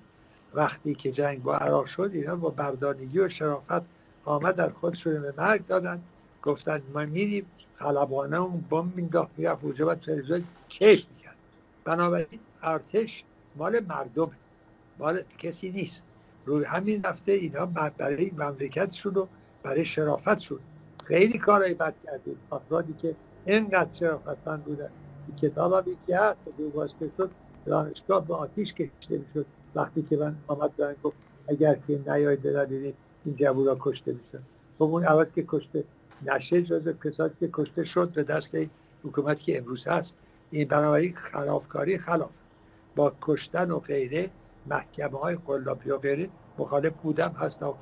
وقتی 0.54 0.96
که 0.96 1.12
جنگ 1.12 1.44
با 1.44 1.56
عراق 1.56 1.86
شد 1.86 2.12
اینا 2.14 2.36
با 2.36 2.50
بردانگی 2.50 3.20
و 3.20 3.30
شرافت 3.30 3.82
آمد 4.26 4.56
در 4.56 4.70
خودشون 4.70 5.22
به 5.22 5.34
مرگ 5.38 5.68
دادن. 5.68 6.02
گفتن 6.44 6.82
ما 6.94 7.06
میریم 7.06 7.46
خلبانه 7.76 8.42
اون 8.42 8.66
بم 8.70 8.92
مینداخت 8.96 9.32
می‌رفت 9.38 9.64
اونجا 9.64 9.88
و 9.88 9.96
تلویزیون 9.96 10.44
کش 10.70 11.06
می‌کرد. 11.16 11.36
بنابراین 11.84 12.40
ارتش 12.64 13.24
مال 13.56 13.80
مردم 13.80 14.32
مال 15.00 15.22
کسی 15.40 15.72
نیست. 15.72 16.02
روی 16.46 16.66
همین 16.66 17.04
رفته 17.04 17.32
اینا 17.32 17.66
برای 17.66 18.32
مملکتشون 18.38 19.16
و 19.16 19.26
برای 19.64 19.86
شرافتشون. 19.86 20.60
خیلی 21.06 21.38
کارهای 21.38 21.74
بد 21.74 21.94
کردیم. 22.06 22.38
افرادی 22.52 22.94
که 23.02 23.16
اینقدر 23.46 23.90
شرافتمند 24.00 24.64
بودن 24.64 24.90
کتاب 25.42 25.74
هم 25.74 25.92
یکی 25.92 26.14
هست 26.14 26.38
دو 26.58 26.88
شد 27.18 27.32
دانشگاه 27.66 28.28
به 28.28 28.36
آتیش 28.36 28.74
کشته 28.74 29.18
می‌شد 29.18 29.46
وقتی 29.76 30.02
که 30.02 30.18
من 30.18 30.36
آمد 30.48 30.76
دارن 30.76 30.96
گفت 31.04 31.18
اگر 31.48 31.78
که 31.88 32.00
نیاید 32.08 32.42
بدادید 32.42 32.96
این 33.26 33.36
جوورا 33.36 33.78
کشته 33.80 34.12
میشن 34.12 34.44
خب 34.80 34.84
اون 34.84 35.04
عوض 35.04 35.32
که 35.36 35.46
کشته 35.48 35.84
نشه 36.26 36.62
جز 36.62 36.94
کساتی 37.04 37.36
که 37.40 37.50
کشته 37.54 37.84
شد 37.84 38.10
به 38.10 38.24
دست 38.24 38.58
حکومتی 39.04 39.44
که 39.44 39.58
امروز 39.58 39.88
هست. 39.88 40.14
این 40.52 40.68
بنابراین 40.68 41.16
خلافکاری 41.16 41.98
خلاف. 41.98 42.30
با 42.96 43.14
کشتن 43.22 43.72
و 43.72 43.80
غیره 43.80 44.30
محکمه 44.68 45.20
های 45.20 45.36
قلابی 45.36 45.90
و 45.90 45.98
غیره 45.98 46.30
مخالف 46.58 46.94
بودم 47.04 47.36
هست 47.40 47.64
و 47.64 47.76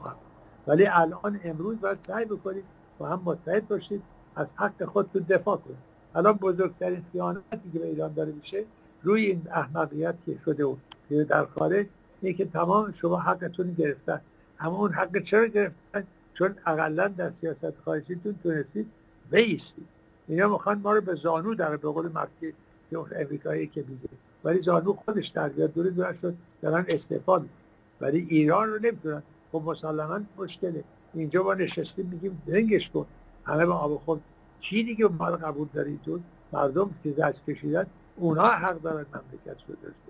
ولی 0.67 0.87
الان 0.87 1.39
امروز 1.43 1.79
باید 1.81 1.97
سعی 2.07 2.25
بکنید 2.25 2.63
و 2.99 3.05
هم 3.05 3.21
متحد 3.25 3.67
باشید. 3.67 4.03
از 4.35 4.47
حق 4.55 4.85
خودتون 4.85 5.25
دفاع 5.29 5.57
کنید 5.57 5.77
الان 6.15 6.33
بزرگترین 6.33 7.03
خیانتی 7.11 7.71
که 7.73 7.79
به 7.79 7.87
ایران 7.87 8.13
داره 8.13 8.31
میشه 8.31 8.63
روی 9.03 9.25
این 9.25 9.41
احمقیت 9.51 10.15
که 10.25 10.37
شده 10.45 10.65
و 10.65 10.75
در 11.29 11.45
خارج 11.45 11.85
اینه 12.21 12.37
که 12.37 12.45
تمام 12.45 12.93
شما 12.93 13.19
حقتون 13.19 13.73
گرفتن. 13.73 14.21
اما 14.59 14.77
اون 14.77 14.91
حق 14.91 15.23
چرا 15.23 15.45
گرفتن؟ 15.45 16.03
چون 16.33 16.55
اقلا 16.65 17.07
در 17.07 17.31
سیاست 17.31 17.73
خارجیتون 17.85 18.35
تونستید 18.43 18.91
بیستید. 19.31 19.87
اینا 20.27 20.47
می‌خوان 20.47 20.79
ما 20.79 20.93
رو 20.93 21.01
به 21.01 21.15
زانو 21.15 21.55
در 21.55 21.77
به 21.77 21.89
قول 21.89 22.07
مرکی 22.07 22.53
که 22.89 22.97
اون 22.97 23.09
امریکایی 23.15 23.67
که 23.67 23.85
میگه. 23.87 24.09
ولی 24.43 24.61
زانو 24.61 24.93
خودش 24.93 25.27
در 25.27 25.49
بیاد 25.49 25.73
دوری 25.73 25.89
دور 25.89 26.15
شد 26.15 26.35
دارن 26.61 26.85
ولی 28.01 28.27
ایران 28.29 28.69
رو 28.69 28.79
نمی‌تونن 28.79 29.23
خب 29.51 29.61
مسلما 29.65 30.19
مشکله. 30.37 30.83
اینجا 31.13 31.43
ما 31.43 31.53
نشستیم 31.53 32.05
میگیم 32.05 32.41
دنگش 32.47 32.89
کن. 32.89 33.05
همه 33.49 33.65
به 33.65 33.73
آب 33.73 34.01
خود 34.05 34.21
چی 34.61 34.83
دیگه 34.83 35.07
ما 35.19 35.25
قبول 35.25 35.67
دارید 35.73 35.99
تو 36.05 36.19
مردم 36.53 36.89
که 37.03 37.11
زج 37.11 37.35
کشیدن 37.47 37.85
اونا 38.15 38.47
حق 38.47 38.81
دارن 38.81 38.95
مملکت 38.95 39.61
رو 39.67 39.75
داشته 39.83 40.09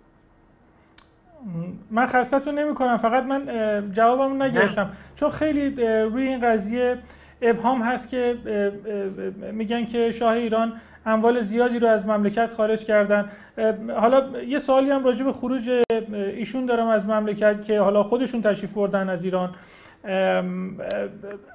من 1.92 2.08
خستتون 2.08 2.60
نمی 2.60 2.76
کنم 2.76 2.98
فقط 2.98 3.24
من 3.24 3.92
جوابمون 3.92 4.42
نگرفتم. 4.42 4.90
چون 5.16 5.30
خیلی 5.30 5.70
روی 5.86 6.28
این 6.28 6.40
قضیه 6.40 6.98
ابهام 7.42 7.82
هست 7.82 8.10
که 8.10 8.38
میگن 9.54 9.86
که 9.86 10.12
شاه 10.12 10.34
ایران 10.34 10.74
اموال 11.06 11.42
زیادی 11.42 11.80
رو 11.80 11.88
از 11.88 12.06
مملکت 12.06 12.54
خارج 12.58 12.86
کردن. 12.86 13.30
حالا 14.00 14.42
یه 14.42 14.60
سوالی 14.60 14.90
هم 14.90 15.06
راجع 15.06 15.26
به 15.26 15.34
خروج 15.34 15.84
ایشون 16.10 16.66
دارم 16.66 16.88
از 16.88 17.06
مملکت 17.06 17.64
که 17.64 17.80
حالا 17.80 18.04
خودشون 18.04 18.42
تشریف 18.42 18.74
بردن 18.74 19.10
از 19.10 19.24
ایران. 19.24 19.56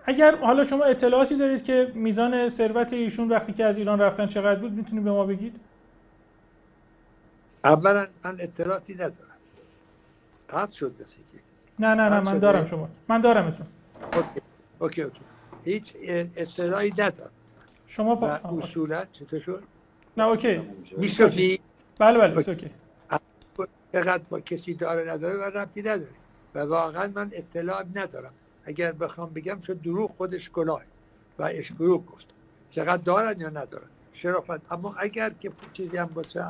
اگر 0.07 0.36
حالا 0.36 0.64
شما 0.64 0.84
اطلاعاتی 0.84 1.36
دارید 1.36 1.64
که 1.64 1.92
میزان 1.95 2.49
ثروت 2.49 2.92
ایشون 2.92 3.28
وقتی 3.28 3.53
که 3.53 3.64
از 3.64 3.78
ایران 3.78 4.01
رفتن 4.01 4.26
چقدر 4.26 4.61
بود 4.61 4.72
می‌تونید 4.72 5.05
به 5.05 5.11
ما 5.11 5.26
بگید؟ 5.26 5.61
اولا 7.64 8.07
من 8.24 8.36
اطلاعاتی 8.40 8.95
ندارم. 8.95 9.14
پس 10.49 10.72
شد 10.72 10.92
نه 11.78 11.95
نه 11.95 12.09
نه 12.09 12.20
من 12.20 12.38
دارم 12.38 12.64
شما. 12.64 12.88
من 13.09 13.20
دارم 13.20 13.47
اتون. 13.47 13.66
اوکی 14.12 14.40
اوکی 14.78 15.03
اوکی. 15.03 15.20
هیچ 15.64 15.95
اطلاعی 16.36 16.90
ندارم. 16.90 17.30
شما 17.86 18.14
با 18.14 18.28
اصولا 18.28 19.05
چطور 19.12 19.40
شد؟ 19.40 19.62
نه 20.16 20.24
اوکی. 20.24 20.61
میشوفی 20.97 21.61
بله 21.99 22.18
بله 22.18 22.49
اوکی. 22.49 22.70
فقط 23.92 24.22
با 24.28 24.40
کسی 24.40 24.74
داره 24.74 25.11
نداره 25.12 25.36
و 25.36 25.42
ربطی 25.42 25.80
نداره. 25.80 26.09
و 26.55 26.59
واقعا 26.59 27.12
من 27.14 27.30
اطلاع 27.32 27.84
ندارم. 27.94 28.32
اگر 28.64 28.92
بخوام 28.92 29.30
بگم 29.30 29.61
چون 29.61 29.76
دروغ 29.76 30.11
خودش 30.16 30.50
گناه 30.50 30.82
و 31.38 31.42
اش 31.42 31.72
دروغ 31.72 32.07
گفت. 32.07 32.26
چقدر 32.70 33.02
دارن 33.02 33.40
یا 33.40 33.48
ندارن؟ 33.48 33.86
شرافت. 34.12 34.72
اما 34.72 34.94
اگر 34.98 35.30
که 35.30 35.52
چیزی 35.72 35.96
هم 35.96 36.07
باشه 36.07 36.44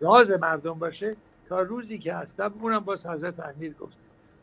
راز 0.00 0.30
مردم 0.30 0.78
باشه 0.78 1.16
تا 1.48 1.62
روزی 1.62 1.98
که 1.98 2.14
هستم 2.14 2.54
اونم 2.60 2.78
باز 2.78 3.06
حضرت 3.06 3.40
امیر 3.40 3.72
گفت. 3.72 3.96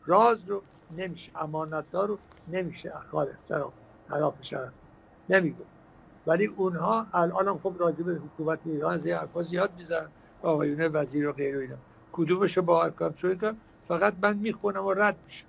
راز 0.06 0.38
رو 0.46 0.62
نمیشه 0.96 1.42
امانتدار 1.42 2.08
رو 2.08 2.18
نمیشه 2.48 2.92
احترام 3.14 3.72
خلاف 4.08 4.34
شرف 4.40 4.72
نمیگو 5.28 5.64
ولی 6.26 6.46
اونها 6.46 7.06
الان 7.12 7.48
هم 7.48 7.58
خب 7.58 7.74
راجع 7.78 8.02
به 8.02 8.12
حکومت 8.12 8.58
ایران 8.64 8.98
زی 8.98 9.10
حرفا 9.10 9.42
زیاد 9.42 9.70
می‌زنن. 9.78 10.08
آقایون 10.42 10.90
وزیر 10.92 11.28
و 11.28 11.32
غیر 11.32 11.56
اینا. 11.56 11.76
کدومش 12.12 12.56
رو 12.56 12.62
با 12.62 12.84
ارکام 12.84 13.14
کنم 13.40 13.56
فقط 13.88 14.14
من 14.22 14.36
می‌خونم 14.36 14.84
و 14.86 14.92
رد 14.92 15.16
میشم. 15.26 15.46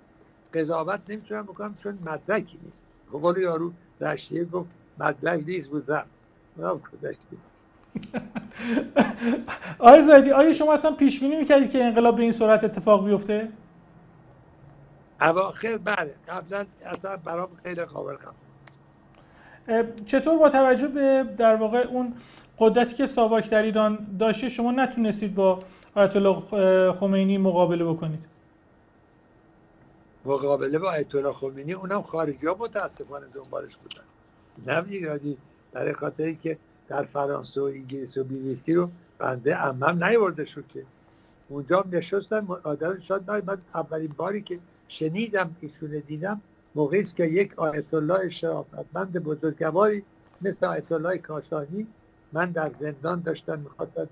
قضاوت 0.54 1.00
نمی‌تونم 1.08 1.42
بکنم 1.42 1.76
چون 1.82 1.98
مدرکی 2.06 2.58
نیست. 2.64 2.80
قول 3.12 3.36
یارو 3.36 3.72
رشتیه 4.00 4.44
گفت 4.44 4.68
مدرک 4.98 5.42
نیست 5.46 5.68
بود 5.68 5.90
رفت 5.90 6.08
آیا 9.78 10.02
زایدی 10.02 10.30
آیا 10.30 10.52
شما 10.52 10.74
اصلا 10.74 10.90
پیش 10.92 11.20
بینی 11.20 11.36
می‌کردید 11.36 11.70
که 11.70 11.84
انقلاب 11.84 12.16
به 12.16 12.22
این 12.22 12.32
سرعت 12.32 12.64
اتفاق 12.64 13.04
بیفته؟ 13.04 13.48
اواخر 15.20 15.78
بله. 15.78 16.14
قبلا 16.28 16.64
اصلا 16.86 17.16
برام 17.16 17.48
خیلی 17.62 17.84
قابل 17.84 18.16
چطور 20.06 20.38
با 20.38 20.48
توجه 20.48 20.88
به 20.88 21.26
در 21.36 21.56
واقع 21.56 21.78
اون 21.78 22.14
قدرتی 22.58 22.94
که 22.94 23.06
ساواک 23.06 23.50
در 23.50 23.62
ایران 23.62 24.06
داشته 24.18 24.48
شما 24.48 24.72
نتونستید 24.72 25.34
با 25.34 25.62
آیت 25.96 26.16
الله 26.16 26.92
خمینی 26.92 27.38
مقابله 27.38 27.84
بکنید. 27.84 28.24
مقابله 30.24 30.78
با 30.78 30.90
آیت 30.90 31.14
الله 31.14 31.32
خمینی 31.32 31.72
اونم 31.72 32.02
خارجی 32.02 32.46
ها 32.46 32.56
متاسفانه 32.58 33.26
دنبالش 33.34 33.76
بودن. 33.76 34.04
نمی‌دادی 34.66 35.36
در 35.72 35.92
خاطری 35.92 36.36
که 36.42 36.58
در 36.88 37.02
فرانسه 37.02 37.60
و 37.60 37.64
انگلیس 37.64 38.16
و 38.16 38.24
بیلیسی 38.24 38.74
رو 38.74 38.90
بنده 39.18 39.64
امم 39.64 40.04
نیورده 40.04 40.44
شد 40.44 40.64
که 40.74 40.82
اونجا 41.48 41.84
نشستن 41.92 42.46
آدم 42.62 43.00
شاد 43.00 43.30
من 43.30 43.58
اولین 43.74 44.14
باری 44.16 44.42
که 44.42 44.58
شنیدم 44.88 45.56
ایشون 45.60 46.02
دیدم 46.06 46.40
موقعی 46.74 47.04
که 47.04 47.24
یک 47.24 47.58
آیت 47.58 47.94
الله 47.94 48.30
شرافتمند 48.30 49.12
بزرگواری 49.12 50.02
مثل 50.42 50.66
آیت 50.66 50.92
الله 50.92 51.18
کاشانی 51.18 51.86
من 52.32 52.50
در 52.50 52.70
زندان 52.80 53.20
داشتم 53.20 53.58
می‌خواستن 53.58 54.08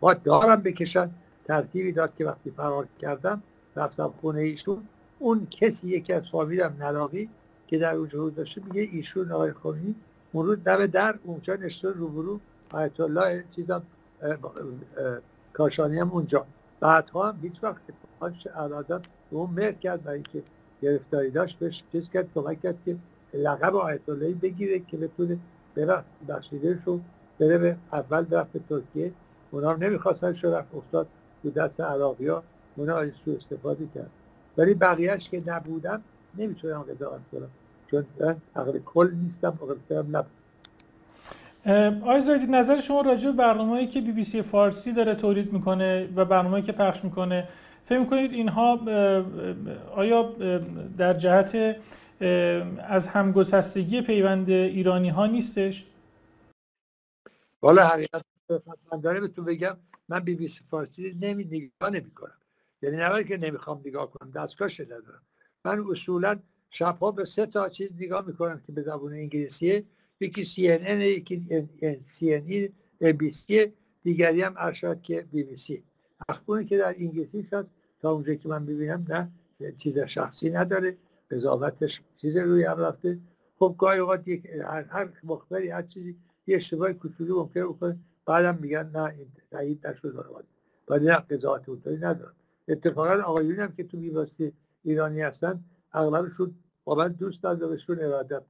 با 0.00 0.14
دارم 0.14 0.62
بکشن. 0.62 1.10
ترتیبی 1.44 1.92
داد 1.92 2.14
که 2.18 2.24
وقتی 2.24 2.50
فرار 2.50 2.86
کردم 2.98 3.42
رفتم 3.76 4.14
خونه 4.20 4.40
ایشون. 4.40 4.88
اون 5.18 5.46
کسی 5.50 5.88
یکی 5.88 6.12
از 6.12 6.22
فامیلم 6.32 6.76
نراقی 6.80 7.28
که 7.66 7.78
در 7.78 7.94
اونجا 7.94 8.28
داشته 8.28 8.62
میگه 8.64 8.88
ایشون 8.92 9.32
آقای 9.32 9.52
اون 10.32 10.46
روز 10.46 10.58
دم 10.64 10.86
در 10.86 11.14
اونجا 11.24 11.54
نشته 11.54 11.88
روبرو. 11.88 12.40
آیت 12.70 13.00
الله 13.00 13.44
چیزم 13.56 13.82
کاشانی 15.52 15.98
هم 15.98 16.10
اونجا. 16.10 16.46
بعدها 16.80 17.28
هم 17.28 17.38
هیچ 17.42 17.54
وقت 17.62 17.82
پاش 18.20 18.46
ارادت 18.54 19.08
به 19.30 19.36
اون 19.36 19.50
مهر 19.50 19.72
کرد 19.72 20.02
برای 20.02 20.14
اینکه 20.14 20.42
گرفتاری 20.82 21.30
داشت 21.30 21.58
بهش 21.58 21.82
چیز 21.92 22.10
کرد 22.10 22.28
کمک 22.34 22.62
کرد 22.62 22.78
که 22.84 22.96
لقب 23.34 23.76
آیت 23.76 24.08
الله 24.08 24.34
بگیره 24.34 24.78
که 24.78 24.96
بتونه 24.96 25.38
بره 25.74 26.04
بخشیده 26.28 26.78
رو 26.84 27.00
بره 27.38 27.58
به 27.58 27.76
اول 27.92 28.22
برفت 28.22 28.68
ترکیه. 28.68 29.12
اونا 29.54 29.70
هم 29.70 29.84
نمی‌خواستن 29.84 30.36
رفت 30.42 30.74
افتاد 30.74 31.06
تو 31.42 31.50
دست 31.50 31.80
عراقی 31.80 32.28
ها 32.28 32.42
اونا 32.76 33.04
سو 33.24 33.36
استفاده 33.36 33.88
کرد 33.94 34.10
ولی 34.58 34.74
بقیهش 34.74 35.28
که 35.28 35.42
نبودم 35.46 36.02
نمی‌تونم 36.38 36.82
قضاوت 36.82 37.20
کنم 37.32 37.48
چون 37.90 38.06
من 38.20 38.36
کل 38.84 39.10
نیستم 39.14 39.58
نبود. 40.12 40.30
آقای 42.02 42.20
زایدی 42.20 42.46
نظر 42.46 42.80
شما 42.80 43.00
راجع 43.00 43.30
به 43.30 43.36
برنامه‌ای 43.36 43.86
که 43.86 44.00
بی 44.00 44.12
بی 44.12 44.24
سی 44.24 44.42
فارسی 44.42 44.92
داره 44.92 45.14
تولید 45.14 45.52
می‌کنه 45.52 46.08
و 46.16 46.24
برنامه‌ای 46.24 46.62
که 46.62 46.72
پخش 46.72 47.04
می‌کنه 47.04 47.48
فکر 47.82 47.98
می‌کنید 47.98 48.32
اینها 48.32 48.80
آیا 49.96 50.32
در 50.98 51.14
جهت 51.14 51.76
از 52.78 53.08
همگسستگی 53.08 54.00
پیوند 54.00 54.50
ایرانی 54.50 55.08
ها 55.08 55.26
نیستش؟ 55.26 55.84
والا 57.62 57.86
حقیقت 57.86 58.22
من 58.92 59.00
داره 59.00 59.28
تو 59.28 59.42
بگم 59.42 59.76
من 60.08 60.20
بی 60.20 60.34
بی 60.34 60.48
سی 60.48 60.60
فارسی 60.68 61.18
نمی 61.20 61.44
نگاه 61.44 61.90
نمی 61.90 62.10
کنم. 62.10 62.38
یعنی 62.82 62.96
نه 62.96 63.24
که 63.24 63.36
نمی‌خوام 63.36 63.82
نگاه 63.84 64.10
کنم 64.10 64.30
دستگاهش 64.30 64.80
ندارم. 64.80 65.22
من 65.64 65.84
اصولا 65.90 66.38
شبها 66.70 67.10
به 67.10 67.24
سه 67.24 67.46
تا 67.46 67.68
چیز 67.68 67.90
نگاه 67.98 68.26
می‌کنم 68.26 68.62
که 68.66 68.72
به 68.72 68.82
زبون 68.82 69.12
انگلیسیه 69.12 69.84
یکی 70.20 70.44
سی 70.44 70.68
ان 70.68 70.80
ان 70.86 71.00
یکی 71.00 71.68
سی 72.02 72.34
ان 72.34 72.68
ای 73.00 73.12
بی 73.12 73.30
سی 73.32 73.72
دیگری 74.02 74.42
هم 74.42 74.54
ارشاد 74.58 75.02
که 75.02 75.26
بی 75.32 75.42
بی 75.42 75.56
سی 75.58 75.82
اخبونی 76.28 76.64
که 76.64 76.78
در 76.78 76.94
انگلیسی 76.98 77.46
شد 77.50 77.66
تا 78.00 78.10
اونجا 78.10 78.34
که 78.34 78.48
من 78.48 78.66
ببینم 78.66 79.04
نه 79.08 79.30
چیز 79.78 79.98
شخصی 79.98 80.50
نداره 80.50 80.96
قضاوتش 81.30 82.02
چیز 82.16 82.36
روی 82.36 82.64
هم 82.64 82.80
رفته. 82.80 83.18
خب 83.58 83.74
گاهی 83.78 83.98
اوقات 83.98 84.28
یک 84.28 84.46
هر, 84.90 85.08
مخبری 85.24 85.68
هر 85.68 85.82
چیزی 85.82 86.16
یه 86.46 86.56
اشتباه 86.56 86.92
کوچولی 86.92 87.32
ممکنه 87.32 87.64
بکنه. 87.64 87.98
بعدم 88.26 88.58
میگن 88.60 88.90
نه 88.94 89.02
این 89.02 89.26
تایید 89.50 89.86
نشد 89.86 90.44
ولی 90.88 91.06
نه 91.06 91.16
قضاوت 91.16 91.68
اونطوری 91.68 91.96
ندارم 91.96 92.34
اتفاقا 92.68 93.22
آقایونی 93.22 93.60
هم 93.60 93.72
که 93.76 93.84
تو 93.84 93.96
بیواسطه 93.96 94.52
ایرانی 94.82 95.20
هستن 95.20 95.64
اغلبشون 95.92 96.54
با 96.84 96.94
من 96.94 97.08
دوست 97.08 97.42
دارد 97.42 97.68
بهشون 97.68 98.00
ارادت 98.00 98.42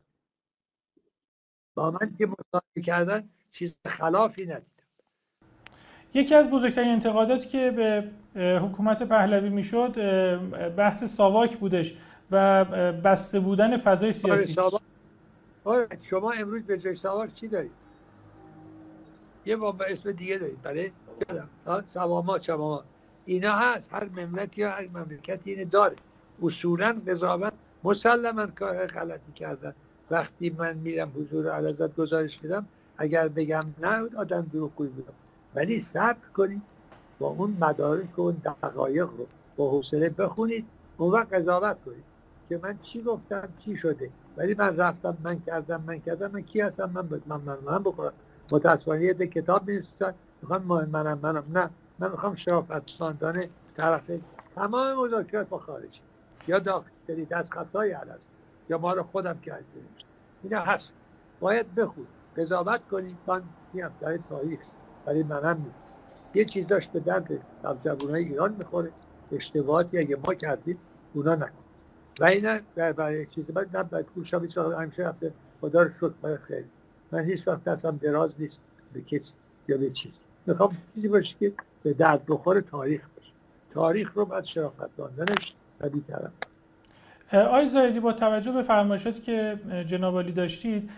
با 1.75 1.91
من 1.91 2.15
که 2.19 2.27
مصاحبه 2.27 2.81
کردن 2.85 3.29
چیز 3.53 3.75
خلافی 3.87 4.43
ندیدم. 4.43 4.65
یکی 6.15 6.35
از 6.35 6.51
بزرگترین 6.51 6.91
انتقاداتی 6.91 7.49
که 7.49 7.71
به 7.71 8.11
حکومت 8.59 9.03
پهلوی 9.03 9.49
می‌شد 9.49 9.95
بحث 10.77 11.05
ساواک 11.05 11.59
بودش 11.59 11.99
و 12.31 12.65
بسته 13.05 13.41
بودن 13.41 13.77
فضای 13.77 14.13
سیاسی. 14.13 14.57
آره 15.65 15.89
شما 16.03 16.33
امروز 16.33 16.63
به 16.63 16.79
جای 16.79 16.95
ساواک 16.95 17.35
چی 17.35 17.49
دارید؟ 17.49 17.84
یه 19.47 19.57
با 19.57 19.77
اسم 19.89 20.13
دیگه 20.13 20.39
دارید. 20.39 20.59
بله؟ 20.63 20.93
سواما 21.87 22.39
چماما 22.39 22.85
اینا 23.25 23.53
هست. 23.53 23.95
هر 23.95 24.09
مملکت 24.09 24.59
یا 24.59 24.71
هر 24.71 24.89
مملکتی 24.89 25.51
اینه 25.51 25.65
داره. 25.65 25.97
اصولا 26.43 27.01
قضاوت 27.09 27.53
مسلما 27.85 28.47
کار 28.47 28.87
غلطی 28.87 29.33
کردن. 29.33 29.75
وقتی 30.11 30.51
من 30.51 30.77
میرم 30.77 31.13
حضور 31.17 31.49
علازت 31.51 31.97
گزارش 31.97 32.39
بدم 32.39 32.67
اگر 32.99 33.29
بگم 33.29 33.65
نه 33.79 34.09
آدم 34.17 34.51
دروغگوی 34.53 34.89
بودم 34.89 35.13
ولی 35.55 35.81
صبر 35.81 36.29
کنید. 36.37 36.63
با 37.19 37.29
اون 37.29 37.57
مدارک 37.61 38.19
و 38.19 38.23
اون 38.23 38.43
دقایق 38.45 39.09
رو 39.19 39.27
با 39.57 39.71
حوصله 39.71 40.11
بخونید. 40.11 40.67
اون 40.97 41.13
وقت 41.13 41.33
قضاوت 41.35 41.77
کنید. 41.85 42.05
که 42.49 42.61
من 42.63 42.79
چی 42.83 43.03
گفتم 43.03 43.49
چی 43.65 43.77
شده؟ 43.77 44.11
ولی 44.37 44.55
من 44.59 44.77
رفتم 44.77 45.17
من 45.31 45.41
کردم 45.47 45.85
من 45.87 46.01
کردم. 46.01 46.31
من 46.31 46.43
کی 46.43 46.61
هستم؟ 46.61 46.91
من 46.95 47.23
من 47.27 47.41
من, 47.41 47.59
من 47.65 47.79
بکنم 47.79 48.13
متاسفانه 48.53 49.03
یه 49.03 49.15
کتاب 49.15 49.69
می‌نویسن. 49.69 50.15
می‌خوام 50.43 50.63
منم 50.63 51.19
منم 51.23 51.45
نه. 51.53 51.71
من 51.99 52.11
می‌خوام 52.11 52.35
شرافت 52.37 52.91
ساندانه 52.91 53.49
طرف 53.77 54.11
تمام 54.57 55.07
مذاکرات 55.07 55.49
با 55.49 55.59
خارجی. 55.59 56.01
یا 56.49 56.59
داخلی 56.59 57.27
از 57.31 57.51
خطای 57.51 57.93
هست 57.93 58.27
یا 58.71 58.79
ما 58.79 58.93
رو 58.93 59.03
خودم 59.03 59.41
کرده. 59.41 59.65
اینا 60.43 60.61
هست. 60.61 60.97
باید 61.41 61.75
بخون. 61.75 62.07
قضاوت 62.37 62.89
کنید. 62.91 63.17
من 63.27 63.43
میم 63.75 63.91
در 64.01 64.19
تاریخ. 64.29 64.61
ولی 65.07 65.23
منم 65.23 65.57
نیست. 65.65 65.79
یه 66.35 66.45
چیز 66.45 66.67
داشت 66.67 66.93
به 66.93 67.01
درد 67.01 67.31
های 68.11 68.25
ایران 68.25 68.53
می‌خوره. 68.53 68.91
اشتباهاتی 69.33 69.99
اگه 69.99 70.17
ما 70.17 70.35
کردیم 70.35 70.79
اونا 71.15 71.35
نکن 71.35 71.65
و 72.21 72.25
اینا 72.25 72.59
برای 72.77 73.27
چیز 73.27 73.45
بعد 73.45 73.77
نه 73.77 73.83
باید 73.83 74.07
بیچاره 74.41 74.79
همیشه 74.79 75.03
رفته. 75.03 75.33
خدا 75.61 75.83
رو 75.83 75.91
شکر. 75.93 76.09
باید 76.23 76.41
خیلی 76.41 76.69
من 77.13 77.25
هیچ 77.25 77.49
وقت 77.49 77.65
دستم 77.65 77.97
دراز 77.97 78.31
نیست 78.39 78.59
به 78.93 79.01
کسی 79.01 79.33
یا 79.69 79.79
به 79.79 79.91
چیز. 79.91 80.13
می‌خوام 80.47 80.77
چیزی 80.95 81.09
باشه 81.09 81.35
که 81.41 81.53
به 81.83 81.93
درد 81.93 82.23
بخور 82.29 82.61
تاریخ 82.61 83.01
باشه. 83.17 83.31
تاریخ 83.75 84.13
رو 84.15 84.25
باید 84.25 84.45
شرافت 84.45 84.97
داندنش 84.97 85.55
و 85.81 85.89
بیترم 85.89 86.33
آی 87.33 87.67
زایدی 87.67 88.01
با 88.01 88.13
توجه 88.13 88.53
به 88.53 88.63
فرمایشاتی 88.63 89.21
که 89.21 89.59
جناب 89.87 90.23
داشتید 90.23 90.91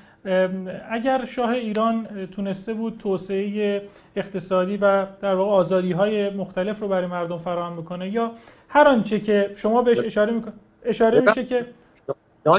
اگر 0.91 1.25
شاه 1.25 1.51
ایران 1.51 2.27
تونسته 2.27 2.75
بود 2.75 2.99
توسعه 2.99 3.83
اقتصادی 4.17 4.77
و 4.77 5.07
در 5.21 5.35
واقع 5.35 5.51
آزادی 5.51 5.93
های 5.93 6.31
مختلف 6.31 6.81
رو 6.81 6.89
برای 6.89 7.07
مردم 7.07 7.37
فراهم 7.37 7.77
بکنه 7.77 8.11
یا 8.11 8.33
هر 8.69 8.89
آنچه 8.89 9.21
که 9.21 9.51
شما 9.55 9.83
بهش 9.83 9.99
اشاره 9.99 10.33
می‌کنه 10.33 10.53
اشاره 10.85 11.21
میشه 11.21 11.45
که 11.45 11.67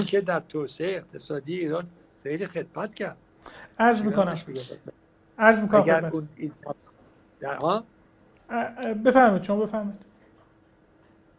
که 0.05 0.21
در 0.21 0.39
توسعه 0.39 0.95
اقتصادی 0.95 1.59
ایران 1.59 1.83
خیلی 2.23 2.47
خدمت 2.47 2.95
کرد. 2.95 3.17
عرض 3.79 4.03
می‌کنم. 4.03 4.41
عرض 5.37 5.59
می‌کنم 5.59 5.81
اگر 5.81 6.05
اون 6.05 6.27
بفرمایید 9.05 9.43
شما 9.43 9.65
بفرمایید. 9.65 10.01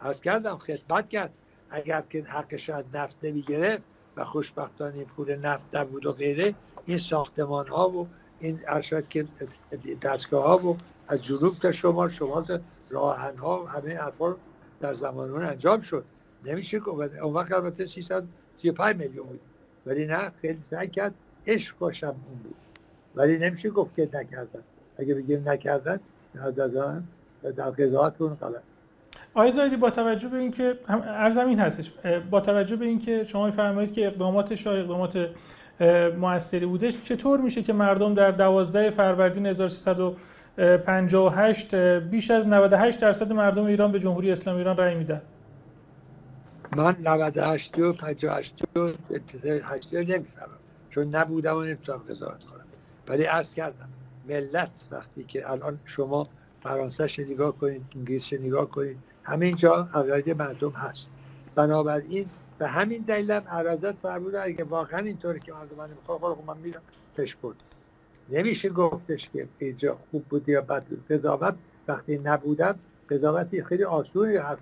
عرض 0.00 0.20
کردم 0.20 0.58
خدمت 0.58 1.08
کرد. 1.08 1.30
اگر 1.70 2.02
که 2.10 2.22
حقش 2.22 2.70
از 2.70 2.84
نفت 2.94 3.16
نمی‌گرفت 3.22 3.82
و 4.16 4.24
خوشبختانه 4.24 5.04
پول 5.04 5.36
نفت 5.36 5.62
نبود 5.72 6.06
و 6.06 6.12
غیره 6.12 6.54
این 6.86 6.98
ساختمان 6.98 7.68
ها 7.68 7.90
و 7.90 8.08
این 8.40 8.60
ارشاد 8.66 9.08
که 9.08 9.26
دستگاه 10.02 10.46
ها 10.46 10.58
و 10.58 10.76
از 11.08 11.24
جنوب 11.24 11.58
تا 11.58 11.72
شمال 11.72 12.08
شمال 12.08 12.60
راهن 12.90 13.36
ها 13.36 13.66
همه 13.66 13.98
افار 14.00 14.36
در 14.80 14.94
زمان 14.94 15.30
اون 15.30 15.44
انجام 15.44 15.80
شد. 15.80 16.04
نمیشه 16.44 16.78
گفت. 16.78 17.18
اون 17.18 17.34
وقت 17.34 17.52
البته 17.52 17.86
335 17.86 18.96
میلیون 18.96 19.26
بود. 19.26 19.40
ولی 19.86 20.06
نه 20.06 20.32
خیلی 20.40 20.62
سعی 20.70 20.88
کرد. 20.88 21.14
عشق 21.48 21.78
باشم 21.78 22.06
اون 22.06 22.38
بود 22.42 22.54
ولی 23.14 23.38
نمیشه 23.38 23.70
گفت 23.70 23.96
که 23.96 24.08
نکردن. 24.14 24.60
اگه 24.98 25.14
بگیم 25.14 25.48
نکردن 25.48 26.00
در 27.42 27.70
قضاعتون 27.70 28.34
غلط 28.34 28.62
آقای 29.34 29.50
زایدی 29.50 29.76
با 29.76 29.90
توجه 29.90 30.28
به 30.28 30.38
اینکه 30.38 30.78
ارزم 30.88 31.46
این 31.46 31.58
هستش 31.58 31.92
با 32.30 32.40
توجه 32.40 32.76
به 32.76 32.84
اینکه 32.84 33.24
شما 33.24 33.46
میفرمایید 33.46 33.92
که 33.92 34.06
اقدامات 34.06 34.54
شاه 34.54 34.78
اقدامات 34.78 35.28
موثری 36.18 36.66
بودش 36.66 37.02
چطور 37.02 37.40
میشه 37.40 37.62
که 37.62 37.72
مردم 37.72 38.14
در 38.14 38.30
12 38.30 38.90
فروردین 38.90 39.46
1358 39.46 41.74
بیش 41.98 42.30
از 42.30 42.48
98 42.48 43.00
درصد 43.00 43.32
مردم 43.32 43.64
ایران 43.64 43.92
به 43.92 44.00
جمهوری 44.00 44.32
اسلامی 44.32 44.58
ایران 44.58 44.76
رأی 44.76 44.94
میدن؟ 44.94 45.22
من 46.76 46.96
98 47.04 47.78
و 47.78 47.92
58 47.92 48.62
و 48.76 48.88
8 49.64 49.94
نمی‌فهمم. 49.94 50.58
چون 50.98 51.16
نبودم 51.16 51.56
و 51.56 51.62
نمی‌تونم 51.62 51.98
قضاوت 51.98 52.44
کنم. 52.44 52.64
ولی 53.08 53.22
عرض 53.22 53.54
کردم 53.54 53.88
ملت 54.28 54.70
وقتی 54.90 55.24
که 55.24 55.50
الان 55.50 55.78
شما 55.84 56.26
فرانسه 56.62 57.08
نگاه 57.18 57.58
کنید 57.58 57.82
انگلیس 57.96 58.32
نگاه 58.32 58.70
کنید 58.70 58.98
همه 59.22 59.52
جا 59.52 59.88
عقاید 59.94 60.30
مردم 60.30 60.70
هست. 60.70 61.08
بنابراین 61.54 62.30
به 62.58 62.68
همین 62.68 63.02
دلیل 63.02 63.30
هم 63.30 63.42
عرضت 63.48 63.92
فرموده 63.92 64.42
اگه 64.42 64.64
واقعا 64.64 65.00
اینطوری 65.00 65.40
که 65.40 65.52
مردم 65.52 65.76
من 65.76 65.90
می‌خواه 65.90 66.34
خب 66.34 66.44
من 66.46 66.56
میرم 66.58 66.82
پش 67.16 67.34
بود 67.34 67.56
نمیشه 68.28 68.68
گفتش 68.68 69.28
که 69.32 69.48
اینجا 69.58 69.98
خوب 70.10 70.24
بود 70.24 70.48
یا 70.48 70.60
بد 70.60 70.84
بود. 70.84 71.06
قضاوت 71.10 71.54
وقتی 71.88 72.18
نبودم 72.18 72.78
قضاوتی 73.10 73.64
خیلی 73.64 73.84
آسونی 73.84 74.36
حرف 74.36 74.58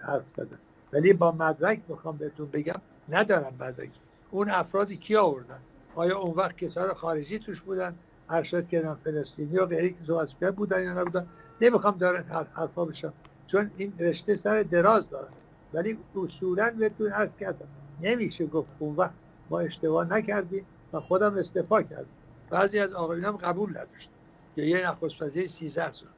حرف 0.00 0.22
زدن 0.36 0.58
ولی 0.92 1.12
با 1.12 1.32
مدرک 1.32 1.80
می‌خوام 1.88 2.16
بهتون 2.16 2.48
بگم 2.50 2.80
ندارم 3.08 3.54
مدرک 3.60 3.90
اون 4.30 4.50
افرادی 4.50 4.96
کی 4.96 5.16
آوردن؟ 5.16 5.58
آیا 5.94 6.18
اون 6.18 6.34
وقت 6.34 6.56
کسان 6.56 6.94
خارجی 6.94 7.38
توش 7.38 7.60
بودن؟ 7.60 7.94
ارشد 8.28 8.68
کردن 8.68 8.94
فلسطینی 8.94 9.56
و 9.56 9.66
غیری 9.66 9.96
که 10.06 10.50
بودن 10.50 10.84
یا 10.84 10.92
نبودن. 10.92 11.26
نمی‌خوام 11.60 11.98
داره 11.98 12.24
حرفا 12.54 12.84
بشم. 12.84 13.12
چون 13.46 13.70
این 13.76 13.92
رشته 13.98 14.36
سر 14.36 14.62
دراز 14.62 15.10
داره. 15.10 15.28
ولی 15.72 15.98
اصولا 16.16 16.74
بهتون 16.78 17.10
عرض 17.10 17.36
کردم. 17.36 17.68
نمیشه 18.02 18.46
گفت 18.46 18.68
اون 18.78 18.96
وقت 18.96 19.14
ما 19.50 19.60
اشتباه 19.60 20.12
نکردیم 20.12 20.66
و 20.92 21.00
خودم 21.00 21.38
استفا 21.38 21.82
کردم 21.82 22.06
بعضی 22.50 22.78
از 22.78 22.92
آقایون 22.92 23.24
هم 23.24 23.36
قبول 23.36 23.70
نداشت 23.70 24.08
که 24.56 24.62
یه 24.62 24.88
نخست 24.88 25.22
وزیر 25.22 25.48
13 25.48 25.92
سال 25.92 26.08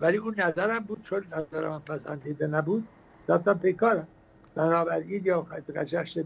ولی 0.00 0.16
اون 0.16 0.34
نظرم 0.38 0.78
بود 0.78 1.02
چون 1.02 1.24
نظرم 1.32 1.70
من 1.70 1.78
پسندیده 1.78 2.46
نبود 2.46 2.88
رفتم 3.28 3.58
پیکارم. 3.58 4.06
بنابراین 4.54 5.22
یا 5.24 5.46
قجشت 5.76 6.18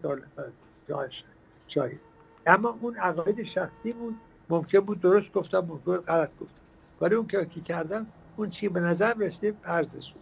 جاش. 0.91 1.25
شاید 1.69 2.01
اما 2.47 2.79
اون 2.81 2.97
عقاید 2.97 3.43
شخصی 3.43 3.93
بود 3.93 4.17
ممکن 4.49 4.81
بود 4.81 5.01
درست 5.01 5.33
گفتم 5.33 5.59
ممکن 5.59 5.97
غلط 5.97 6.31
گفتم. 6.41 6.55
ولی 7.01 7.15
اون 7.15 7.27
که 7.27 7.47
کردم 7.65 8.07
اون 8.37 8.51
چی 8.51 8.69
به 8.69 8.81
نظر 8.81 9.15
رسید 9.15 9.57
ارزش 9.65 10.13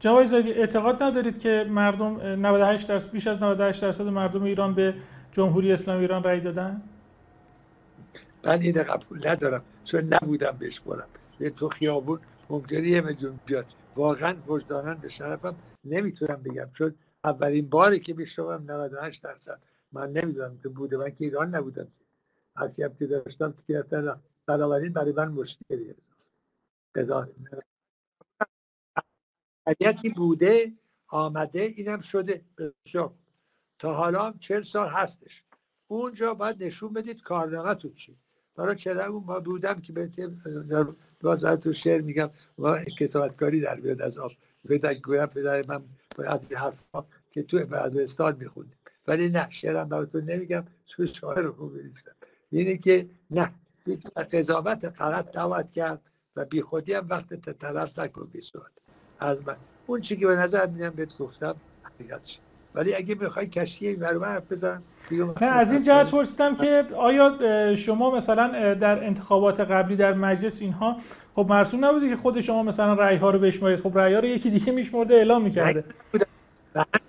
جناب 0.00 0.24
زادی 0.24 0.52
اعتقاد 0.52 1.02
ندارید 1.02 1.38
که 1.38 1.66
مردم 1.68 2.20
98 2.22 2.88
درصد 2.88 3.10
بیش 3.10 3.26
از 3.26 3.42
98 3.42 3.82
درصد 3.82 4.04
مردم 4.04 4.42
ایران 4.42 4.74
به 4.74 4.94
جمهوری 5.32 5.72
اسلامی 5.72 6.00
ایران 6.00 6.22
رأی 6.22 6.40
دادن؟ 6.40 6.82
من 8.44 8.62
این 8.62 8.82
قبول 8.82 9.28
ندارم. 9.28 9.62
چون 9.84 10.00
نبودم 10.00 10.56
بهش 10.58 10.80
برم 10.80 11.06
تو 11.56 11.68
خیابون 11.68 12.18
ممکنه 12.50 12.88
یه 12.88 13.00
میلیون 13.00 13.40
بیاد. 13.46 13.66
واقعا 13.96 14.34
وجدانن 14.46 14.94
به 14.94 15.08
شرفم 15.08 15.54
نمی‌تونم 15.84 16.40
بگم. 16.44 16.68
چون 16.78 16.94
اولین 17.28 17.68
باری 17.68 18.00
که 18.00 18.14
بیشترم 18.14 18.70
98 18.70 19.22
درصد. 19.22 19.60
من 19.92 20.12
نمی‌دونم 20.12 20.58
که 20.62 20.68
بوده 20.68 20.96
من 20.96 21.10
که 21.10 21.24
ایران 21.24 21.54
نبودم. 21.54 21.88
هرچی 22.56 22.82
هم 22.82 22.94
که 22.94 23.06
داشتم 23.06 23.54
که 23.66 23.84
بنابراین 24.46 24.92
برای 24.92 25.12
من 25.12 25.28
مشکلی 25.28 25.94
اگرتی 29.66 30.08
بوده 30.08 30.72
آمده 31.08 31.60
اینم 31.60 32.00
شده. 32.00 32.44
بسیار 32.58 33.14
تا 33.78 33.94
حالا 33.94 34.34
چل 34.40 34.62
سال 34.62 34.88
هستش. 34.88 35.42
اونجا 35.88 36.34
باید 36.34 36.64
نشون 36.64 36.92
بدید 36.92 37.22
کارنامه 37.22 37.74
تو 37.74 37.90
چی 37.90 38.16
برای 38.56 38.76
چرا 38.76 39.06
اون 39.06 39.24
ما 39.24 39.40
بودم 39.40 39.80
که 39.80 39.92
به 39.92 40.10
باز 41.20 41.44
تو 41.44 41.72
شعر 41.72 42.00
میگم 42.00 42.30
و 42.58 42.84
کسابتکاری 42.84 43.60
در 43.60 43.80
بیاد 43.80 44.02
از 44.02 44.18
آب. 44.18 44.32
پیدا 44.68 44.94
گویم 44.94 45.26
پدر 45.26 45.66
من 45.66 45.82
از 46.26 46.52
حرفا 46.52 47.04
که 47.30 47.42
تو 47.42 47.58
بعدستان 47.66 48.36
میخوندیم 48.40 48.78
ولی 49.06 49.28
نه 49.28 49.46
شعرم 49.50 49.88
براتون 49.88 50.24
نمیگم 50.24 50.64
تو 50.86 51.32
رو 51.36 51.52
خوب 51.52 51.78
بریستم 51.78 52.12
یعنی 52.52 52.78
که 52.78 53.06
نه 53.30 53.50
قضاوت 54.32 54.88
فقط 54.88 55.36
نواد 55.36 55.72
کرد 55.72 56.00
و 56.36 56.44
بی 56.44 56.62
خودی 56.62 56.92
هم 56.92 57.06
وقت 57.08 57.34
طرف 57.34 57.98
نکن 57.98 58.28
بی 58.32 58.40
از 59.20 59.38
من. 59.46 59.56
اون 59.86 60.00
چی 60.00 60.16
که 60.16 60.26
به 60.26 60.36
نظر 60.36 60.66
میدم 60.66 60.90
بهت 60.90 61.18
گفتم 61.18 61.54
حقیقت 61.82 62.20
ولی 62.74 62.94
اگه 62.94 63.14
بخوای 63.14 63.46
کشتی 63.46 63.94
برای 63.94 64.24
حرف 64.24 64.52
بزن 64.52 64.82
نه 65.40 65.46
از 65.46 65.72
این 65.72 65.82
جهت 65.82 66.10
پرسیدم 66.10 66.56
که 66.56 66.86
آیا 66.96 67.74
شما 67.74 68.16
مثلا 68.16 68.74
در 68.74 69.04
انتخابات 69.04 69.60
قبلی 69.60 69.96
در 69.96 70.14
مجلس 70.14 70.62
اینها 70.62 70.96
خب 71.34 71.46
مرسوم 71.48 71.84
نبوده 71.84 72.08
که 72.08 72.16
خود 72.16 72.40
شما 72.40 72.62
مثلا 72.62 72.94
رأی 72.94 73.16
ها 73.16 73.30
رو 73.30 73.38
بشمارید؟ 73.38 73.80
خب 73.80 73.98
رأی 73.98 74.14
ها 74.14 74.20
رو 74.20 74.26
یکی 74.26 74.50
دیگه 74.50 74.72
میشمرده 74.72 75.14
اعلام 75.14 75.42
می‌کرده. 75.42 75.84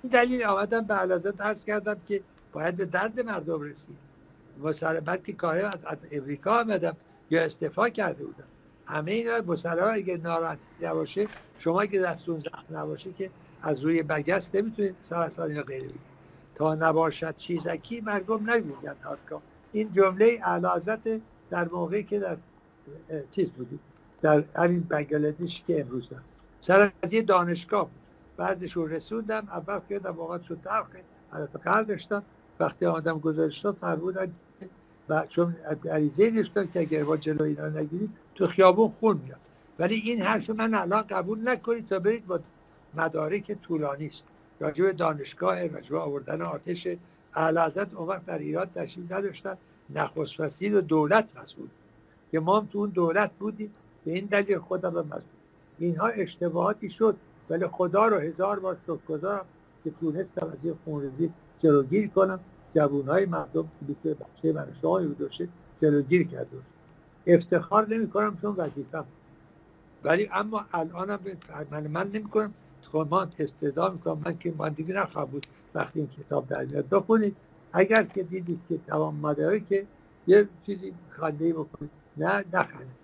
دلیل 0.10 0.44
آمدم 0.44 0.82
به 0.82 0.94
علازت 0.94 1.42
عرض 1.42 1.66
کردم 1.66 1.98
که 2.08 2.22
باید 2.54 2.76
به 2.76 2.86
درد 2.86 3.20
مردم 3.20 3.62
رسید. 3.62 3.98
مثلا 4.64 5.02
بعد 5.02 5.24
که 5.24 5.34
کاری 5.34 5.62
از, 5.62 5.74
از 5.86 5.98
امریکا 6.12 6.60
آمدم 6.60 6.96
یا 7.30 7.44
استفا 7.44 7.90
کرده 7.90 8.24
بودم. 8.24 8.48
همه 8.86 9.12
اینا 9.12 9.42
مسلمان 9.48 9.94
اگه 9.94 10.18
ناراحت 10.18 10.58
نباشه 10.82 11.28
شما 11.60 11.86
که 11.86 12.00
دستون 12.00 12.40
زخم 12.40 12.78
نباشه 12.78 13.14
که 13.14 13.30
از 13.62 13.80
روی 13.80 14.04
بگست 14.04 14.56
نمی‌تونید 14.56 14.96
سرطان 15.04 15.52
یا 15.52 15.64
غیره 15.64 15.90
تا 16.56 16.76
نباشد 16.76 17.38
چیزکی 17.38 18.02
مردم 18.02 18.50
نگویند 18.50 18.98
این 19.72 19.94
جمله 19.94 20.40
علازت 20.44 21.00
در 21.50 21.68
موقعی 21.68 22.04
که 22.04 22.20
در 22.20 22.38
چیز 23.32 23.50
بودید 23.50 23.80
در 24.22 24.44
همین 24.56 24.80
بنگلادش 24.80 25.64
که 25.68 25.82
امروز 25.82 26.08
هم. 26.12 26.24
سر 26.62 26.92
از 27.02 27.14
یه 27.14 27.22
دانشگاه 27.22 27.84
بود. 27.84 28.09
بعدش 28.40 28.72
رو 28.72 28.88
رسوندم 28.88 29.48
اول 29.52 29.80
که 29.90 30.00
در 30.00 30.10
واقع 30.10 30.38
شد 30.48 30.60
دفعه 30.66 31.04
حالت 31.32 31.56
قرد 31.56 31.88
داشتم. 31.88 32.24
وقتی 32.60 32.86
آدم 32.86 33.20
گذاشتم 33.20 33.72
فرمودن 33.82 34.32
و 35.10 35.26
چون 35.30 35.56
عریضه 35.92 36.30
نشتن 36.32 36.70
که 36.74 36.80
اگر 36.80 37.04
با 37.04 37.18
جلو 37.18 37.44
اینا 37.44 37.70
نگیرید 37.70 38.10
تو 38.36 38.46
خیابون 38.46 38.94
خون 39.00 39.22
میاد. 39.26 39.40
ولی 39.80 39.96
این 39.96 40.22
حرف 40.22 40.50
من 40.50 40.74
الان 40.74 41.02
قبول 41.02 41.50
نکنید 41.50 41.88
تا 41.88 42.00
برید 42.00 42.28
با 42.28 42.40
مدارک 42.94 43.58
طولانی 43.62 44.08
است. 44.08 44.24
راجع 44.60 44.92
دانشگاه 44.92 45.68
راجع 45.68 45.96
آوردن 45.96 46.42
آتش. 46.42 46.88
اعلی 47.36 47.60
اون 47.96 48.08
وقت 48.08 48.26
در 48.26 48.38
ایران 48.38 48.68
تشریف 48.76 49.12
نداشتن. 49.12 49.58
نخست 49.90 50.40
وزیر 50.40 50.76
و 50.76 50.82
دولت 50.82 51.28
مسئول 51.44 51.68
که 52.32 52.40
ما 52.40 52.68
تو 52.72 52.80
اون 52.80 52.90
دولت 52.90 53.32
بودیم. 53.40 53.72
به 54.06 54.12
این 54.12 54.26
دلیل 54.26 54.58
خودم 54.58 54.94
مسئول. 54.94 55.22
اینها 55.80 56.08
اشتباهاتی 56.08 56.90
شد 56.90 57.16
ولی 57.50 57.68
خدا 57.68 58.08
رو 58.08 58.18
هزار 58.18 58.60
بار 58.60 58.78
شکر 58.84 58.98
گذارم 59.10 59.46
که 59.84 59.92
تونستم 60.02 60.48
از 60.48 60.58
این 60.64 60.76
خونریزی 60.86 61.34
جلوگیری 61.64 62.08
کنم. 62.08 62.40
جوانهای 62.76 63.26
مردم 63.26 63.70
که 64.04 64.14
بچه 64.14 64.54
من 64.54 64.68
شما 64.82 65.00
داشته 65.00 65.48
جلوگیری 65.82 66.26
کرده 66.26 66.58
افتخار 67.28 67.88
نمی 67.88 68.10
کنم 68.10 68.38
چون 68.42 68.56
وظیفم 68.56 69.06
ولی 70.04 70.30
اما 70.34 70.66
الانم 70.74 71.20
من 71.72 71.88
من 71.88 72.08
نمی 72.14 72.30
کنم 72.30 72.54
ما 72.94 73.28
استعداد 73.40 73.94
می‌کنم. 73.94 74.22
من 74.26 74.38
که 74.38 74.54
من 74.58 74.70
دیگه 74.70 74.94
نخواهم 74.94 75.28
بود. 75.28 75.48
وقتی 75.76 76.00
این 76.00 76.10
کتاب 76.10 76.48
در 76.48 76.66
میاد 76.66 76.90
بخونید. 76.90 77.36
اگر 77.74 78.04
که 78.04 78.24
دیدید 78.24 78.60
که 78.70 78.80
تمام 78.88 79.36
که 79.70 79.86
یه 80.28 80.48
چیزی 80.66 80.94
خنده 81.10 81.54
بکنید 81.54 81.90
نه 82.18 82.46
نخنده 82.54 82.99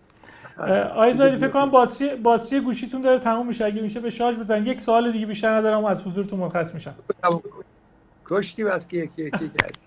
آقای 0.57 1.13
زایدی 1.13 1.37
فکر 1.37 1.47
کنم 1.47 1.69
باتری 1.69 2.15
باتری 2.15 2.59
گوشیتون 2.59 3.01
داره 3.01 3.19
تموم 3.19 3.47
میشه. 3.47 3.65
اگه 3.65 3.81
میشه 3.81 3.99
به 3.99 4.09
شارژ 4.09 4.37
بزن 4.37 4.65
یک 4.65 4.81
سوال 4.81 5.11
دیگه 5.11 5.25
بیشتر 5.25 5.55
ندارم 5.55 5.85
از 5.85 6.03
حضورتون 6.03 6.39
مرخص 6.39 6.73
میشم. 6.73 6.95
کشتی 8.29 8.63
بس 8.63 8.87
که 8.87 8.97
یکی 8.97 9.23
یکی 9.23 9.51
کرد 9.59 9.77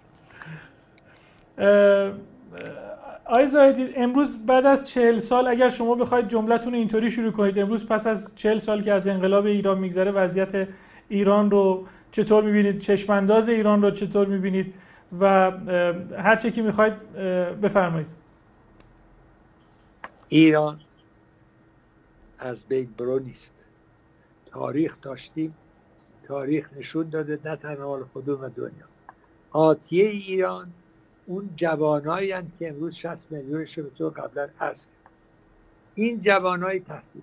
آقای 3.24 3.46
زاهدی 3.46 3.88
امروز 3.96 4.46
بعد 4.46 4.66
از 4.66 4.90
چهل 4.90 5.18
سال 5.18 5.48
اگر 5.48 5.68
شما 5.68 5.94
بخواید 5.94 6.28
جملتون 6.28 6.74
اینطوری 6.74 7.10
شروع 7.10 7.32
کنید 7.32 7.58
امروز 7.58 7.86
پس 7.86 8.06
از 8.06 8.32
چهل 8.36 8.58
سال 8.58 8.82
که 8.82 8.92
از 8.92 9.08
انقلاب 9.08 9.46
ایران 9.46 9.78
میگذره 9.78 10.10
وضعیت 10.10 10.68
ایران 11.08 11.50
رو 11.50 11.86
چطور 12.12 12.44
می‌بینید؟ 12.44 12.78
چشمانداز 12.78 13.48
ایران 13.48 13.82
رو 13.82 13.90
چطور 13.90 14.26
می‌بینید؟ 14.26 14.74
و 15.20 15.52
هر 16.18 16.36
چه 16.36 16.50
که 16.50 16.62
می‌خواید 16.62 16.92
بفرمایید. 17.62 18.17
ایران 20.28 20.80
از 22.38 22.64
بین 22.64 22.94
برو 22.98 23.18
نیست. 23.18 23.50
تاریخ 24.46 24.96
داشتیم 25.02 25.54
تاریخ 26.24 26.72
نشون 26.76 27.08
داده 27.08 27.38
نه 27.44 27.56
تنها 27.56 28.08
خودمون 28.12 28.40
و 28.40 28.48
دنیا. 28.48 28.88
آتیه 29.50 30.08
ایران 30.08 30.72
اون 31.26 31.50
جوانایی 31.56 32.32
که 32.58 32.68
امروز 32.68 32.94
60 32.94 33.32
میلیونش 33.32 33.78
به 33.78 33.90
تو 33.90 34.10
قبلا 34.10 34.48
عرض 34.60 34.84
این 35.94 36.20
جوانای 36.20 36.80
تحصیل 36.80 37.22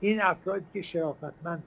این 0.00 0.22
افراد 0.22 0.62
که 0.72 0.82
شرافتمند 0.82 1.62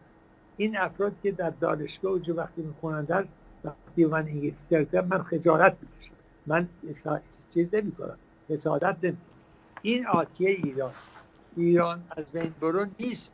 این 0.58 0.78
افراد 0.78 1.14
که 1.24 1.32
در 1.32 1.50
دانشگاه 1.50 2.20
جو 2.20 2.34
وقتی 2.34 2.62
می‌خونن 2.62 3.04
در 3.04 3.26
وقتی 3.64 4.06
من 4.06 4.26
انگلیسی 4.26 4.88
من 4.94 5.24
خجالت 5.24 5.78
می‌کشم 5.82 6.14
من 6.48 6.70
چیز 7.54 7.68
نمی 7.74 7.92
کنم 7.92 8.18
حسادت 8.50 8.98
نمی 9.04 9.18
این 9.82 10.08
آتیه 10.08 10.50
ایران. 10.50 10.94
ایران 11.58 12.04
از 12.10 12.26
بین 12.26 12.54
برو 12.62 12.86
نیست 13.00 13.32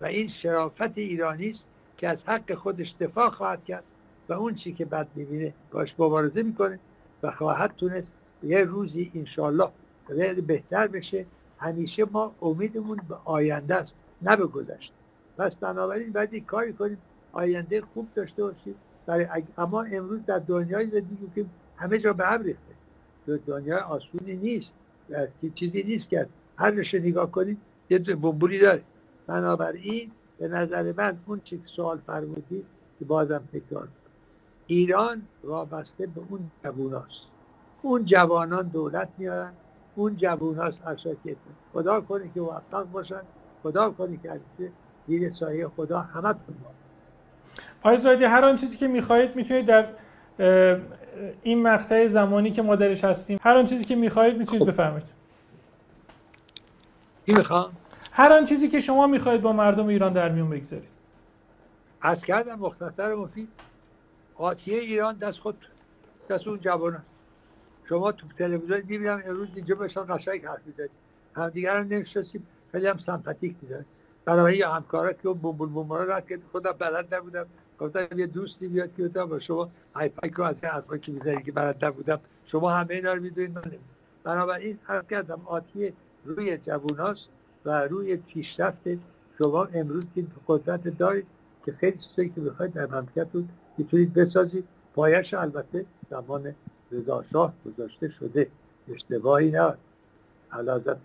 و 0.00 0.04
این 0.06 0.28
شرافت 0.28 0.98
ایرانی 0.98 1.50
است 1.50 1.66
که 1.96 2.08
از 2.08 2.22
حق 2.24 2.54
خودش 2.54 2.94
دفاع 3.00 3.30
خواهد 3.30 3.64
کرد 3.64 3.84
و 4.28 4.32
اون 4.32 4.54
چی 4.54 4.72
که 4.72 4.84
بد 4.84 5.08
می‌بینه 5.14 5.54
باش 5.70 5.94
مبارزه 5.98 6.42
می‌کنه 6.42 6.78
و 7.22 7.30
خواهد 7.30 7.74
تونست 7.76 8.12
یه 8.42 8.64
روزی 8.64 9.12
انشالله 9.14 9.70
بهتر 10.46 10.86
بشه. 10.86 11.26
همیشه 11.58 12.04
ما 12.10 12.34
امیدمون 12.42 13.00
به 13.08 13.16
آینده 13.24 13.74
است 13.74 13.94
نه 14.22 14.36
به 14.36 14.46
گذشته. 14.46 14.94
پس 15.38 15.54
بنابراین 15.54 16.12
باید 16.12 16.46
کاری 16.46 16.72
کنیم. 16.72 16.98
آینده 17.32 17.80
خوب 17.80 18.08
داشته 18.14 18.42
باشیم. 18.42 18.74
برای 19.06 19.26
اما 19.58 19.82
امروز 19.82 20.20
در 20.26 20.38
دنیای 20.38 20.86
زندگی 20.86 21.30
که 21.34 21.44
همه 21.76 21.98
جا 21.98 22.12
به 22.12 22.26
هم 22.26 22.42
ریخته. 22.42 22.74
دنیا 23.46 23.78
آسونی 23.78 24.36
نیست. 24.36 24.72
چیزی 25.54 25.82
نیست 25.82 26.08
که 26.08 26.26
هر 26.56 26.70
نشه 26.70 26.98
نگاه 26.98 27.30
کنید 27.30 27.58
یه 27.90 27.98
بمبوری 27.98 28.58
داره. 28.58 28.82
بنابراین 29.26 30.10
به 30.38 30.48
نظر 30.48 30.92
من 30.96 31.18
اون 31.26 31.40
چی 31.44 31.62
سوال 31.66 31.98
فرمودید 32.06 32.64
که 32.98 33.04
بازم 33.04 33.42
تکرار 33.52 33.88
ایران 34.66 35.22
وابسته 35.44 36.06
به 36.06 36.20
اون 36.28 36.50
جواناست. 36.64 37.20
اون 37.82 38.04
جوانان 38.04 38.68
دولت 38.68 39.08
میارن 39.18 39.52
اون 39.96 40.16
جواناست 40.16 40.86
اساتید 40.86 41.36
خدا 41.72 42.00
کنه 42.00 42.30
که 42.34 42.40
موفق 42.40 42.84
باشن 42.84 43.22
خدا 43.62 43.90
کنه 43.90 44.18
که 44.22 44.30
از 44.30 44.40
زیر 45.08 45.32
سایه 45.32 45.68
خدا 45.68 46.00
همه 46.00 46.32
تون 46.32 46.56
آقای 47.82 47.98
زادی 47.98 48.24
هر 48.24 48.44
آن 48.44 48.56
چیزی 48.56 48.76
که 48.76 48.88
می‌خواهید 48.88 49.36
می‌تونید 49.36 49.66
در 49.66 49.86
این 51.42 51.62
مقطع 51.62 52.06
زمانی 52.06 52.50
که 52.50 52.62
ما 52.62 52.76
درش 52.76 53.04
هستیم 53.04 53.38
هر 53.42 53.56
آن 53.56 53.66
چیزی 53.66 53.84
که 53.84 53.96
می‌خواهید 53.96 54.38
می‌تونید 54.38 54.62
خب. 54.62 54.68
بفرمایید. 54.68 55.06
کی 57.26 57.32
می‌خوام. 57.32 57.72
هر 58.12 58.32
آن 58.32 58.44
چیزی 58.44 58.68
که 58.68 58.80
شما 58.80 59.06
می‌خواهید 59.06 59.42
با 59.42 59.52
مردم 59.52 59.86
ایران 59.86 60.12
در 60.12 60.28
میون 60.28 60.50
بگذارید. 60.50 60.88
از 62.00 62.24
کردم 62.24 62.54
مختصر 62.54 63.14
مفید 63.14 63.48
آتیه 64.34 64.78
ایران 64.78 65.16
دست 65.16 65.38
خود 65.38 65.66
دست 66.30 66.48
اون 66.48 66.60
جوان. 66.60 67.02
شما 67.88 68.12
تو 68.12 68.26
تلویزیون 68.38 68.82
می‌بینم 68.88 69.22
امروز 69.26 69.48
اینجا 69.54 69.74
بهشان 69.74 70.16
قشنگ 70.16 70.44
حرف 70.46 70.66
می‌زنید. 70.66 70.90
هم 71.36 71.48
دیگر 71.48 71.76
هم 71.76 71.86
نمی‌شناسیم 71.86 72.46
خیلی 72.72 72.86
هم 72.86 72.98
سمپاتیک 72.98 73.54
می‌زنید. 73.62 73.86
بنابراین 74.24 74.58
یا 74.58 74.72
همکارا 74.72 75.12
که 75.12 75.28
بومبول 75.28 75.68
بومبول 75.68 76.10
رد 76.10 76.28
کرد 76.28 76.40
خودم 76.52 76.72
بلد 76.72 77.14
نبودم. 77.14 77.46
گفتم 77.80 78.18
یه 78.18 78.26
دوستی 78.26 78.68
بیاد 78.68 78.90
که 78.96 79.08
با 79.08 79.38
شما 79.38 79.70
هایپک 79.94 80.32
رو 80.32 80.44
از 80.44 80.56
این 80.62 80.72
حرفا 80.72 80.96
که 80.96 81.12
می‌زنی 81.12 81.42
که 81.42 81.52
بلد 81.52 81.84
نبودم. 81.84 82.20
شما 82.46 82.70
همه 82.70 82.94
اینا 82.94 83.12
رو 83.12 83.22
می‌دونید 83.22 83.50
من 83.50 83.62
بنابراین 84.24 84.78
عرض 84.88 85.06
کردم 85.06 85.40
آتی 85.44 85.92
روی 86.24 86.58
جووناست 86.58 87.28
و 87.64 87.88
روی 87.88 88.16
پیشرفت 88.16 88.88
شما 89.38 89.64
امروز 89.64 90.04
این 90.14 90.26
قدرت 90.48 90.98
دارید 90.98 91.26
که 91.66 91.72
خیلی 91.72 91.98
چیزایی 91.98 92.28
که 92.28 92.40
بخواید 92.40 92.72
در 92.72 92.86
مملکتتون 92.86 93.48
می‌تونید 93.78 94.14
بسازید. 94.14 94.64
پایش 94.94 95.34
البته 95.34 95.86
زمان 96.10 96.54
رضا 96.92 97.24
شاه 97.32 97.54
گذاشته 97.66 98.08
شده. 98.08 98.50
اشتباهی 98.88 99.50
نه 99.50 99.74
علازت 100.52 100.96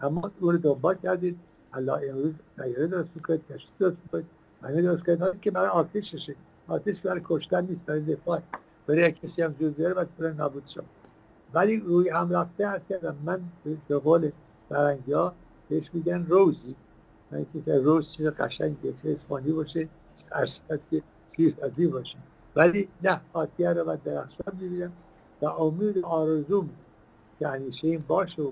اما 0.00 0.30
اون 0.40 0.52
رو 0.52 0.58
دنبال 0.58 0.96
کردید. 1.02 1.38
الله 1.72 2.08
امروز 2.10 2.34
سیاره 2.56 2.86
درست 2.86 3.08
کنید 3.26 3.40
کشتی 3.50 3.72
درست 3.78 3.96
کنید 4.12 4.37
همه 4.62 4.82
درست 4.82 5.04
کنید 5.04 5.40
که 5.40 5.50
برای 5.50 5.68
آتیششه 5.68 6.34
آتیش 6.68 6.98
برای 6.98 7.20
کشتن 7.24 7.66
نیست 7.66 7.86
برای 7.86 8.00
دفاع. 8.00 8.40
برای 8.86 9.12
کسی 9.12 9.42
هم 9.42 9.54
جز 9.60 9.72
بیاره 9.72 9.94
باید 9.94 10.16
برای 10.16 10.34
نابود 10.34 10.66
شد. 10.66 10.84
ولی 11.54 11.76
روی 11.76 12.08
هم 12.08 12.30
رفته 12.30 12.68
هست 12.68 12.88
کردم 12.88 13.16
من 13.24 13.40
به 13.88 13.98
قول 13.98 14.30
فرنگی 14.68 15.12
ها 15.12 15.34
بهش 15.68 15.90
میگن 15.92 16.26
روزی. 16.28 16.74
من 17.30 17.46
که 17.66 17.78
روز 17.78 18.12
چیز 18.16 18.26
قشنگه 18.26 18.94
چه 19.02 19.16
اسپانی 19.20 19.52
باشه 19.52 19.88
ارسد 20.32 20.80
که 20.90 21.02
پیرپذی 21.32 21.86
باشه. 21.86 22.18
ولی 22.56 22.88
نه 23.02 23.20
آتیه 23.32 23.72
رو 23.72 23.84
من 23.84 23.98
درخشان 24.04 24.52
می‌بینم 24.60 24.92
و 25.42 25.46
امید 25.46 25.98
آرزوم 25.98 26.70
که 27.38 27.48
همیشه 27.48 27.86
این 27.88 28.04
باشه 28.08 28.42
و 28.42 28.50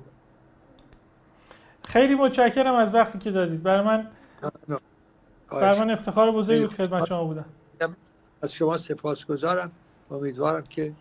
خیلی 1.88 2.14
متشکرم 2.14 2.74
از 2.74 2.94
وقتی 2.94 3.18
که 3.18 3.30
دادید. 3.30 3.62
برای 3.62 3.86
من 3.86 4.06
برای 5.50 5.78
من 5.78 5.90
افتخار 5.90 6.30
بزرگی 6.30 6.60
بود 6.60 6.74
خدمت 6.74 7.06
شما 7.06 7.24
بودم. 7.24 7.44
از 8.42 8.52
شما 8.52 8.78
سپاسگزارم. 8.78 9.72
امیدوارم 10.10 10.62
که 10.62 10.92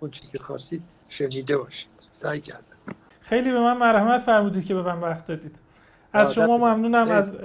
اون 0.00 0.10
چیزی 0.10 0.28
که 0.32 0.38
خواستید 0.38 0.82
شنیده 1.08 1.56
باشید 1.56 1.88
سعی 2.18 2.40
کردم. 2.40 2.64
خیلی 3.20 3.52
به 3.52 3.60
من 3.60 3.76
مرحمت 3.76 4.20
فرمودید 4.20 4.64
که 4.64 4.74
به 4.74 4.82
من 4.82 5.00
وقت 5.00 5.26
دادید. 5.26 5.56
از 6.12 6.34
شما 6.34 6.56
ممنونم. 6.56 7.10
از 7.10 7.36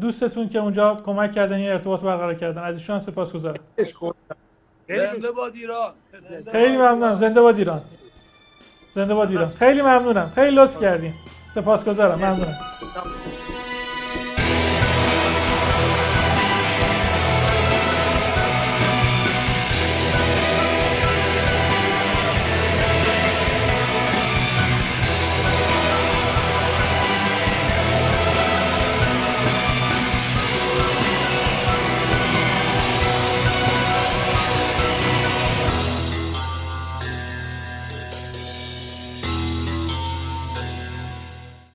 دوستتون 0.00 0.48
که 0.48 0.58
اونجا 0.58 0.94
کمک 0.94 1.32
کردن 1.32 1.56
این 1.56 1.70
ارتباط 1.70 2.00
برقرار 2.00 2.34
کردن. 2.34 2.62
از 2.62 2.74
ایشون 2.74 2.98
سپاسگزارم. 2.98 3.60
زنده. 4.88 5.30
باد 5.30 5.54
ایران. 5.54 5.92
خیلی 6.52 6.76
ممنونم. 6.76 7.14
زنده 7.14 7.40
باد 7.40 7.58
ایران. 7.58 7.80
زنده 8.94 9.14
باد 9.14 9.30
ایران. 9.30 9.48
خیلی 9.48 9.82
ممنونم. 9.82 10.32
خیلی 10.34 10.56
لطف 10.56 10.80
کردیم 10.80 11.14
سپاسگزارم. 11.54 12.18
ممنونم. 12.18 12.56